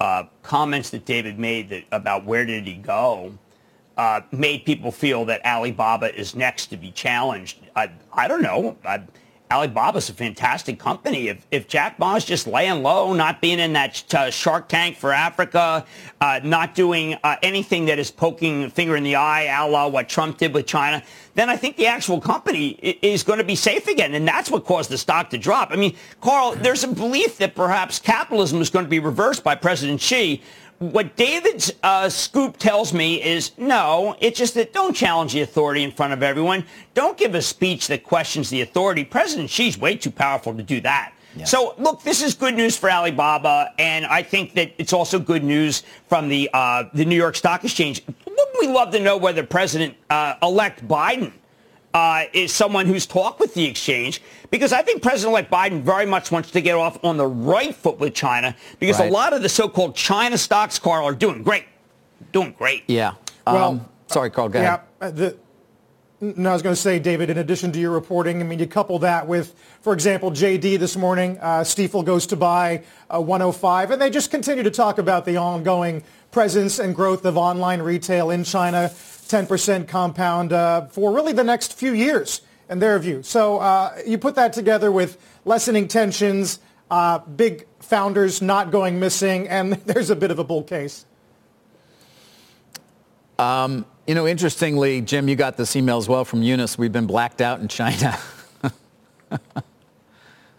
uh, 0.00 0.24
comments 0.42 0.90
that 0.90 1.04
David 1.04 1.38
made 1.38 1.68
that, 1.70 1.84
about 1.92 2.24
where 2.24 2.44
did 2.44 2.66
he 2.66 2.74
go 2.74 3.32
uh, 3.96 4.20
made 4.30 4.64
people 4.64 4.92
feel 4.92 5.24
that 5.24 5.44
Alibaba 5.44 6.14
is 6.18 6.34
next 6.34 6.66
to 6.66 6.76
be 6.76 6.90
challenged. 6.90 7.58
I, 7.74 7.90
I 8.12 8.28
don't 8.28 8.42
know. 8.42 8.76
I, 8.84 9.02
Alibaba's 9.50 10.08
a 10.08 10.12
fantastic 10.12 10.78
company. 10.78 11.28
If, 11.28 11.46
if 11.50 11.68
Jack 11.68 11.98
Ma's 11.98 12.24
just 12.24 12.46
laying 12.46 12.82
low, 12.82 13.12
not 13.12 13.40
being 13.40 13.60
in 13.60 13.72
that 13.74 14.14
uh, 14.14 14.30
Shark 14.30 14.68
Tank 14.68 14.96
for 14.96 15.12
Africa, 15.12 15.86
uh, 16.20 16.40
not 16.42 16.74
doing 16.74 17.14
uh, 17.22 17.36
anything 17.42 17.86
that 17.86 17.98
is 17.98 18.10
poking 18.10 18.64
a 18.64 18.70
finger 18.70 18.96
in 18.96 19.04
the 19.04 19.14
eye, 19.14 19.42
a 19.42 19.68
la 19.68 19.86
what 19.86 20.08
Trump 20.08 20.38
did 20.38 20.52
with 20.52 20.66
China, 20.66 21.02
then 21.34 21.48
I 21.48 21.56
think 21.56 21.76
the 21.76 21.86
actual 21.86 22.20
company 22.20 22.70
is 22.70 23.22
going 23.22 23.38
to 23.38 23.44
be 23.44 23.54
safe 23.54 23.86
again. 23.86 24.14
And 24.14 24.26
that's 24.26 24.50
what 24.50 24.64
caused 24.64 24.90
the 24.90 24.98
stock 24.98 25.30
to 25.30 25.38
drop. 25.38 25.70
I 25.70 25.76
mean, 25.76 25.94
Carl, 26.20 26.56
there's 26.56 26.82
a 26.82 26.88
belief 26.88 27.38
that 27.38 27.54
perhaps 27.54 27.98
capitalism 27.98 28.60
is 28.60 28.70
going 28.70 28.84
to 28.84 28.90
be 28.90 28.98
reversed 28.98 29.44
by 29.44 29.54
President 29.54 30.00
Xi 30.00 30.42
what 30.78 31.16
David's 31.16 31.72
uh, 31.82 32.08
scoop 32.08 32.56
tells 32.58 32.92
me 32.92 33.22
is 33.22 33.52
no, 33.56 34.16
it's 34.20 34.38
just 34.38 34.54
that 34.54 34.72
don't 34.72 34.94
challenge 34.94 35.32
the 35.32 35.40
authority 35.40 35.82
in 35.82 35.90
front 35.90 36.12
of 36.12 36.22
everyone. 36.22 36.64
Don't 36.94 37.16
give 37.16 37.34
a 37.34 37.42
speech 37.42 37.86
that 37.88 38.04
questions 38.04 38.50
the 38.50 38.60
authority. 38.60 39.04
President 39.04 39.50
Xi's 39.50 39.78
way 39.78 39.96
too 39.96 40.10
powerful 40.10 40.54
to 40.54 40.62
do 40.62 40.80
that. 40.82 41.12
Yeah. 41.34 41.44
So, 41.44 41.74
look, 41.78 42.02
this 42.02 42.22
is 42.22 42.34
good 42.34 42.54
news 42.54 42.78
for 42.78 42.90
Alibaba, 42.90 43.72
and 43.78 44.06
I 44.06 44.22
think 44.22 44.54
that 44.54 44.72
it's 44.78 44.94
also 44.94 45.18
good 45.18 45.44
news 45.44 45.82
from 46.08 46.28
the 46.28 46.48
uh, 46.54 46.84
the 46.94 47.04
New 47.04 47.16
York 47.16 47.36
Stock 47.36 47.62
Exchange. 47.62 48.02
Wouldn't 48.26 48.56
we 48.58 48.68
love 48.68 48.90
to 48.92 49.00
know 49.00 49.18
whether 49.18 49.42
President-elect 49.42 50.82
uh, 50.82 50.86
Biden 50.86 51.32
uh, 51.96 52.26
is 52.34 52.52
someone 52.52 52.84
who's 52.84 53.06
talked 53.06 53.40
with 53.40 53.54
the 53.54 53.64
exchange 53.64 54.20
because 54.50 54.70
I 54.70 54.82
think 54.82 55.00
President-elect 55.00 55.50
Biden 55.50 55.80
very 55.80 56.04
much 56.04 56.30
wants 56.30 56.50
to 56.50 56.60
get 56.60 56.74
off 56.74 57.02
on 57.02 57.16
the 57.16 57.26
right 57.26 57.74
foot 57.74 57.98
with 57.98 58.12
China 58.12 58.54
because 58.78 58.98
right. 58.98 59.08
a 59.08 59.12
lot 59.12 59.32
of 59.32 59.40
the 59.40 59.48
so-called 59.48 59.96
China 59.96 60.36
stocks, 60.36 60.78
Carl, 60.78 61.06
are 61.06 61.14
doing 61.14 61.42
great, 61.42 61.64
doing 62.32 62.54
great. 62.58 62.84
Yeah. 62.86 63.14
Well, 63.46 63.70
um, 63.70 63.88
sorry, 64.08 64.30
Carl. 64.30 64.50
Go 64.50 64.60
yeah, 64.60 64.80
ahead. 65.00 65.16
The, 65.16 65.38
no, 66.20 66.50
I 66.50 66.52
was 66.52 66.60
going 66.60 66.74
to 66.74 66.80
say, 66.80 66.98
David, 66.98 67.30
in 67.30 67.38
addition 67.38 67.72
to 67.72 67.78
your 67.78 67.92
reporting, 67.92 68.42
I 68.42 68.44
mean, 68.44 68.58
you 68.58 68.66
couple 68.66 68.98
that 68.98 69.26
with, 69.26 69.54
for 69.80 69.94
example, 69.94 70.30
JD 70.30 70.78
this 70.78 70.96
morning, 70.96 71.38
uh, 71.40 71.60
Stifel 71.60 72.04
goes 72.04 72.26
to 72.26 72.36
buy 72.36 72.84
uh, 73.08 73.22
105, 73.22 73.90
and 73.90 74.02
they 74.02 74.10
just 74.10 74.30
continue 74.30 74.62
to 74.62 74.70
talk 74.70 74.98
about 74.98 75.24
the 75.24 75.38
ongoing 75.38 76.02
presence 76.30 76.78
and 76.78 76.94
growth 76.94 77.24
of 77.24 77.38
online 77.38 77.80
retail 77.80 78.30
in 78.30 78.44
China. 78.44 78.90
10% 79.26 79.88
compound 79.88 80.52
uh, 80.52 80.86
for 80.86 81.12
really 81.12 81.32
the 81.32 81.44
next 81.44 81.74
few 81.74 81.92
years 81.92 82.40
in 82.68 82.78
their 82.78 82.98
view. 82.98 83.22
So 83.22 83.58
uh, 83.58 83.96
you 84.06 84.18
put 84.18 84.34
that 84.36 84.52
together 84.52 84.90
with 84.90 85.18
lessening 85.44 85.88
tensions, 85.88 86.58
uh, 86.90 87.18
big 87.18 87.66
founders 87.80 88.42
not 88.42 88.70
going 88.70 88.98
missing, 89.00 89.48
and 89.48 89.72
there's 89.86 90.10
a 90.10 90.16
bit 90.16 90.30
of 90.30 90.38
a 90.38 90.44
bull 90.44 90.62
case. 90.62 91.04
Um, 93.38 93.84
you 94.06 94.14
know, 94.14 94.26
interestingly, 94.26 95.00
Jim, 95.00 95.28
you 95.28 95.36
got 95.36 95.56
this 95.56 95.76
email 95.76 95.98
as 95.98 96.08
well 96.08 96.24
from 96.24 96.42
Eunice. 96.42 96.78
We've 96.78 96.92
been 96.92 97.06
blacked 97.06 97.40
out 97.40 97.60
in 97.60 97.68
China. 97.68 98.18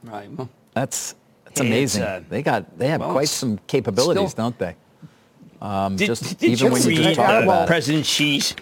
right. 0.03 0.29
Well, 0.31 0.49
that's 0.73 1.15
that's 1.45 1.61
amazing. 1.61 2.03
Uh, 2.03 2.23
they 2.29 2.43
got 2.43 2.77
they 2.77 2.89
have 2.89 2.99
well, 3.01 3.13
quite 3.13 3.29
some 3.29 3.57
capabilities, 3.67 4.31
still, 4.31 4.45
don't 4.45 4.59
they? 4.59 4.75
Um, 5.61 5.95
did, 5.95 6.07
just 6.07 6.39
did 6.39 6.51
even 6.51 6.71
when 6.71 6.83
you 6.83 6.95
just 6.95 7.15
talk 7.15 7.43
about 7.43 7.67
President 7.67 8.05
Xi's? 8.05 8.55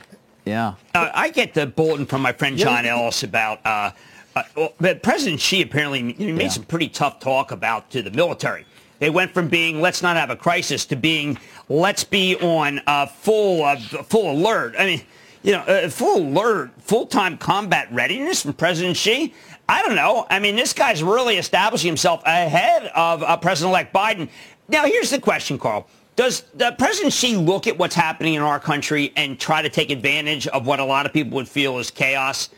Yeah. 0.46 0.76
Uh, 0.94 1.10
I 1.14 1.30
get 1.30 1.54
the 1.54 1.66
bulletin 1.66 2.06
from 2.06 2.22
my 2.22 2.32
friend 2.32 2.58
John 2.58 2.86
yeah. 2.86 2.96
Ellis 2.96 3.24
about 3.24 3.66
uh, 3.66 3.92
uh, 4.36 4.44
well, 4.56 4.96
President 5.02 5.40
Xi 5.40 5.62
apparently 5.62 6.04
made 6.04 6.42
yeah. 6.42 6.48
some 6.50 6.64
pretty 6.64 6.90
tough 6.90 7.20
talk 7.20 7.52
about 7.52 7.90
to 7.92 8.02
the 8.02 8.12
military. 8.12 8.66
They 9.00 9.10
went 9.10 9.34
from 9.34 9.48
being 9.48 9.82
let's 9.82 10.02
not 10.02 10.18
have 10.18 10.30
a 10.30 10.36
crisis 10.36 10.86
to 10.88 10.96
being 10.96 11.38
let's 11.70 12.04
be 12.04 12.36
on 12.38 12.82
uh, 12.86 13.08
full 13.08 13.64
uh, 13.64 13.78
full 13.78 14.32
alert. 14.32 14.76
I 14.78 14.86
mean, 14.86 15.02
you 15.44 15.54
know, 15.54 15.62
uh, 15.62 15.90
full 15.90 16.18
alert, 16.18 16.72
full 16.82 17.08
time 17.08 17.38
combat 17.38 17.88
readiness 17.92 18.44
from 18.44 18.54
President 18.54 18.98
Xi. 18.98 19.34
I 19.68 19.82
don't 19.82 19.96
know. 19.96 20.28
I 20.30 20.40
mean, 20.40 20.56
this 20.56 20.74
guy's 20.74 21.02
really 21.02 21.38
establishing 21.38 21.88
himself 21.88 22.22
ahead 22.26 22.92
of 22.96 23.24
uh, 23.24 23.36
President-elect 23.38 23.94
Biden. 23.94 24.30
Now, 24.68 24.86
here's 24.86 25.10
the 25.10 25.20
question, 25.20 25.58
Carl 25.58 25.88
Does 26.16 26.42
the 26.54 26.74
President 26.78 27.14
Xi 27.14 27.36
look 27.36 27.68
at 27.68 27.78
what's 27.78 27.96
happening 27.96 28.36
in 28.36 28.42
our 28.42 28.60
country 28.60 29.12
and 29.18 29.38
try 29.38 29.62
to 29.62 29.70
take 29.70 29.90
advantage 29.90 30.48
of 30.48 30.66
what 30.66 30.80
a 30.80 30.86
lot 30.86 31.06
of 31.06 31.12
people 31.12 31.36
would 31.36 31.50
feel 31.50 31.78
is 31.78 31.92
chaos? 31.92 32.50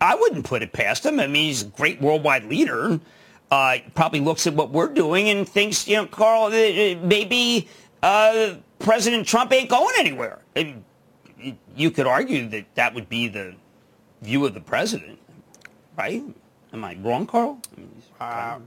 I 0.00 0.14
wouldn't 0.14 0.46
put 0.46 0.62
it 0.62 0.72
past 0.72 1.04
him. 1.04 1.20
I 1.20 1.26
mean, 1.26 1.46
he's 1.46 1.62
a 1.62 1.66
great 1.66 2.00
worldwide 2.00 2.44
leader. 2.44 2.98
Uh, 3.50 3.78
probably 3.94 4.20
looks 4.20 4.46
at 4.46 4.54
what 4.54 4.70
we're 4.70 4.88
doing 4.88 5.28
and 5.28 5.46
thinks, 5.46 5.86
you 5.86 5.96
know, 5.96 6.06
Carl, 6.06 6.50
maybe 6.50 7.68
uh, 8.02 8.54
President 8.78 9.26
Trump 9.26 9.52
ain't 9.52 9.68
going 9.68 9.94
anywhere. 9.98 10.38
you 11.76 11.90
could 11.90 12.06
argue 12.06 12.48
that 12.48 12.74
that 12.76 12.94
would 12.94 13.08
be 13.08 13.28
the 13.28 13.54
view 14.22 14.46
of 14.46 14.54
the 14.54 14.60
president, 14.60 15.18
right? 15.98 16.22
Am 16.72 16.84
I 16.84 16.96
wrong, 17.02 17.26
Carl? 17.26 17.60
I 17.76 17.80
mean, 17.80 18.02
uh, 18.20 18.58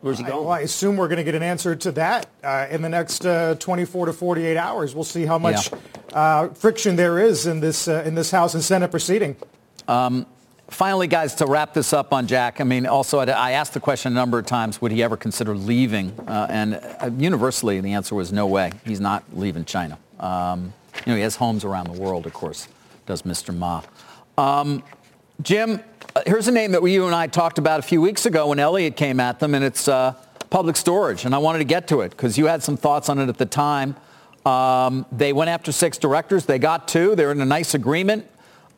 Where's 0.00 0.18
he 0.18 0.24
going? 0.24 0.34
I, 0.34 0.40
well, 0.40 0.50
I 0.50 0.60
assume 0.60 0.96
we're 0.96 1.08
going 1.08 1.18
to 1.18 1.24
get 1.24 1.34
an 1.34 1.42
answer 1.42 1.74
to 1.74 1.92
that 1.92 2.28
uh, 2.44 2.66
in 2.70 2.82
the 2.82 2.88
next 2.88 3.26
uh, 3.26 3.56
24 3.56 4.06
to 4.06 4.12
48 4.12 4.56
hours. 4.56 4.94
We'll 4.94 5.04
see 5.04 5.26
how 5.26 5.38
much 5.38 5.72
yeah. 5.72 5.78
uh, 6.12 6.48
friction 6.50 6.96
there 6.96 7.18
is 7.18 7.46
in 7.46 7.60
this 7.60 7.88
uh, 7.88 8.02
in 8.06 8.14
this 8.14 8.30
House 8.30 8.54
and 8.54 8.62
Senate 8.62 8.90
proceeding. 8.90 9.36
Um, 9.88 10.26
finally, 10.68 11.08
guys, 11.08 11.34
to 11.36 11.46
wrap 11.46 11.74
this 11.74 11.92
up 11.92 12.12
on 12.12 12.26
Jack. 12.28 12.60
I 12.60 12.64
mean, 12.64 12.86
also 12.86 13.18
I 13.18 13.52
asked 13.52 13.74
the 13.74 13.80
question 13.80 14.12
a 14.12 14.14
number 14.14 14.38
of 14.38 14.46
times: 14.46 14.80
Would 14.80 14.92
he 14.92 15.02
ever 15.02 15.16
consider 15.16 15.56
leaving? 15.56 16.12
Uh, 16.28 16.46
and 16.48 16.74
uh, 16.74 17.10
universally, 17.18 17.80
the 17.80 17.92
answer 17.92 18.14
was 18.14 18.32
no 18.32 18.46
way. 18.46 18.72
He's 18.84 19.00
not 19.00 19.24
leaving 19.34 19.64
China. 19.64 19.98
Um, 20.20 20.72
you 21.06 21.12
know, 21.12 21.16
he 21.16 21.22
has 21.22 21.36
homes 21.36 21.64
around 21.64 21.86
the 21.92 22.00
world, 22.00 22.26
of 22.26 22.32
course. 22.32 22.68
Does 23.06 23.22
Mr. 23.22 23.56
Ma? 23.56 23.82
Um, 24.36 24.82
Jim, 25.42 25.80
here's 26.26 26.48
a 26.48 26.52
name 26.52 26.72
that 26.72 26.82
you 26.84 27.06
and 27.06 27.14
I 27.14 27.26
talked 27.26 27.58
about 27.58 27.80
a 27.80 27.82
few 27.82 28.00
weeks 28.00 28.26
ago 28.26 28.48
when 28.48 28.58
Elliott 28.58 28.96
came 28.96 29.20
at 29.20 29.40
them, 29.40 29.54
and 29.54 29.64
it's 29.64 29.88
uh, 29.88 30.14
public 30.50 30.76
storage. 30.76 31.24
And 31.24 31.34
I 31.34 31.38
wanted 31.38 31.58
to 31.58 31.64
get 31.64 31.88
to 31.88 32.00
it 32.00 32.10
because 32.10 32.38
you 32.38 32.46
had 32.46 32.62
some 32.62 32.76
thoughts 32.76 33.08
on 33.08 33.18
it 33.18 33.28
at 33.28 33.38
the 33.38 33.46
time. 33.46 33.96
Um, 34.46 35.04
they 35.12 35.32
went 35.32 35.50
after 35.50 35.72
six 35.72 35.98
directors. 35.98 36.46
They 36.46 36.58
got 36.58 36.88
two. 36.88 37.14
They're 37.14 37.32
in 37.32 37.40
a 37.40 37.46
nice 37.46 37.74
agreement. 37.74 38.26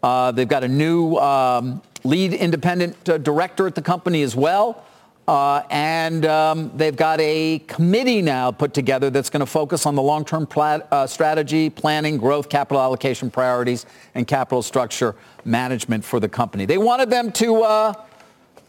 Uh, 0.02 0.32
they've 0.32 0.48
got 0.48 0.64
a 0.64 0.68
new 0.68 1.16
um, 1.16 1.82
lead 2.04 2.32
independent 2.32 3.08
uh, 3.08 3.18
director 3.18 3.66
at 3.66 3.74
the 3.74 3.82
company 3.82 4.22
as 4.22 4.34
well. 4.34 4.84
Uh, 5.28 5.62
and 5.70 6.26
um, 6.26 6.72
they've 6.74 6.96
got 6.96 7.20
a 7.20 7.60
committee 7.68 8.20
now 8.20 8.50
put 8.50 8.74
together 8.74 9.10
that's 9.10 9.30
going 9.30 9.38
to 9.38 9.46
focus 9.46 9.86
on 9.86 9.94
the 9.94 10.02
long-term 10.02 10.44
plat- 10.44 10.88
uh, 10.90 11.06
strategy, 11.06 11.70
planning, 11.70 12.16
growth, 12.16 12.48
capital 12.48 12.82
allocation 12.82 13.30
priorities, 13.30 13.86
and 14.16 14.26
capital 14.26 14.60
structure 14.60 15.14
management 15.44 16.04
for 16.04 16.20
the 16.20 16.28
company. 16.28 16.64
They 16.64 16.78
wanted 16.78 17.10
them 17.10 17.32
to 17.32 17.62
uh, 17.62 17.94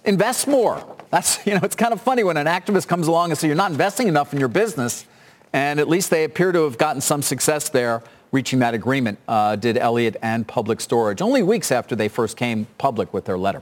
invest 0.06 0.48
more. 0.48 0.84
That's, 1.10 1.40
you 1.46 1.54
know, 1.54 1.62
it's 1.64 1.76
kind 1.76 1.94
of 1.94 2.02
funny 2.02 2.24
when 2.24 2.38
an 2.38 2.48
activist 2.48 2.88
comes 2.88 3.08
along 3.08 3.32
and 3.32 3.38
says 3.38 3.48
you're 3.48 3.56
not 3.56 3.72
investing 3.72 4.08
enough 4.08 4.34
in 4.34 4.40
your 4.40 4.50
business. 4.50 5.06
And 5.54 5.80
at 5.80 5.90
least 5.90 6.10
they 6.10 6.24
appear 6.24 6.52
to 6.52 6.64
have 6.64 6.78
gotten 6.78 7.02
some 7.02 7.22
success 7.22 7.70
there 7.70 8.02
reaching 8.32 8.60
that 8.60 8.74
agreement, 8.74 9.20
uh, 9.28 9.58
did 9.58 9.78
Elliott 9.78 10.16
and 10.22 10.48
Public 10.48 10.80
Storage, 10.80 11.22
only 11.22 11.44
weeks 11.44 11.72
after 11.72 11.96
they 11.96 12.08
first 12.08 12.38
came 12.38 12.66
public 12.78 13.14
with 13.14 13.26
their 13.26 13.38
letter. 13.38 13.62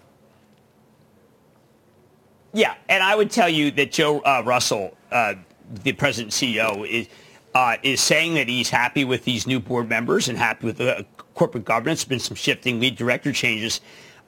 Yeah, 2.53 2.75
and 2.87 3.03
I 3.03 3.15
would 3.15 3.31
tell 3.31 3.49
you 3.49 3.71
that 3.71 3.91
Joe 3.91 4.19
uh, 4.19 4.43
Russell, 4.45 4.95
uh, 5.11 5.35
the 5.83 5.93
president 5.93 6.33
CEO, 6.33 6.87
is 6.87 7.07
uh, 7.53 7.77
is 7.81 7.99
saying 7.99 8.35
that 8.35 8.47
he's 8.47 8.69
happy 8.69 9.03
with 9.03 9.23
these 9.23 9.47
new 9.47 9.59
board 9.59 9.89
members 9.89 10.29
and 10.29 10.37
happy 10.37 10.67
with 10.67 10.77
the 10.77 11.05
corporate 11.39 11.65
governance. 11.65 12.03
Been 12.03 12.19
some 12.19 12.35
shifting 12.35 12.79
lead 12.79 12.97
director 12.97 13.31
changes. 13.31 13.81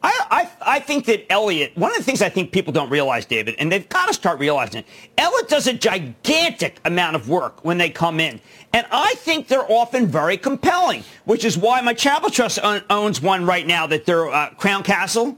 I, 0.04 0.50
I, 0.64 0.78
I 0.78 0.80
think 0.80 1.06
that 1.06 1.32
Elliott, 1.32 1.78
one 1.78 1.92
of 1.92 1.98
the 1.98 2.04
things 2.04 2.24
I 2.24 2.30
think 2.30 2.52
people 2.52 2.74
don't 2.74 2.90
realize, 2.90 3.24
David, 3.26 3.54
and 3.60 3.72
they've 3.72 3.88
got 3.88 4.08
to 4.08 4.14
start 4.16 4.40
realizing 4.40 4.80
it, 4.80 4.86
Elliott 5.16 5.48
does 5.48 5.68
a 5.68 5.74
gigantic 5.74 6.80
amount 6.86 7.16
of 7.16 7.30
work 7.30 7.64
when 7.64 7.78
they 7.78 7.92
come 7.92 8.20
in. 8.20 8.42
And 8.74 8.88
I 8.92 9.14
think 9.18 9.48
they're 9.48 9.72
often 9.72 10.08
very 10.08 10.38
compelling, 10.38 11.04
which 11.26 11.46
is 11.46 11.56
why 11.56 11.82
my 11.82 11.94
Chapel 11.94 12.32
Trust 12.32 12.58
owns 12.90 13.22
one 13.22 13.46
right 13.46 13.68
now 13.68 13.86
that 13.86 14.06
they're 14.06 14.28
uh, 14.28 14.50
Crown 14.56 14.82
Castle. 14.82 15.38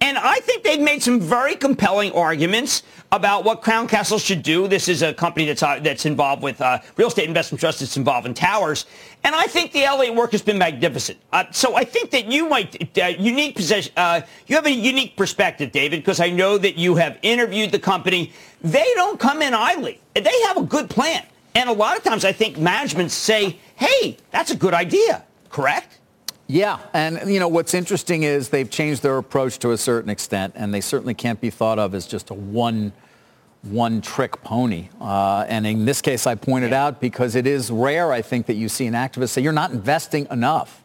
And 0.00 0.18
I 0.18 0.36
think 0.40 0.62
they've 0.62 0.80
made 0.80 1.02
some 1.02 1.20
very 1.20 1.54
compelling 1.54 2.12
arguments 2.12 2.82
about 3.12 3.44
what 3.44 3.62
Crown 3.62 3.88
Castle 3.88 4.18
should 4.18 4.42
do. 4.42 4.68
This 4.68 4.88
is 4.88 5.00
a 5.00 5.14
company 5.14 5.46
that's 5.46 5.62
uh, 5.62 5.80
that's 5.82 6.04
involved 6.04 6.42
with 6.42 6.60
uh, 6.60 6.80
real 6.96 7.08
estate 7.08 7.26
investment 7.26 7.60
trust 7.60 7.80
that's 7.80 7.96
involved 7.96 8.26
in 8.26 8.34
towers. 8.34 8.84
And 9.24 9.34
I 9.34 9.46
think 9.46 9.72
the 9.72 9.84
Elliott 9.84 10.14
work 10.14 10.32
has 10.32 10.42
been 10.42 10.58
magnificent. 10.58 11.18
Uh, 11.32 11.44
so 11.50 11.76
I 11.76 11.84
think 11.84 12.10
that 12.10 12.30
you 12.30 12.48
might 12.48 12.98
uh, 12.98 13.06
unique 13.06 13.56
position. 13.56 13.92
Uh, 13.96 14.20
you 14.46 14.56
have 14.56 14.66
a 14.66 14.70
unique 14.70 15.16
perspective, 15.16 15.72
David, 15.72 16.00
because 16.00 16.20
I 16.20 16.28
know 16.28 16.58
that 16.58 16.76
you 16.76 16.96
have 16.96 17.18
interviewed 17.22 17.72
the 17.72 17.78
company. 17.78 18.32
They 18.62 18.86
don't 18.94 19.18
come 19.18 19.40
in 19.40 19.54
idly. 19.54 20.00
They 20.14 20.42
have 20.46 20.58
a 20.58 20.62
good 20.62 20.90
plan. 20.90 21.24
And 21.54 21.70
a 21.70 21.72
lot 21.72 21.96
of 21.96 22.04
times 22.04 22.26
I 22.26 22.32
think 22.32 22.58
management 22.58 23.10
say, 23.12 23.58
"Hey, 23.76 24.18
that's 24.30 24.50
a 24.50 24.56
good 24.56 24.74
idea." 24.74 25.24
Correct? 25.48 25.95
Yeah, 26.48 26.78
and 26.92 27.32
you 27.32 27.40
know 27.40 27.48
what's 27.48 27.74
interesting 27.74 28.22
is 28.22 28.50
they've 28.50 28.70
changed 28.70 29.02
their 29.02 29.18
approach 29.18 29.58
to 29.60 29.72
a 29.72 29.78
certain 29.78 30.10
extent, 30.10 30.54
and 30.56 30.72
they 30.72 30.80
certainly 30.80 31.14
can't 31.14 31.40
be 31.40 31.50
thought 31.50 31.78
of 31.78 31.94
as 31.94 32.06
just 32.06 32.30
a 32.30 32.34
one 32.34 32.92
one 33.62 34.00
trick 34.00 34.42
pony. 34.42 34.88
Uh, 35.00 35.44
and 35.48 35.66
in 35.66 35.84
this 35.84 36.00
case, 36.00 36.26
I 36.26 36.36
pointed 36.36 36.70
yeah. 36.70 36.86
out 36.86 37.00
because 37.00 37.34
it 37.34 37.46
is 37.46 37.70
rare, 37.70 38.12
I 38.12 38.22
think, 38.22 38.46
that 38.46 38.54
you 38.54 38.68
see 38.68 38.86
an 38.86 38.94
activist 38.94 39.30
say 39.30 39.42
you're 39.42 39.52
not 39.52 39.72
investing 39.72 40.28
enough. 40.30 40.84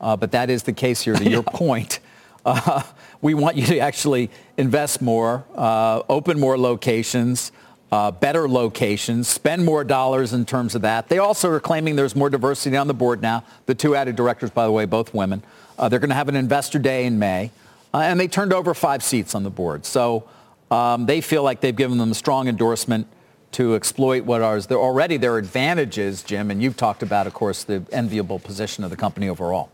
Uh, 0.00 0.16
but 0.16 0.32
that 0.32 0.50
is 0.50 0.62
the 0.64 0.72
case 0.72 1.00
here. 1.00 1.14
To 1.14 1.24
your 1.30 1.42
point, 1.42 2.00
uh, 2.44 2.82
we 3.22 3.34
want 3.34 3.56
you 3.56 3.66
to 3.66 3.78
actually 3.78 4.30
invest 4.56 5.00
more, 5.00 5.44
uh, 5.54 6.02
open 6.08 6.38
more 6.38 6.58
locations 6.58 7.50
uh, 7.90 8.10
better 8.10 8.48
locations, 8.48 9.28
spend 9.28 9.64
more 9.64 9.82
dollars 9.84 10.32
in 10.32 10.44
terms 10.44 10.74
of 10.74 10.82
that. 10.82 11.08
They 11.08 11.18
also 11.18 11.50
are 11.50 11.60
claiming 11.60 11.96
there's 11.96 12.16
more 12.16 12.28
diversity 12.28 12.76
on 12.76 12.86
the 12.86 12.94
board 12.94 13.22
now. 13.22 13.44
The 13.66 13.74
two 13.74 13.94
added 13.94 14.16
directors, 14.16 14.50
by 14.50 14.66
the 14.66 14.72
way, 14.72 14.84
both 14.84 15.14
women. 15.14 15.42
Uh, 15.78 15.88
they're 15.88 15.98
going 15.98 16.10
to 16.10 16.16
have 16.16 16.28
an 16.28 16.36
investor 16.36 16.78
day 16.78 17.06
in 17.06 17.18
May. 17.18 17.50
Uh, 17.94 17.98
and 17.98 18.20
they 18.20 18.28
turned 18.28 18.52
over 18.52 18.74
five 18.74 19.02
seats 19.02 19.34
on 19.34 19.42
the 19.42 19.50
board. 19.50 19.86
So 19.86 20.28
um, 20.70 21.06
they 21.06 21.20
feel 21.20 21.42
like 21.42 21.60
they've 21.60 21.74
given 21.74 21.96
them 21.98 22.10
a 22.10 22.14
strong 22.14 22.48
endorsement 22.48 23.06
to 23.52 23.74
exploit 23.74 24.24
what 24.24 24.42
are 24.42 24.58
already 24.72 25.16
their 25.16 25.38
advantages, 25.38 26.22
Jim, 26.22 26.50
and 26.50 26.62
you've 26.62 26.76
talked 26.76 27.02
about, 27.02 27.26
of 27.26 27.32
course, 27.32 27.64
the 27.64 27.82
enviable 27.92 28.38
position 28.38 28.84
of 28.84 28.90
the 28.90 28.96
company 28.96 29.28
overall. 29.28 29.70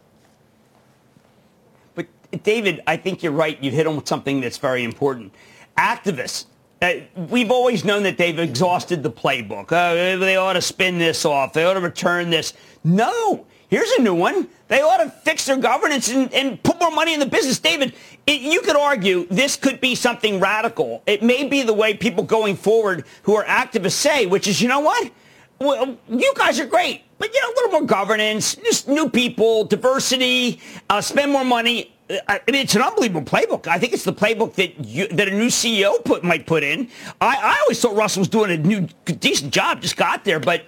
But 1.96 2.06
David, 2.44 2.82
I 2.86 2.96
think 2.96 3.24
you're 3.24 3.32
right. 3.32 3.60
You 3.60 3.72
hit 3.72 3.88
on 3.88 4.06
something 4.06 4.40
that's 4.40 4.58
very 4.58 4.84
important. 4.84 5.34
Activists 5.76 6.46
uh, 6.84 7.00
we've 7.30 7.50
always 7.50 7.84
known 7.84 8.02
that 8.02 8.18
they've 8.18 8.38
exhausted 8.38 9.02
the 9.02 9.10
playbook. 9.10 9.72
Uh, 9.72 10.18
they 10.18 10.36
ought 10.36 10.52
to 10.52 10.60
spin 10.60 10.98
this 10.98 11.24
off. 11.24 11.54
They 11.54 11.64
ought 11.64 11.74
to 11.74 11.80
return 11.80 12.30
this. 12.30 12.52
No. 12.84 13.46
Here's 13.68 13.90
a 13.92 14.02
new 14.02 14.14
one. 14.14 14.48
They 14.68 14.82
ought 14.82 14.98
to 14.98 15.10
fix 15.10 15.46
their 15.46 15.56
governance 15.56 16.10
and, 16.10 16.32
and 16.34 16.62
put 16.62 16.78
more 16.78 16.90
money 16.90 17.14
in 17.14 17.20
the 17.20 17.26
business. 17.26 17.58
David, 17.58 17.94
it, 18.26 18.42
you 18.42 18.60
could 18.60 18.76
argue 18.76 19.26
this 19.28 19.56
could 19.56 19.80
be 19.80 19.94
something 19.94 20.38
radical. 20.40 21.02
It 21.06 21.22
may 21.22 21.48
be 21.48 21.62
the 21.62 21.72
way 21.72 21.94
people 21.94 22.22
going 22.22 22.56
forward 22.56 23.04
who 23.22 23.34
are 23.34 23.44
activists 23.44 23.92
say, 23.92 24.26
which 24.26 24.46
is, 24.46 24.60
you 24.60 24.68
know 24.68 24.80
what? 24.80 25.10
Well, 25.58 25.96
you 26.08 26.32
guys 26.36 26.60
are 26.60 26.66
great, 26.66 27.04
but 27.18 27.32
you 27.32 27.40
know, 27.40 27.48
a 27.48 27.54
little 27.54 27.70
more 27.80 27.86
governance, 27.86 28.56
just 28.56 28.88
new 28.88 29.08
people, 29.08 29.64
diversity, 29.64 30.60
uh, 30.90 31.00
spend 31.00 31.32
more 31.32 31.44
money. 31.44 31.93
I 32.10 32.40
mean, 32.46 32.62
it's 32.62 32.74
an 32.74 32.82
unbelievable 32.82 33.22
playbook. 33.22 33.66
I 33.66 33.78
think 33.78 33.94
it's 33.94 34.04
the 34.04 34.12
playbook 34.12 34.54
that 34.56 34.84
you, 34.84 35.08
that 35.08 35.26
a 35.26 35.30
new 35.30 35.46
CEO 35.46 36.04
put 36.04 36.22
might 36.22 36.46
put 36.46 36.62
in. 36.62 36.90
I, 37.20 37.36
I 37.36 37.60
always 37.62 37.80
thought 37.80 37.96
Russell 37.96 38.20
was 38.20 38.28
doing 38.28 38.50
a 38.50 38.58
new 38.58 38.88
decent 39.06 39.52
job, 39.52 39.80
just 39.80 39.96
got 39.96 40.22
there. 40.22 40.38
But 40.38 40.66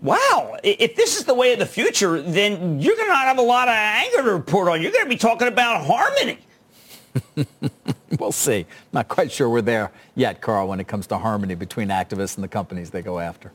wow, 0.00 0.56
if 0.62 0.96
this 0.96 1.18
is 1.18 1.24
the 1.24 1.34
way 1.34 1.52
of 1.52 1.58
the 1.58 1.66
future, 1.66 2.22
then 2.22 2.80
you're 2.80 2.96
going 2.96 3.08
to 3.08 3.12
not 3.12 3.26
have 3.26 3.38
a 3.38 3.42
lot 3.42 3.68
of 3.68 3.74
anger 3.74 4.22
to 4.22 4.32
report 4.32 4.68
on. 4.68 4.80
You're 4.80 4.92
going 4.92 5.04
to 5.04 5.10
be 5.10 5.18
talking 5.18 5.48
about 5.48 5.84
harmony. 5.84 6.38
we'll 8.18 8.32
see. 8.32 8.64
Not 8.92 9.08
quite 9.08 9.30
sure 9.30 9.50
we're 9.50 9.60
there 9.60 9.90
yet, 10.14 10.40
Carl, 10.40 10.68
when 10.68 10.80
it 10.80 10.88
comes 10.88 11.06
to 11.08 11.18
harmony 11.18 11.54
between 11.54 11.88
activists 11.88 12.36
and 12.36 12.44
the 12.44 12.48
companies 12.48 12.90
they 12.90 13.02
go 13.02 13.18
after. 13.18 13.52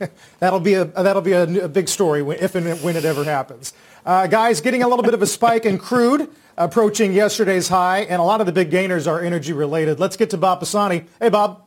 that'll 0.38 0.60
be 0.60 0.74
a 0.74 0.84
that'll 0.84 1.22
be 1.22 1.32
a, 1.32 1.64
a 1.64 1.68
big 1.68 1.88
story 1.88 2.26
if 2.36 2.54
and 2.54 2.66
when 2.82 2.96
it 2.96 3.04
ever 3.04 3.24
happens. 3.24 3.72
Uh, 4.04 4.26
guys, 4.26 4.60
getting 4.60 4.82
a 4.82 4.88
little 4.88 5.04
bit 5.04 5.14
of 5.14 5.22
a 5.22 5.26
spike 5.26 5.64
in 5.64 5.78
crude, 5.78 6.28
approaching 6.56 7.12
yesterday's 7.12 7.68
high, 7.68 8.00
and 8.00 8.20
a 8.20 8.24
lot 8.24 8.40
of 8.40 8.46
the 8.46 8.52
big 8.52 8.68
gainers 8.68 9.06
are 9.06 9.20
energy 9.20 9.52
related. 9.52 10.00
Let's 10.00 10.16
get 10.16 10.28
to 10.30 10.36
Bob 10.36 10.58
Pisani. 10.58 11.04
Hey, 11.20 11.28
Bob. 11.28 11.62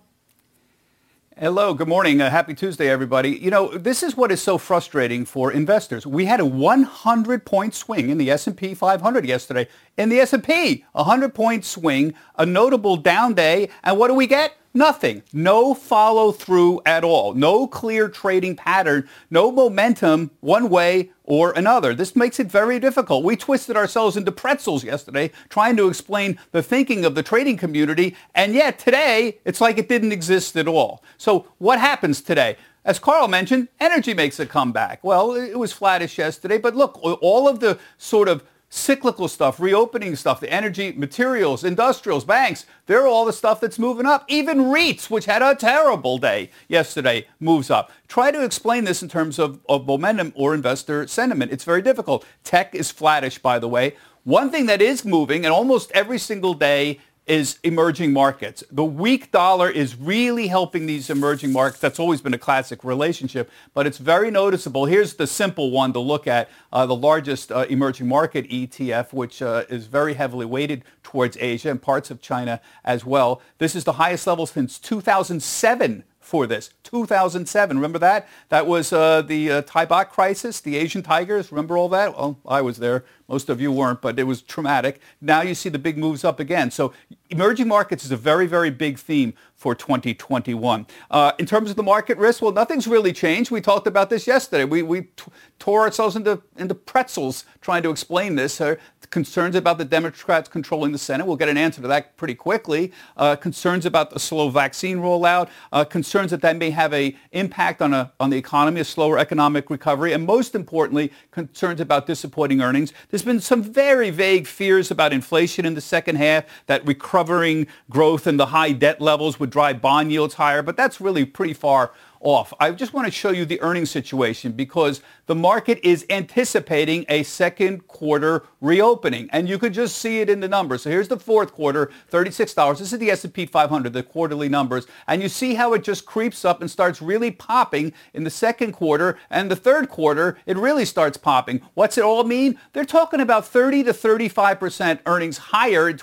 Hello, 1.38 1.73
good 1.73 1.88
morning. 1.88 2.21
Uh, 2.21 2.29
happy 2.29 2.53
Tuesday, 2.53 2.89
everybody. 2.89 3.29
You 3.29 3.51
know, 3.51 3.77
this 3.77 4.03
is 4.03 4.17
what 4.17 4.33
is 4.33 4.41
so 4.41 4.57
frustrating 4.57 5.23
for 5.23 5.49
investors. 5.49 6.05
We 6.05 6.25
had 6.25 6.41
a 6.41 6.43
100-point 6.43 7.73
swing 7.73 8.09
in 8.09 8.17
the 8.17 8.29
S&P 8.29 8.73
500 8.73 9.25
yesterday. 9.25 9.69
In 9.97 10.09
the 10.09 10.19
S&P. 10.19 10.85
A 10.93 11.03
100-point 11.03 11.65
swing, 11.65 12.13
a 12.37 12.45
notable 12.45 12.97
down 12.97 13.33
day, 13.33 13.69
and 13.83 13.97
what 13.97 14.07
do 14.09 14.13
we 14.13 14.27
get? 14.27 14.53
Nothing. 14.73 15.23
No 15.31 15.73
follow 15.73 16.33
through 16.33 16.81
at 16.85 17.05
all. 17.05 17.33
No 17.33 17.65
clear 17.65 18.09
trading 18.09 18.57
pattern. 18.57 19.07
No 19.29 19.49
momentum 19.49 20.31
one 20.41 20.69
way 20.69 21.11
or 21.23 21.53
another. 21.53 21.93
This 21.95 22.13
makes 22.13 22.41
it 22.41 22.47
very 22.47 22.77
difficult. 22.77 23.23
We 23.23 23.37
twisted 23.37 23.77
ourselves 23.77 24.17
into 24.17 24.33
pretzels 24.33 24.83
yesterday 24.83 25.31
trying 25.47 25.77
to 25.77 25.87
explain 25.87 26.37
the 26.51 26.61
thinking 26.61 27.05
of 27.05 27.15
the 27.15 27.23
trading 27.23 27.55
community. 27.55 28.17
And 28.35 28.53
yet 28.53 28.77
today, 28.77 29.39
it's 29.45 29.61
like 29.61 29.77
it 29.77 29.87
didn't 29.87 30.11
exist 30.11 30.57
at 30.57 30.67
all. 30.67 31.01
So 31.17 31.47
what 31.57 31.79
happens 31.79 32.21
today? 32.21 32.57
As 32.83 32.99
Carl 32.99 33.29
mentioned, 33.29 33.69
energy 33.79 34.13
makes 34.13 34.41
a 34.41 34.45
comeback. 34.45 35.01
Well, 35.05 35.35
it 35.35 35.57
was 35.57 35.71
flattish 35.71 36.17
yesterday, 36.17 36.57
but 36.57 36.75
look, 36.75 36.99
all 37.01 37.47
of 37.47 37.61
the 37.61 37.79
sort 37.97 38.27
of 38.27 38.43
cyclical 38.76 39.28
stuff, 39.28 39.59
reopening 39.59 40.15
stuff, 40.15 40.39
the 40.39 40.51
energy, 40.51 40.91
materials, 40.91 41.63
industrials, 41.63 42.26
banks, 42.26 42.65
they're 42.86 43.07
all 43.07 43.26
the 43.26 43.34
stuff 43.34 43.61
that's 43.61 43.80
moving 43.80 44.05
up. 44.05 44.26
Even 44.28 44.65
REITs, 44.65 45.09
which 45.09 45.26
had 45.26 45.41
a 45.41 45.55
terrible 45.55 46.17
day 46.17 46.51
yesterday, 46.67 47.26
moves 47.39 47.69
up. 47.69 47.91
Try 48.07 48.32
to 48.32 48.43
explain 48.43 48.84
this 48.84 49.01
in 49.01 49.09
terms 49.09 49.39
of, 49.39 49.59
of 49.69 49.86
momentum 49.86 50.34
or 50.36 50.53
investor 50.53 51.07
sentiment. 51.07 51.51
It's 51.51 51.63
very 51.63 51.82
difficult. 51.82 52.26
Tech 52.43 52.76
is 52.76 52.91
flattish, 52.91 53.38
by 53.39 53.59
the 53.59 53.69
way. 53.69 53.95
One 54.23 54.51
thing 54.51 54.65
that 54.65 54.82
is 54.82 55.05
moving, 55.05 55.45
and 55.45 55.53
almost 55.53 55.91
every 55.93 56.17
single 56.17 56.53
day 56.53 56.99
is 57.28 57.57
emerging 57.63 58.13
markets. 58.13 58.63
The 58.71 58.86
weak 58.86 59.32
dollar 59.32 59.69
is 59.69 59.95
really 59.95 60.47
helping 60.47 60.86
these 60.86 61.09
emerging 61.09 61.51
markets. 61.51 61.82
That's 61.82 61.99
always 61.99 62.21
been 62.21 62.34
a 62.34 62.39
classic 62.39 62.84
relationship, 62.84 63.49
but 63.73 63.88
it's 63.88 63.97
very 63.97 64.30
noticeable. 64.30 64.86
Here's 64.86 65.15
the 65.15 65.26
simple 65.26 65.71
one 65.71 65.91
to 65.93 65.99
look 65.99 66.28
at, 66.28 66.49
uh, 66.71 66.86
the 66.86 66.95
largest 66.95 67.51
uh, 67.51 67.65
emerging 67.69 68.07
market 68.07 68.47
ETF, 68.49 69.11
which 69.11 69.41
uh, 69.41 69.63
is 69.69 69.88
very 69.88 70.13
heavily 70.13 70.45
weighted 70.45 70.84
towards 71.01 71.38
Asia 71.38 71.71
and 71.71 71.82
parts 71.82 72.11
of 72.11 72.21
China 72.21 72.61
as 72.84 73.05
well. 73.05 73.41
This 73.57 73.76
is 73.76 73.86
the 73.86 73.93
highest 73.93 74.28
level 74.28 74.45
since 74.45 74.78
2007 74.78 76.03
for 76.26 76.47
this. 76.47 76.71
2007, 76.84 77.78
remember 77.78 77.99
that? 77.99 78.28
That 78.49 78.65
was 78.65 78.91
uh, 78.91 79.21
the 79.21 79.51
uh, 79.51 79.61
Thai 79.61 79.86
baht 79.86 80.09
crisis, 80.09 80.59
the 80.59 80.76
Asian 80.76 81.03
tigers. 81.03 81.51
Remember 81.51 81.78
all 81.78 81.88
that? 81.89 82.17
Well, 82.17 82.39
I 82.47 82.61
was 82.61 82.78
there. 82.78 83.05
Most 83.28 83.47
of 83.47 83.61
you 83.61 83.71
weren't, 83.71 84.01
but 84.01 84.17
it 84.17 84.23
was 84.23 84.41
traumatic. 84.41 84.99
Now 85.21 85.41
you 85.41 85.53
see 85.53 85.69
the 85.69 85.80
big 85.80 85.97
moves 85.97 86.23
up 86.23 86.39
again. 86.39 86.71
So 86.71 86.93
emerging 87.30 87.67
markets 87.67 88.05
is 88.05 88.11
a 88.11 88.17
very, 88.17 88.47
very 88.47 88.69
big 88.69 88.97
theme 88.99 89.34
for 89.56 89.74
2021. 89.74 90.86
Uh, 91.10 91.32
in 91.39 91.45
terms 91.45 91.70
of 91.70 91.76
the 91.76 91.84
market 91.84 92.18
risk, 92.18 92.41
well, 92.41 92.51
nothing's 92.51 92.88
really 92.88 93.14
changed. 93.14 93.51
We 93.51 93.62
talked 93.62 93.88
about 93.88 94.10
this 94.10 94.28
yesterday. 94.28 94.66
We, 94.66 94.84
we 94.84 95.03
t- 95.03 95.32
tore 95.60 95.82
ourselves 95.82 96.16
into, 96.16 96.41
into 96.58 96.76
pretzels 96.76 97.45
trying 97.62 97.82
to 97.84 97.89
explain 97.89 98.36
this. 98.36 98.62
Concerns 99.10 99.56
about 99.56 99.78
the 99.78 99.86
Democrats 99.86 100.49
controlling 100.49 100.91
the 100.91 100.97
Senate. 100.97 101.26
We'll 101.26 101.38
get 101.38 101.47
an 101.47 101.58
answer 101.58 101.82
to 101.82 101.88
that 101.88 102.18
pretty 102.18 102.36
quickly. 102.36 102.91
Uh, 103.16 103.36
concerns 103.36 103.86
about 103.86 104.10
the 104.10 104.20
slow 104.20 104.49
vaccine 104.49 104.97
rollout. 104.97 105.49
Uh, 105.72 105.86
concerns 105.86 106.32
that 106.32 106.41
that 106.41 106.58
may 106.58 106.72
have 106.72 106.93
a 106.93 107.16
impact 107.32 107.82
on, 107.82 107.93
a, 107.93 108.12
on 108.20 108.30
the 108.30 108.38
economy, 108.38 108.82
a 108.82 108.84
slower 108.84 109.18
economic 109.18 109.70
recovery. 109.70 110.12
And 110.12 110.26
most 110.26 110.53
importantly, 110.53 111.14
concerns 111.32 111.80
about 111.80 112.08
disappointing 112.08 112.62
earnings. 112.62 112.93
There's 113.10 113.24
been 113.24 113.39
some 113.39 113.64
very 113.64 114.10
vague 114.10 114.47
fears 114.47 114.91
about 114.91 115.14
inflation 115.14 115.66
in 115.66 115.76
the 115.76 115.82
second 115.82 116.18
half, 116.18 116.45
that 116.66 116.86
recovering 116.86 117.68
growth 117.89 118.28
and 118.28 118.39
the 118.39 118.47
high 118.47 118.72
debt 118.74 118.99
levels 118.99 119.39
would 119.39 119.55
drive 119.56 119.82
bond 119.82 120.12
yields 120.12 120.34
higher, 120.34 120.62
but 120.62 120.76
that's 120.76 120.99
really 120.99 121.24
pretty 121.24 121.53
far 121.53 121.93
off. 122.20 122.53
I 122.60 122.72
just 122.72 122.91
want 122.91 123.08
to 123.08 123.12
show 123.12 123.30
you 123.30 123.45
the 123.45 123.62
earnings 123.62 123.89
situation 123.89 124.51
because 124.51 125.01
the 125.28 125.36
market 125.36 125.80
is 125.82 126.06
anticipating 126.10 127.06
a 127.08 127.24
second 127.24 127.88
quarter 127.88 128.43
reopening, 128.60 129.30
and 129.32 129.47
you 129.47 129.58
could 129.58 129.74
just 129.74 129.97
see 129.97 130.20
it 130.20 130.30
in 130.30 130.41
the 130.41 130.49
numbers. 130.49 130.82
So 130.82 130.89
here's 130.89 131.08
the 131.08 131.18
fourth 131.18 131.53
quarter, 131.53 131.89
$36. 132.12 132.80
This 132.80 132.91
is 132.91 132.99
the 132.99 133.12
S&P 133.12 133.45
500, 133.45 133.93
the 133.93 134.03
quarterly 134.03 134.49
numbers, 134.49 134.88
and 135.08 135.22
you 135.22 135.30
see 135.30 135.53
how 135.53 135.72
it 135.74 135.86
just 135.86 136.06
creeps 136.06 136.43
up 136.43 136.60
and 136.60 136.70
starts 136.70 137.01
really 137.01 137.32
popping 137.32 137.93
in 138.14 138.26
the 138.26 138.30
second 138.30 138.74
quarter, 138.74 139.18
and 139.30 139.49
the 139.49 139.56
third 139.56 139.88
quarter, 139.88 140.38
it 140.45 140.58
really 140.58 140.84
starts 140.84 141.16
popping. 141.16 141.62
What's 141.76 141.97
it 141.97 142.03
all 142.03 142.26
mean? 142.26 142.60
They're 142.74 142.84
talking 142.84 143.22
about 143.22 143.47
30 143.47 143.86
to 143.86 143.93
35% 143.93 144.99
earnings 145.06 145.38
higher 145.38 145.88
in 145.88 145.95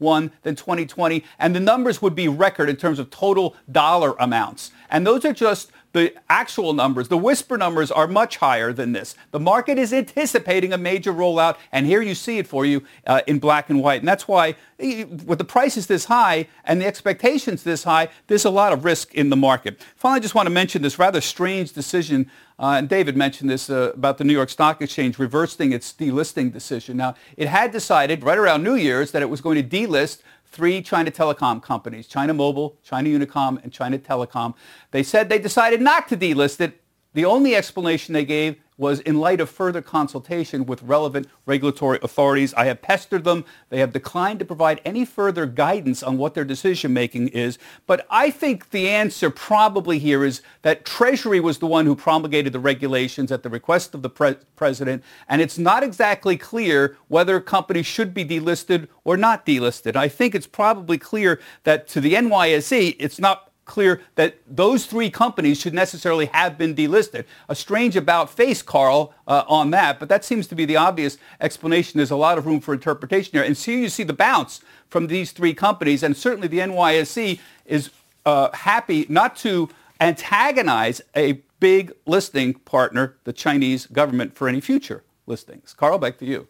2021 0.00 0.32
than 0.42 0.56
2020, 0.56 1.24
and 1.38 1.54
the 1.54 1.60
numbers 1.60 2.00
would 2.02 2.14
be 2.14 2.28
record 2.28 2.68
in 2.68 2.76
terms 2.76 2.98
of 2.98 3.10
total 3.10 3.54
dollar 3.70 4.14
amounts. 4.18 4.72
And 4.90 5.06
those 5.06 5.24
are 5.24 5.32
just 5.32 5.70
the 5.92 6.14
actual 6.28 6.72
numbers. 6.72 7.08
The 7.08 7.16
whisper 7.16 7.58
numbers 7.58 7.90
are 7.90 8.06
much 8.06 8.36
higher 8.36 8.72
than 8.72 8.92
this. 8.92 9.14
The 9.32 9.40
market 9.40 9.78
is 9.78 9.92
anticipating 9.92 10.72
a 10.72 10.78
major 10.78 11.12
rollout, 11.12 11.56
and 11.72 11.86
here 11.86 12.00
you 12.00 12.14
see 12.14 12.38
it 12.38 12.46
for 12.46 12.64
you 12.64 12.84
uh, 13.06 13.22
in 13.26 13.38
black 13.38 13.70
and 13.70 13.82
white. 13.82 14.00
And 14.00 14.08
that's 14.08 14.28
why, 14.28 14.54
eh, 14.78 15.04
with 15.04 15.38
the 15.38 15.44
prices 15.44 15.86
this 15.86 16.04
high 16.04 16.46
and 16.64 16.80
the 16.80 16.86
expectations 16.86 17.62
this 17.64 17.84
high, 17.84 18.08
there's 18.28 18.44
a 18.44 18.50
lot 18.50 18.72
of 18.72 18.84
risk 18.84 19.14
in 19.14 19.30
the 19.30 19.36
market. 19.36 19.80
Finally, 19.96 20.18
I 20.18 20.20
just 20.20 20.34
want 20.34 20.46
to 20.46 20.50
mention 20.50 20.82
this 20.82 20.98
rather 20.98 21.20
strange 21.20 21.72
decision, 21.72 22.30
uh, 22.58 22.76
and 22.78 22.88
David 22.88 23.16
mentioned 23.16 23.50
this 23.50 23.68
uh, 23.68 23.92
about 23.94 24.18
the 24.18 24.24
New 24.24 24.34
York 24.34 24.50
Stock 24.50 24.80
Exchange 24.80 25.18
reversing 25.18 25.72
its 25.72 25.92
delisting 25.92 26.52
decision. 26.52 26.96
Now, 26.96 27.14
it 27.36 27.48
had 27.48 27.72
decided 27.72 28.22
right 28.22 28.38
around 28.38 28.62
New 28.62 28.76
Year's 28.76 29.10
that 29.10 29.22
it 29.22 29.30
was 29.30 29.40
going 29.40 29.56
to 29.56 29.76
delist 29.76 30.18
three 30.50 30.82
China 30.82 31.10
telecom 31.10 31.62
companies, 31.62 32.06
China 32.06 32.34
Mobile, 32.34 32.76
China 32.82 33.08
Unicom, 33.08 33.62
and 33.62 33.72
China 33.72 33.98
Telecom. 33.98 34.54
They 34.90 35.02
said 35.02 35.28
they 35.28 35.38
decided 35.38 35.80
not 35.80 36.08
to 36.08 36.16
delist 36.16 36.60
it. 36.60 36.80
The 37.14 37.24
only 37.24 37.54
explanation 37.54 38.14
they 38.14 38.24
gave 38.24 38.56
was 38.80 39.00
in 39.00 39.20
light 39.20 39.40
of 39.42 39.50
further 39.50 39.82
consultation 39.82 40.64
with 40.64 40.82
relevant 40.82 41.28
regulatory 41.44 41.98
authorities. 42.02 42.54
I 42.54 42.64
have 42.64 42.80
pestered 42.80 43.24
them. 43.24 43.44
They 43.68 43.78
have 43.78 43.92
declined 43.92 44.38
to 44.38 44.46
provide 44.46 44.80
any 44.86 45.04
further 45.04 45.44
guidance 45.44 46.02
on 46.02 46.16
what 46.16 46.32
their 46.32 46.46
decision 46.46 46.94
making 46.94 47.28
is. 47.28 47.58
But 47.86 48.06
I 48.10 48.30
think 48.30 48.70
the 48.70 48.88
answer 48.88 49.28
probably 49.28 49.98
here 49.98 50.24
is 50.24 50.40
that 50.62 50.86
Treasury 50.86 51.40
was 51.40 51.58
the 51.58 51.66
one 51.66 51.84
who 51.84 51.94
promulgated 51.94 52.54
the 52.54 52.58
regulations 52.58 53.30
at 53.30 53.42
the 53.42 53.50
request 53.50 53.94
of 53.94 54.00
the 54.00 54.08
pre- 54.08 54.36
president. 54.56 55.04
And 55.28 55.42
it's 55.42 55.58
not 55.58 55.82
exactly 55.82 56.38
clear 56.38 56.96
whether 57.08 57.38
companies 57.38 57.84
should 57.84 58.14
be 58.14 58.24
delisted 58.24 58.88
or 59.04 59.18
not 59.18 59.44
delisted. 59.44 59.94
I 59.94 60.08
think 60.08 60.34
it's 60.34 60.46
probably 60.46 60.96
clear 60.96 61.38
that 61.64 61.86
to 61.88 62.00
the 62.00 62.14
NYSE, 62.14 62.96
it's 62.98 63.18
not 63.18 63.49
clear 63.64 64.00
that 64.16 64.36
those 64.46 64.86
three 64.86 65.10
companies 65.10 65.60
should 65.60 65.74
necessarily 65.74 66.26
have 66.26 66.58
been 66.58 66.74
delisted. 66.74 67.24
A 67.48 67.54
strange 67.54 67.96
about 67.96 68.30
face, 68.30 68.62
Carl, 68.62 69.14
uh, 69.26 69.44
on 69.48 69.70
that, 69.70 70.00
but 70.00 70.08
that 70.08 70.24
seems 70.24 70.46
to 70.48 70.54
be 70.54 70.64
the 70.64 70.76
obvious 70.76 71.18
explanation. 71.40 71.98
There's 71.98 72.10
a 72.10 72.16
lot 72.16 72.38
of 72.38 72.46
room 72.46 72.60
for 72.60 72.74
interpretation 72.74 73.32
here. 73.32 73.42
And 73.42 73.56
so 73.56 73.70
you 73.70 73.88
see 73.88 74.02
the 74.02 74.12
bounce 74.12 74.60
from 74.88 75.06
these 75.06 75.32
three 75.32 75.54
companies, 75.54 76.02
and 76.02 76.16
certainly 76.16 76.48
the 76.48 76.58
NYSE 76.58 77.38
is 77.64 77.90
uh, 78.26 78.50
happy 78.52 79.06
not 79.08 79.36
to 79.36 79.68
antagonize 80.00 81.00
a 81.14 81.40
big 81.60 81.92
listing 82.06 82.54
partner, 82.54 83.16
the 83.24 83.32
Chinese 83.32 83.86
government, 83.86 84.34
for 84.34 84.48
any 84.48 84.60
future 84.60 85.04
listings. 85.26 85.74
Carl, 85.74 85.98
back 85.98 86.18
to 86.18 86.26
you. 86.26 86.48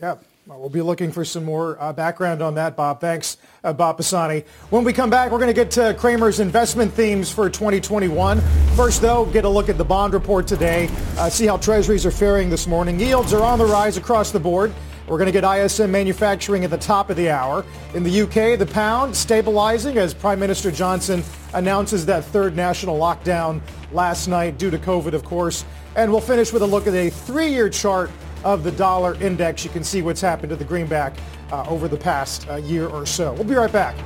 Yeah. 0.00 0.16
Well, 0.48 0.60
we'll 0.60 0.70
be 0.70 0.80
looking 0.80 1.12
for 1.12 1.26
some 1.26 1.44
more 1.44 1.76
uh, 1.78 1.92
background 1.92 2.40
on 2.40 2.54
that, 2.54 2.74
Bob. 2.74 3.02
Thanks, 3.02 3.36
uh, 3.62 3.74
Bob 3.74 3.98
Pisani. 3.98 4.44
When 4.70 4.82
we 4.82 4.94
come 4.94 5.10
back, 5.10 5.30
we're 5.30 5.36
going 5.36 5.48
to 5.48 5.52
get 5.52 5.70
to 5.72 5.92
Cramer's 5.98 6.40
investment 6.40 6.90
themes 6.90 7.30
for 7.30 7.50
2021. 7.50 8.40
First, 8.74 9.02
though, 9.02 9.26
get 9.26 9.44
a 9.44 9.48
look 9.48 9.68
at 9.68 9.76
the 9.76 9.84
bond 9.84 10.14
report 10.14 10.46
today, 10.46 10.88
uh, 11.18 11.28
see 11.28 11.44
how 11.44 11.58
treasuries 11.58 12.06
are 12.06 12.10
faring 12.10 12.48
this 12.48 12.66
morning. 12.66 12.98
Yields 12.98 13.34
are 13.34 13.42
on 13.42 13.58
the 13.58 13.66
rise 13.66 13.98
across 13.98 14.30
the 14.30 14.40
board. 14.40 14.72
We're 15.06 15.18
going 15.18 15.30
to 15.30 15.38
get 15.38 15.44
ISM 15.44 15.90
manufacturing 15.90 16.64
at 16.64 16.70
the 16.70 16.78
top 16.78 17.10
of 17.10 17.18
the 17.18 17.28
hour. 17.28 17.62
In 17.92 18.02
the 18.02 18.22
UK, 18.22 18.58
the 18.58 18.68
pound 18.72 19.14
stabilizing 19.14 19.98
as 19.98 20.14
Prime 20.14 20.40
Minister 20.40 20.70
Johnson 20.70 21.22
announces 21.52 22.06
that 22.06 22.24
third 22.24 22.56
national 22.56 22.98
lockdown 22.98 23.60
last 23.92 24.28
night 24.28 24.56
due 24.56 24.70
to 24.70 24.78
COVID, 24.78 25.12
of 25.12 25.24
course. 25.24 25.66
And 25.94 26.10
we'll 26.10 26.22
finish 26.22 26.54
with 26.54 26.62
a 26.62 26.66
look 26.66 26.86
at 26.86 26.94
a 26.94 27.10
three-year 27.10 27.68
chart 27.68 28.10
of 28.44 28.62
the 28.64 28.72
dollar 28.72 29.14
index. 29.22 29.64
You 29.64 29.70
can 29.70 29.84
see 29.84 30.02
what's 30.02 30.20
happened 30.20 30.50
to 30.50 30.56
the 30.56 30.64
greenback 30.64 31.14
uh, 31.50 31.64
over 31.68 31.88
the 31.88 31.96
past 31.96 32.48
uh, 32.48 32.56
year 32.56 32.86
or 32.86 33.06
so. 33.06 33.32
We'll 33.34 33.44
be 33.44 33.54
right 33.54 33.72
back. 33.72 33.96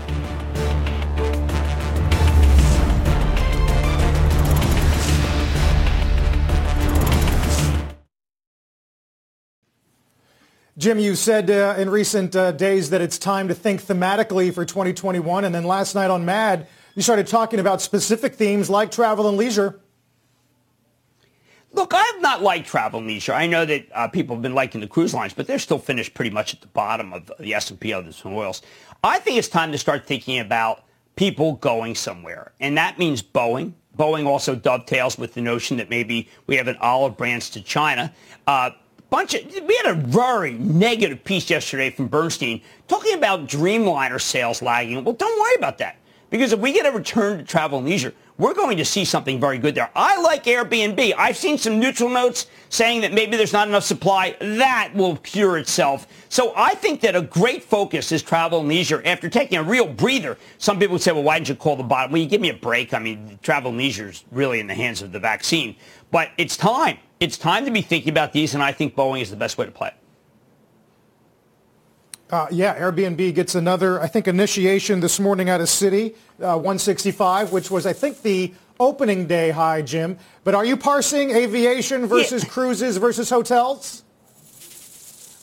Jim, 10.79 10.99
you 10.99 11.15
said 11.15 11.51
uh, 11.51 11.75
in 11.77 11.91
recent 11.91 12.35
uh, 12.35 12.51
days 12.51 12.91
that 12.91 13.03
it's 13.03 13.19
time 13.19 13.49
to 13.49 13.55
think 13.55 13.83
thematically 13.83 14.53
for 14.53 14.65
2021. 14.65 15.45
And 15.45 15.55
then 15.55 15.65
last 15.65 15.95
night 15.95 16.11
on 16.11 16.25
MAD, 16.25 16.67
you 16.95 17.03
started 17.03 17.27
talking 17.27 17.61
about 17.61 17.83
specific 17.83 18.35
themes 18.35 18.71
like 18.71 18.91
travel 18.91 19.29
and 19.29 19.37
leisure. 19.37 19.82
Look, 21.75 21.95
I 21.95 22.03
have 22.03 22.21
not 22.21 22.43
liked 22.43 22.67
travel 22.67 23.01
leisure. 23.01 23.33
I 23.33 23.47
know 23.47 23.65
that 23.65 23.89
uh, 23.95 24.09
people 24.09 24.37
have 24.37 24.43
been 24.43 24.55
liking 24.55 24.83
the 24.83 24.87
cruise 24.87 25.15
lines, 25.15 25.33
but 25.33 25.47
they're 25.47 25.59
still 25.59 25.79
finished 25.79 26.13
pretty 26.13 26.31
much 26.31 26.53
at 26.53 26.61
the 26.61 26.67
bottom 26.69 27.13
of 27.15 27.33
the 27.39 27.55
S&P 27.55 27.93
others 27.95 28.23
and 28.25 28.35
oils. 28.35 28.61
I 29.03 29.19
think 29.19 29.39
it's 29.39 29.49
time 29.49 29.73
to 29.73 29.79
start 29.79 30.07
thinking 30.07 30.39
about 30.39 30.85
people 31.17 31.55
going 31.55 31.95
somewhere, 31.95 32.53
and 32.61 32.77
that 32.77 32.99
means 32.99 33.23
Boeing. 33.23 33.73
Boeing 33.99 34.27
also 34.27 34.55
dovetails 34.55 35.19
with 35.19 35.35
the 35.35 35.41
notion 35.41 35.79
that 35.79 35.89
maybe 35.89 36.29
we 36.47 36.57
have 36.57 36.69
an 36.69 36.77
olive 36.81 37.17
branch 37.17 37.51
to 37.53 37.63
China. 37.63 38.13
Uh, 38.47 38.71
bunch 39.09 39.35
of, 39.35 39.43
we 39.67 39.77
had 39.77 39.87
a 39.87 39.95
very 39.95 40.53
negative 40.53 41.25
piece 41.25 41.49
yesterday 41.49 41.91
from 41.91 42.09
Bernstein 42.09 42.61
talking 42.89 43.15
about 43.15 43.47
Dreamliner 43.47 44.21
sales 44.21 44.63
lagging. 44.63 45.05
Well, 45.05 45.15
don't 45.15 45.41
worry 45.41 45.55
about 45.57 45.79
that. 45.79 45.97
Because 46.31 46.55
if 46.55 46.61
we 46.61 46.73
get 46.73 46.87
a 46.87 46.91
return 46.91 47.37
to 47.39 47.45
travel 47.45 47.79
and 47.79 47.87
leisure, 47.87 48.15
we're 48.43 48.55
going 48.55 48.77
to 48.77 48.85
see 48.85 49.05
something 49.05 49.39
very 49.39 49.57
good 49.57 49.77
there. 49.77 49.89
I 49.95 50.21
like 50.21 50.45
Airbnb. 50.45 51.15
I've 51.17 51.37
seen 51.37 51.57
some 51.57 51.79
neutral 51.79 52.11
notes 52.11 52.49
saying 52.71 53.03
that 53.03 53.13
maybe 53.13 53.37
there's 53.37 53.53
not 53.53 53.69
enough 53.69 53.85
supply. 53.85 54.37
That 54.41 54.91
will 54.97 55.17
cure 55.19 55.59
itself. 55.59 56.09
So 56.29 56.53
I 56.57 56.75
think 56.75 57.03
that 57.03 57.15
a 57.15 57.23
great 57.23 57.63
focus 57.63 58.11
is 58.11 58.21
travel 58.21 58.59
and 58.59 58.69
leisure. 58.69 59.01
After 59.05 59.29
taking 59.29 59.59
a 59.59 59.63
real 59.63 59.87
breather, 59.87 60.39
some 60.59 60.81
people 60.81 60.95
would 60.95 61.03
say, 61.03 61.13
well, 61.13 61.23
why 61.23 61.39
didn't 61.39 61.51
you 61.51 61.55
call 61.55 61.77
the 61.77 61.85
bottom? 61.85 62.11
Well, 62.11 62.21
you 62.21 62.29
give 62.29 62.41
me 62.41 62.49
a 62.49 62.55
break. 62.55 62.93
I 62.93 62.99
mean, 62.99 63.39
travel 63.43 63.69
and 63.69 63.79
leisure 63.79 64.09
is 64.09 64.25
really 64.33 64.59
in 64.59 64.67
the 64.67 64.75
hands 64.75 65.03
of 65.03 65.13
the 65.13 65.21
vaccine. 65.21 65.77
But 66.11 66.31
it's 66.37 66.57
time. 66.57 66.99
It's 67.21 67.39
time 67.39 67.65
to 67.67 67.71
be 67.71 67.81
thinking 67.81 68.11
about 68.11 68.33
these, 68.33 68.55
and 68.55 68.63
I 68.63 68.73
think 68.73 68.97
Boeing 68.97 69.23
is 69.23 69.31
the 69.31 69.37
best 69.37 69.57
way 69.57 69.67
to 69.67 69.73
play 69.73 69.89
it. 69.89 69.95
Uh, 72.33 72.47
yeah, 72.51 72.75
Airbnb 72.79 73.35
gets 73.35 73.55
another, 73.55 74.01
I 74.01 74.07
think, 74.07 74.27
initiation 74.27 75.01
this 75.01 75.21
morning 75.21 75.51
out 75.51 75.61
of 75.61 75.67
Citi, 75.67 76.15
uh, 76.41 76.57
165, 76.57 77.53
which 77.53 77.71
was, 77.71 77.85
I 77.85 77.93
think, 77.93 78.23
the 78.23 78.55
opening 78.81 79.27
day 79.27 79.51
high, 79.51 79.83
Jim. 79.83 80.17
But 80.43 80.55
are 80.55 80.65
you 80.65 80.79
parsing 80.79 81.31
aviation 81.31 82.07
versus 82.07 82.43
yeah. 82.43 82.49
cruises 82.49 82.97
versus 82.97 83.29
hotels? 83.29 84.03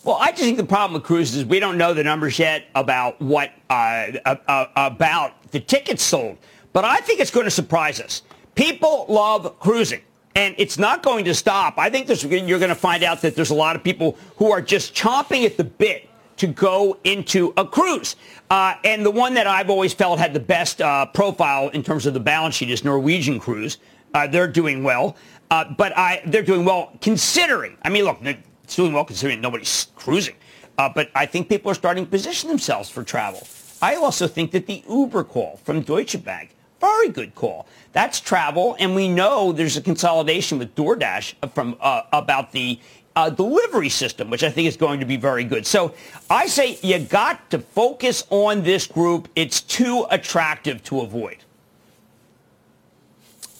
Well, 0.03 0.17
I 0.19 0.31
just 0.31 0.41
think 0.41 0.57
the 0.57 0.63
problem 0.63 0.93
with 0.93 1.03
cruises 1.03 1.37
is 1.37 1.45
we 1.45 1.59
don't 1.59 1.77
know 1.77 1.93
the 1.93 2.03
numbers 2.03 2.39
yet 2.39 2.65
about 2.73 3.21
what 3.21 3.51
uh, 3.69 4.07
uh 4.25 4.65
about 4.75 5.51
the 5.51 5.59
tickets 5.59 6.01
sold. 6.01 6.39
But 6.73 6.85
I 6.85 6.97
think 6.97 7.19
it's 7.19 7.29
going 7.29 7.43
to 7.43 7.51
surprise 7.51 7.99
us. 7.99 8.23
People 8.55 9.05
love 9.09 9.59
cruising 9.59 10.01
and 10.35 10.55
it's 10.57 10.79
not 10.79 11.03
going 11.03 11.25
to 11.25 11.35
stop. 11.35 11.77
I 11.77 11.91
think 11.91 12.07
you're 12.07 12.59
going 12.59 12.69
to 12.69 12.75
find 12.75 13.03
out 13.03 13.21
that 13.21 13.35
there's 13.35 13.51
a 13.51 13.55
lot 13.55 13.75
of 13.75 13.83
people 13.83 14.17
who 14.37 14.51
are 14.51 14.61
just 14.61 14.95
chomping 14.95 15.45
at 15.45 15.57
the 15.57 15.63
bit 15.63 16.08
to 16.39 16.47
go 16.47 16.97
into 17.03 17.53
a 17.57 17.65
cruise. 17.65 18.15
Uh, 18.49 18.75
and 18.83 19.05
the 19.05 19.11
one 19.11 19.33
that 19.35 19.47
I've 19.47 19.69
always 19.69 19.93
felt 19.93 20.19
had 20.19 20.33
the 20.33 20.39
best 20.39 20.81
uh, 20.81 21.05
profile 21.05 21.69
in 21.69 21.83
terms 21.83 22.05
of 22.05 22.13
the 22.13 22.19
balance 22.19 22.55
sheet 22.55 22.71
is 22.71 22.83
Norwegian 22.83 23.39
Cruise. 23.39 23.77
Uh, 24.13 24.25
they're 24.25 24.47
doing 24.47 24.83
well, 24.83 25.15
uh, 25.51 25.65
but 25.77 25.95
I, 25.95 26.21
they're 26.25 26.41
doing 26.41 26.65
well 26.65 26.97
considering. 27.01 27.77
I 27.83 27.89
mean, 27.89 28.05
look, 28.05 28.19
it's 28.23 28.75
doing 28.75 28.93
well 28.93 29.05
considering 29.05 29.39
nobody's 29.41 29.87
cruising. 29.95 30.35
Uh, 30.77 30.89
but 30.89 31.11
I 31.13 31.25
think 31.25 31.49
people 31.49 31.69
are 31.69 31.75
starting 31.75 32.05
to 32.05 32.09
position 32.09 32.49
themselves 32.49 32.89
for 32.89 33.03
travel. 33.03 33.45
I 33.81 33.95
also 33.95 34.27
think 34.27 34.51
that 34.51 34.65
the 34.65 34.83
Uber 34.89 35.25
call 35.25 35.59
from 35.63 35.81
Deutsche 35.81 36.23
Bank, 36.23 36.55
very 36.79 37.09
good 37.09 37.35
call. 37.35 37.67
That's 37.91 38.19
travel, 38.19 38.77
and 38.79 38.95
we 38.95 39.09
know 39.09 39.51
there's 39.51 39.75
a 39.77 39.81
consolidation 39.81 40.57
with 40.57 40.75
DoorDash 40.75 41.51
from 41.53 41.75
uh, 41.81 42.03
about 42.13 42.51
the 42.53 42.79
uh, 43.15 43.29
delivery 43.29 43.89
system, 43.89 44.29
which 44.29 44.43
I 44.43 44.49
think 44.49 44.67
is 44.67 44.77
going 44.77 44.99
to 44.99 45.05
be 45.05 45.17
very 45.17 45.43
good. 45.43 45.65
So 45.65 45.93
I 46.29 46.47
say 46.47 46.77
you 46.81 46.99
got 46.99 47.49
to 47.51 47.59
focus 47.59 48.25
on 48.29 48.63
this 48.63 48.87
group. 48.87 49.27
It's 49.35 49.61
too 49.61 50.05
attractive 50.09 50.83
to 50.85 51.01
avoid. 51.01 51.37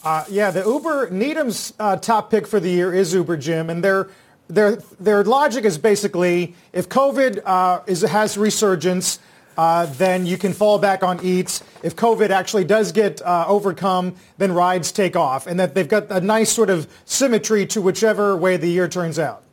Uh, 0.02 0.24
yeah, 0.30 0.50
the 0.50 0.64
Uber 0.64 1.10
Needham's 1.10 1.74
uh, 1.78 1.96
top 1.96 2.30
pick 2.30 2.46
for 2.46 2.58
the 2.58 2.70
year 2.70 2.94
is 2.94 3.12
Uber, 3.12 3.36
Jim, 3.36 3.68
and 3.68 3.84
their 3.84 4.08
their 4.48 4.76
their 4.98 5.22
logic 5.24 5.64
is 5.64 5.76
basically 5.76 6.54
if 6.72 6.88
COVID 6.88 7.42
uh, 7.44 7.82
is 7.86 8.02
has 8.02 8.38
resurgence. 8.38 9.18
Uh, 9.56 9.86
then 9.86 10.26
you 10.26 10.38
can 10.38 10.52
fall 10.52 10.78
back 10.78 11.02
on 11.02 11.20
eats. 11.24 11.62
If 11.82 11.96
COVID 11.96 12.30
actually 12.30 12.64
does 12.64 12.92
get 12.92 13.20
uh, 13.22 13.44
overcome, 13.46 14.14
then 14.38 14.52
rides 14.52 14.92
take 14.92 15.16
off. 15.16 15.46
And 15.46 15.58
that 15.60 15.74
they've 15.74 15.88
got 15.88 16.10
a 16.10 16.20
nice 16.20 16.50
sort 16.50 16.70
of 16.70 16.88
symmetry 17.04 17.66
to 17.66 17.82
whichever 17.82 18.36
way 18.36 18.56
the 18.56 18.68
year 18.68 18.88
turns 18.88 19.18
out. 19.18 19.44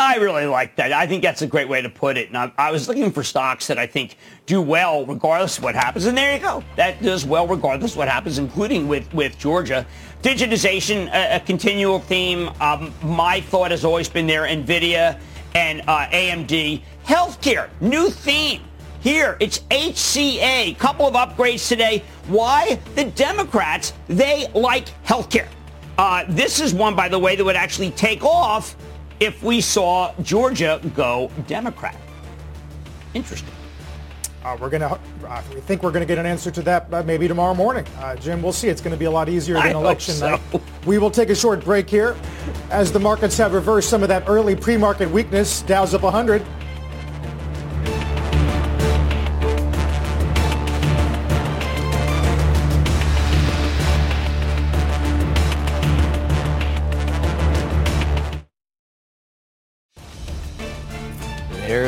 I 0.00 0.16
really 0.16 0.46
like 0.46 0.76
that. 0.76 0.92
I 0.92 1.06
think 1.06 1.22
that's 1.22 1.42
a 1.42 1.46
great 1.46 1.68
way 1.68 1.82
to 1.82 1.90
put 1.90 2.16
it. 2.16 2.28
And 2.28 2.36
I, 2.38 2.50
I, 2.56 2.70
was 2.70 2.88
looking 2.88 3.12
for 3.12 3.22
stocks 3.22 3.66
that 3.66 3.76
I 3.76 3.86
think 3.86 4.16
do 4.46 4.62
well 4.62 5.04
regardless 5.04 5.58
of 5.58 5.64
what 5.64 5.74
happens. 5.74 6.06
And 6.06 6.16
there 6.16 6.32
you 6.32 6.40
go. 6.40 6.64
That 6.76 7.02
does 7.02 7.26
well 7.26 7.46
regardless 7.46 7.92
of 7.92 7.98
what 7.98 8.08
happens, 8.08 8.38
including 8.38 8.88
with, 8.88 9.12
with 9.12 9.38
Georgia. 9.38 9.86
Digitization, 10.22 11.12
a, 11.12 11.36
a 11.36 11.40
continual 11.40 11.98
theme. 11.98 12.48
Um, 12.62 12.94
my 13.02 13.42
thought 13.42 13.72
has 13.72 13.84
always 13.84 14.08
been 14.08 14.26
there. 14.26 14.44
NVIDIA 14.44 15.20
and 15.54 15.82
uh, 15.82 16.06
AMD. 16.06 16.82
Healthcare, 17.04 17.68
new 17.80 18.10
theme. 18.10 18.62
Here, 19.00 19.36
it's 19.40 19.60
HCA. 19.70 20.76
Couple 20.78 21.06
of 21.06 21.14
upgrades 21.14 21.66
today. 21.68 22.02
Why? 22.28 22.78
The 22.94 23.04
Democrats, 23.04 23.94
they 24.08 24.46
like 24.54 24.88
healthcare. 25.04 25.48
Uh, 25.96 26.24
this 26.28 26.60
is 26.60 26.74
one, 26.74 26.94
by 26.94 27.08
the 27.08 27.18
way, 27.18 27.34
that 27.36 27.44
would 27.44 27.56
actually 27.56 27.90
take 27.92 28.24
off 28.24 28.76
if 29.18 29.42
we 29.42 29.60
saw 29.60 30.14
Georgia 30.22 30.80
go 30.94 31.30
Democrat. 31.46 31.96
Interesting. 33.14 33.48
Uh, 34.44 34.56
we're 34.58 34.70
gonna. 34.70 34.98
Uh, 35.26 35.42
we 35.54 35.60
think 35.60 35.82
we're 35.82 35.90
gonna 35.90 36.06
get 36.06 36.16
an 36.16 36.24
answer 36.24 36.50
to 36.50 36.62
that 36.62 36.92
uh, 36.92 37.02
maybe 37.02 37.28
tomorrow 37.28 37.54
morning. 37.54 37.84
Uh, 37.98 38.16
Jim, 38.16 38.42
we'll 38.42 38.52
see. 38.52 38.68
It's 38.68 38.80
going 38.80 38.92
to 38.92 38.98
be 38.98 39.04
a 39.04 39.10
lot 39.10 39.28
easier 39.28 39.54
than 39.54 39.64
I 39.64 39.70
election 39.70 40.14
so. 40.14 40.30
night. 40.30 40.40
We 40.86 40.96
will 40.96 41.10
take 41.10 41.28
a 41.28 41.34
short 41.34 41.62
break 41.62 41.90
here, 41.90 42.16
as 42.70 42.90
the 42.90 42.98
markets 43.00 43.36
have 43.36 43.52
reversed 43.52 43.90
some 43.90 44.02
of 44.02 44.08
that 44.08 44.24
early 44.26 44.56
pre-market 44.56 45.10
weakness. 45.10 45.60
Dow's 45.62 45.92
up 45.92 46.02
100. 46.02 46.42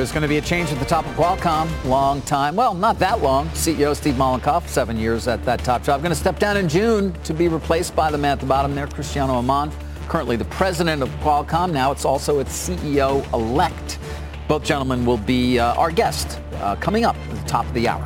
There's 0.03 0.11
going 0.11 0.23
to 0.23 0.29
be 0.29 0.39
a 0.39 0.43
change 0.43 0.73
at 0.73 0.81
the 0.81 0.85
top 0.85 1.07
of 1.07 1.15
Qualcomm. 1.15 1.85
Long 1.85 2.23
time. 2.23 2.57
Well, 2.57 2.75
not 2.75 2.99
that 2.99 3.23
long. 3.23 3.49
CEO 3.51 3.95
Steve 3.95 4.15
Mollenkopf, 4.15 4.67
seven 4.67 4.99
years 4.99 5.29
at 5.29 5.45
that 5.45 5.61
top 5.63 5.85
job, 5.85 6.03
going 6.03 6.11
to 6.11 6.19
step 6.19 6.41
down 6.41 6.57
in 6.57 6.69
June 6.69 7.13
to 7.23 7.33
be 7.33 7.47
replaced 7.47 7.95
by 7.95 8.11
the 8.11 8.19
man 8.19 8.33
at 8.33 8.41
the 8.41 8.47
bottom 8.47 8.75
there, 8.75 8.89
Cristiano 8.89 9.35
Amon, 9.35 9.71
currently 10.09 10.35
the 10.35 10.45
president 10.47 11.05
of 11.05 11.09
Qualcomm. 11.21 11.71
Now 11.71 11.93
it's 11.93 12.05
also 12.05 12.41
its 12.41 12.69
CEO 12.69 13.33
elect. 13.33 14.01
Both 14.49 14.65
gentlemen 14.65 15.07
will 15.07 15.19
be 15.19 15.61
uh, 15.61 15.75
our 15.75 15.93
guest 15.93 16.41
uh, 16.55 16.75
coming 16.75 17.05
up 17.05 17.15
at 17.15 17.37
the 17.37 17.47
top 17.47 17.65
of 17.65 17.73
the 17.73 17.87
hour. 17.87 18.05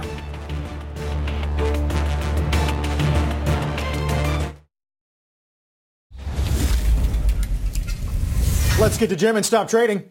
Let's 8.79 8.99
get 8.99 9.09
to 9.09 9.17
Jim 9.17 9.37
and 9.37 9.47
stop 9.47 9.71
trading. 9.71 10.11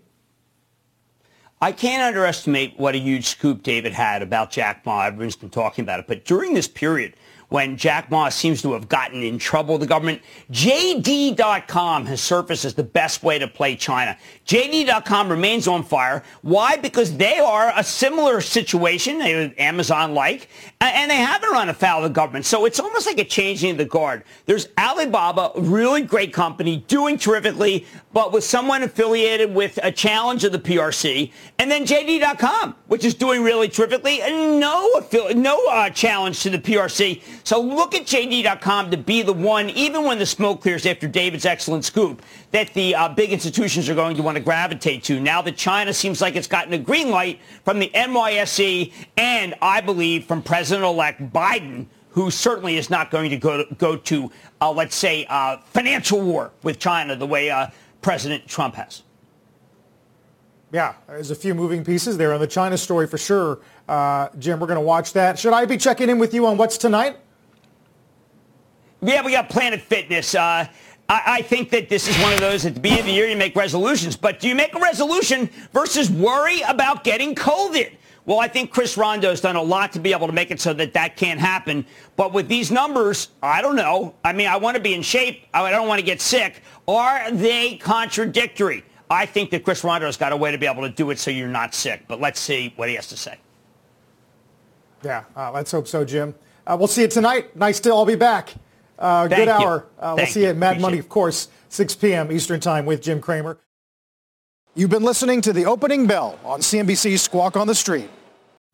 I 1.61 1.71
can't 1.71 2.03
underestimate 2.03 2.77
what 2.77 2.95
a 2.95 2.99
huge 2.99 3.27
scoop 3.27 3.63
David 3.63 3.93
had 3.93 4.21
about 4.21 4.51
Jack 4.51 4.85
Ma. 4.85 5.05
Everyone's 5.05 5.37
been 5.37 5.49
talking 5.49 5.83
about 5.83 5.99
it. 6.01 6.07
But 6.07 6.25
during 6.25 6.53
this 6.53 6.67
period, 6.67 7.15
when 7.49 7.77
Jack 7.77 8.09
Ma 8.11 8.29
seems 8.29 8.61
to 8.61 8.73
have 8.73 8.89
gotten 8.89 9.23
in 9.23 9.37
trouble 9.37 9.75
with 9.75 9.81
the 9.81 9.87
government. 9.87 10.21
JD.com 10.51 12.05
has 12.05 12.21
surfaced 12.21 12.65
as 12.65 12.73
the 12.73 12.83
best 12.83 13.23
way 13.23 13.39
to 13.39 13.47
play 13.47 13.75
China. 13.75 14.17
JD.com 14.45 15.29
remains 15.29 15.67
on 15.67 15.83
fire. 15.83 16.23
Why? 16.41 16.77
Because 16.77 17.17
they 17.17 17.39
are 17.39 17.71
a 17.75 17.83
similar 17.83 18.41
situation, 18.41 19.21
Amazon-like, 19.21 20.49
and 20.81 21.09
they 21.09 21.15
haven't 21.15 21.49
run 21.51 21.69
afoul 21.69 22.03
of 22.03 22.03
the 22.03 22.13
government. 22.13 22.45
So 22.45 22.65
it's 22.65 22.79
almost 22.79 23.05
like 23.05 23.19
a 23.19 23.25
changing 23.25 23.71
of 23.71 23.77
the 23.77 23.85
guard. 23.85 24.23
There's 24.45 24.67
Alibaba, 24.77 25.51
a 25.55 25.61
really 25.61 26.01
great 26.01 26.33
company, 26.33 26.83
doing 26.87 27.17
terrifically, 27.17 27.85
but 28.13 28.31
with 28.31 28.43
someone 28.43 28.83
affiliated 28.83 29.53
with 29.53 29.79
a 29.83 29.91
challenge 29.91 30.43
of 30.43 30.51
the 30.51 30.59
PRC, 30.59 31.31
and 31.59 31.69
then 31.69 31.85
JD.com, 31.85 32.75
which 32.87 33.03
is 33.03 33.13
doing 33.13 33.43
really 33.43 33.67
terrifically, 33.67 34.21
and 34.21 34.59
no, 34.59 34.89
no 35.35 35.67
uh, 35.67 35.89
challenge 35.89 36.41
to 36.43 36.49
the 36.49 36.59
PRC. 36.59 37.21
So 37.45 37.61
look 37.61 37.93
at 37.93 38.07
JD.com 38.07 38.89
to 38.89 38.97
be 38.97 39.21
the 39.21 39.31
one, 39.31 39.69
even 39.69 40.03
when 40.03 40.17
the 40.17 40.25
smoke 40.25 40.61
clears 40.61 40.83
after 40.87 41.07
David's 41.07 41.45
excellent 41.45 41.85
scoop, 41.85 42.23
that 42.49 42.73
the 42.73 42.95
uh, 42.95 43.09
big 43.09 43.31
institutions 43.31 43.87
are 43.87 43.93
going 43.93 44.17
to 44.17 44.23
want 44.23 44.35
to 44.35 44.43
gravitate 44.43 45.03
to. 45.03 45.19
Now 45.19 45.43
that 45.43 45.55
China 45.55 45.93
seems 45.93 46.21
like 46.21 46.35
it's 46.35 46.47
gotten 46.47 46.73
a 46.73 46.79
green 46.79 47.11
light 47.11 47.39
from 47.63 47.77
the 47.77 47.91
NYSE 47.93 48.91
and 49.15 49.53
I 49.61 49.79
believe 49.79 50.25
from 50.25 50.41
President-elect 50.41 51.31
Biden, 51.31 51.85
who 52.09 52.31
certainly 52.31 52.77
is 52.77 52.89
not 52.89 53.11
going 53.11 53.29
to 53.29 53.37
go 53.37 53.63
to, 53.63 53.75
go 53.75 53.95
to 53.95 54.31
uh, 54.59 54.71
let's 54.71 54.95
say, 54.95 55.27
uh, 55.29 55.57
financial 55.57 56.21
war 56.21 56.51
with 56.63 56.79
China 56.79 57.15
the 57.15 57.27
way 57.27 57.51
uh, 57.51 57.67
President 58.01 58.47
Trump 58.47 58.73
has. 58.73 59.03
Yeah, 60.71 60.95
there's 61.05 61.29
a 61.29 61.35
few 61.35 61.53
moving 61.53 61.85
pieces 61.85 62.17
there 62.17 62.33
on 62.33 62.39
the 62.39 62.47
China 62.47 62.75
story 62.75 63.05
for 63.05 63.19
sure. 63.19 63.59
Uh, 63.87 64.29
Jim, 64.39 64.59
we're 64.59 64.65
going 64.65 64.79
to 64.79 64.81
watch 64.81 65.13
that. 65.13 65.37
Should 65.37 65.53
I 65.53 65.65
be 65.65 65.77
checking 65.77 66.09
in 66.09 66.17
with 66.17 66.33
you 66.33 66.47
on 66.47 66.57
what's 66.57 66.79
tonight? 66.79 67.17
Yeah, 69.05 69.23
we 69.23 69.33
got 69.33 69.49
Planet 69.49 69.81
Fitness. 69.81 70.33
Uh, 70.33 70.67
I, 71.07 71.21
I, 71.27 71.41
think 71.43 71.69
that 71.69 71.89
this 71.89 72.07
is 72.07 72.17
one 72.23 72.33
of 72.33 72.39
those 72.39 72.65
at 72.65 72.73
the 72.73 72.79
beginning 72.79 73.01
of 73.01 73.05
the 73.05 73.11
year 73.11 73.27
you 73.27 73.37
make 73.37 73.55
resolutions. 73.55 74.15
But 74.15 74.39
do 74.39 74.47
you 74.47 74.55
make 74.55 74.73
a 74.73 74.79
resolution 74.79 75.47
versus 75.73 76.09
worry 76.09 76.61
about 76.61 77.03
getting 77.03 77.35
COVID? 77.35 77.91
Well, 78.25 78.39
I 78.39 78.47
think 78.47 78.71
Chris 78.71 78.97
Rondeau's 78.97 79.41
done 79.41 79.57
a 79.57 79.61
lot 79.61 79.93
to 79.93 79.99
be 79.99 80.11
able 80.11 80.25
to 80.25 80.33
make 80.33 80.49
it 80.49 80.59
so 80.59 80.73
that 80.73 80.93
that 80.93 81.17
can't 81.17 81.39
happen. 81.39 81.85
But 82.15 82.33
with 82.33 82.47
these 82.47 82.71
numbers, 82.71 83.29
I 83.43 83.61
don't 83.61 83.75
know. 83.75 84.15
I 84.23 84.33
mean, 84.33 84.47
I 84.47 84.57
want 84.57 84.75
to 84.75 84.81
be 84.81 84.95
in 84.95 85.03
shape. 85.03 85.45
I 85.53 85.69
don't 85.69 85.87
want 85.87 85.99
to 85.99 86.05
get 86.05 86.19
sick. 86.19 86.63
Are 86.87 87.29
they 87.29 87.77
contradictory? 87.77 88.83
I 89.11 89.27
think 89.27 89.51
that 89.51 89.63
Chris 89.63 89.83
Rondeau's 89.83 90.17
got 90.17 90.31
a 90.31 90.37
way 90.37 90.49
to 90.49 90.57
be 90.57 90.65
able 90.65 90.81
to 90.81 90.89
do 90.89 91.11
it 91.11 91.19
so 91.19 91.29
you're 91.29 91.47
not 91.47 91.75
sick. 91.75 92.05
But 92.07 92.19
let's 92.19 92.39
see 92.39 92.73
what 92.75 92.89
he 92.89 92.95
has 92.95 93.05
to 93.09 93.17
say. 93.17 93.37
Yeah, 95.03 95.25
uh, 95.35 95.51
let's 95.51 95.71
hope 95.71 95.87
so, 95.87 96.03
Jim. 96.03 96.33
Uh, 96.65 96.75
we'll 96.79 96.87
see 96.87 97.03
you 97.03 97.07
tonight. 97.07 97.55
Nice 97.55 97.79
to 97.81 97.93
all 97.93 98.07
be 98.07 98.15
back. 98.15 98.55
Uh, 98.97 99.27
good 99.27 99.47
hour. 99.47 99.87
Uh, 99.99 100.15
we'll 100.17 100.25
see 100.27 100.43
you 100.43 100.47
at 100.47 100.57
Mad 100.57 100.71
Appreciate 100.71 100.81
Money, 100.81 100.99
of 100.99 101.09
course, 101.09 101.49
6 101.69 101.95
p.m. 101.95 102.31
Eastern 102.31 102.59
Time 102.59 102.85
with 102.85 103.01
Jim 103.01 103.21
Cramer. 103.21 103.57
You've 104.73 104.89
been 104.89 105.03
listening 105.03 105.41
to 105.41 105.53
the 105.53 105.65
opening 105.65 106.07
bell 106.07 106.39
on 106.43 106.59
CNBC's 106.59 107.21
Squawk 107.21 107.55
on 107.55 107.67
the 107.67 107.75
Street. 107.75 108.09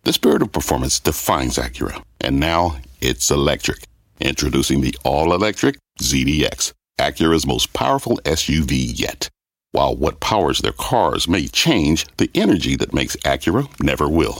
The 0.04 0.14
spirit 0.14 0.42
of 0.42 0.52
performance 0.52 1.00
defines 1.00 1.58
Acura, 1.58 2.04
and 2.20 2.40
now 2.40 2.78
it's 3.02 3.30
electric. 3.30 3.84
Introducing 4.20 4.82
the 4.82 4.96
all-electric 5.04 5.78
ZDX, 6.00 6.74
Acura's 7.00 7.46
most 7.46 7.74
powerful 7.74 8.18
SUV 8.26 9.00
yet. 9.00 9.30
While 9.72 9.96
what 9.96 10.20
powers 10.20 10.60
their 10.60 10.72
cars 10.74 11.28
may 11.28 11.48
change, 11.48 12.06
the 12.18 12.30
energy 12.34 12.76
that 12.76 12.94
makes 12.94 13.16
Acura 13.18 13.68
never 13.80 14.10
will 14.10 14.40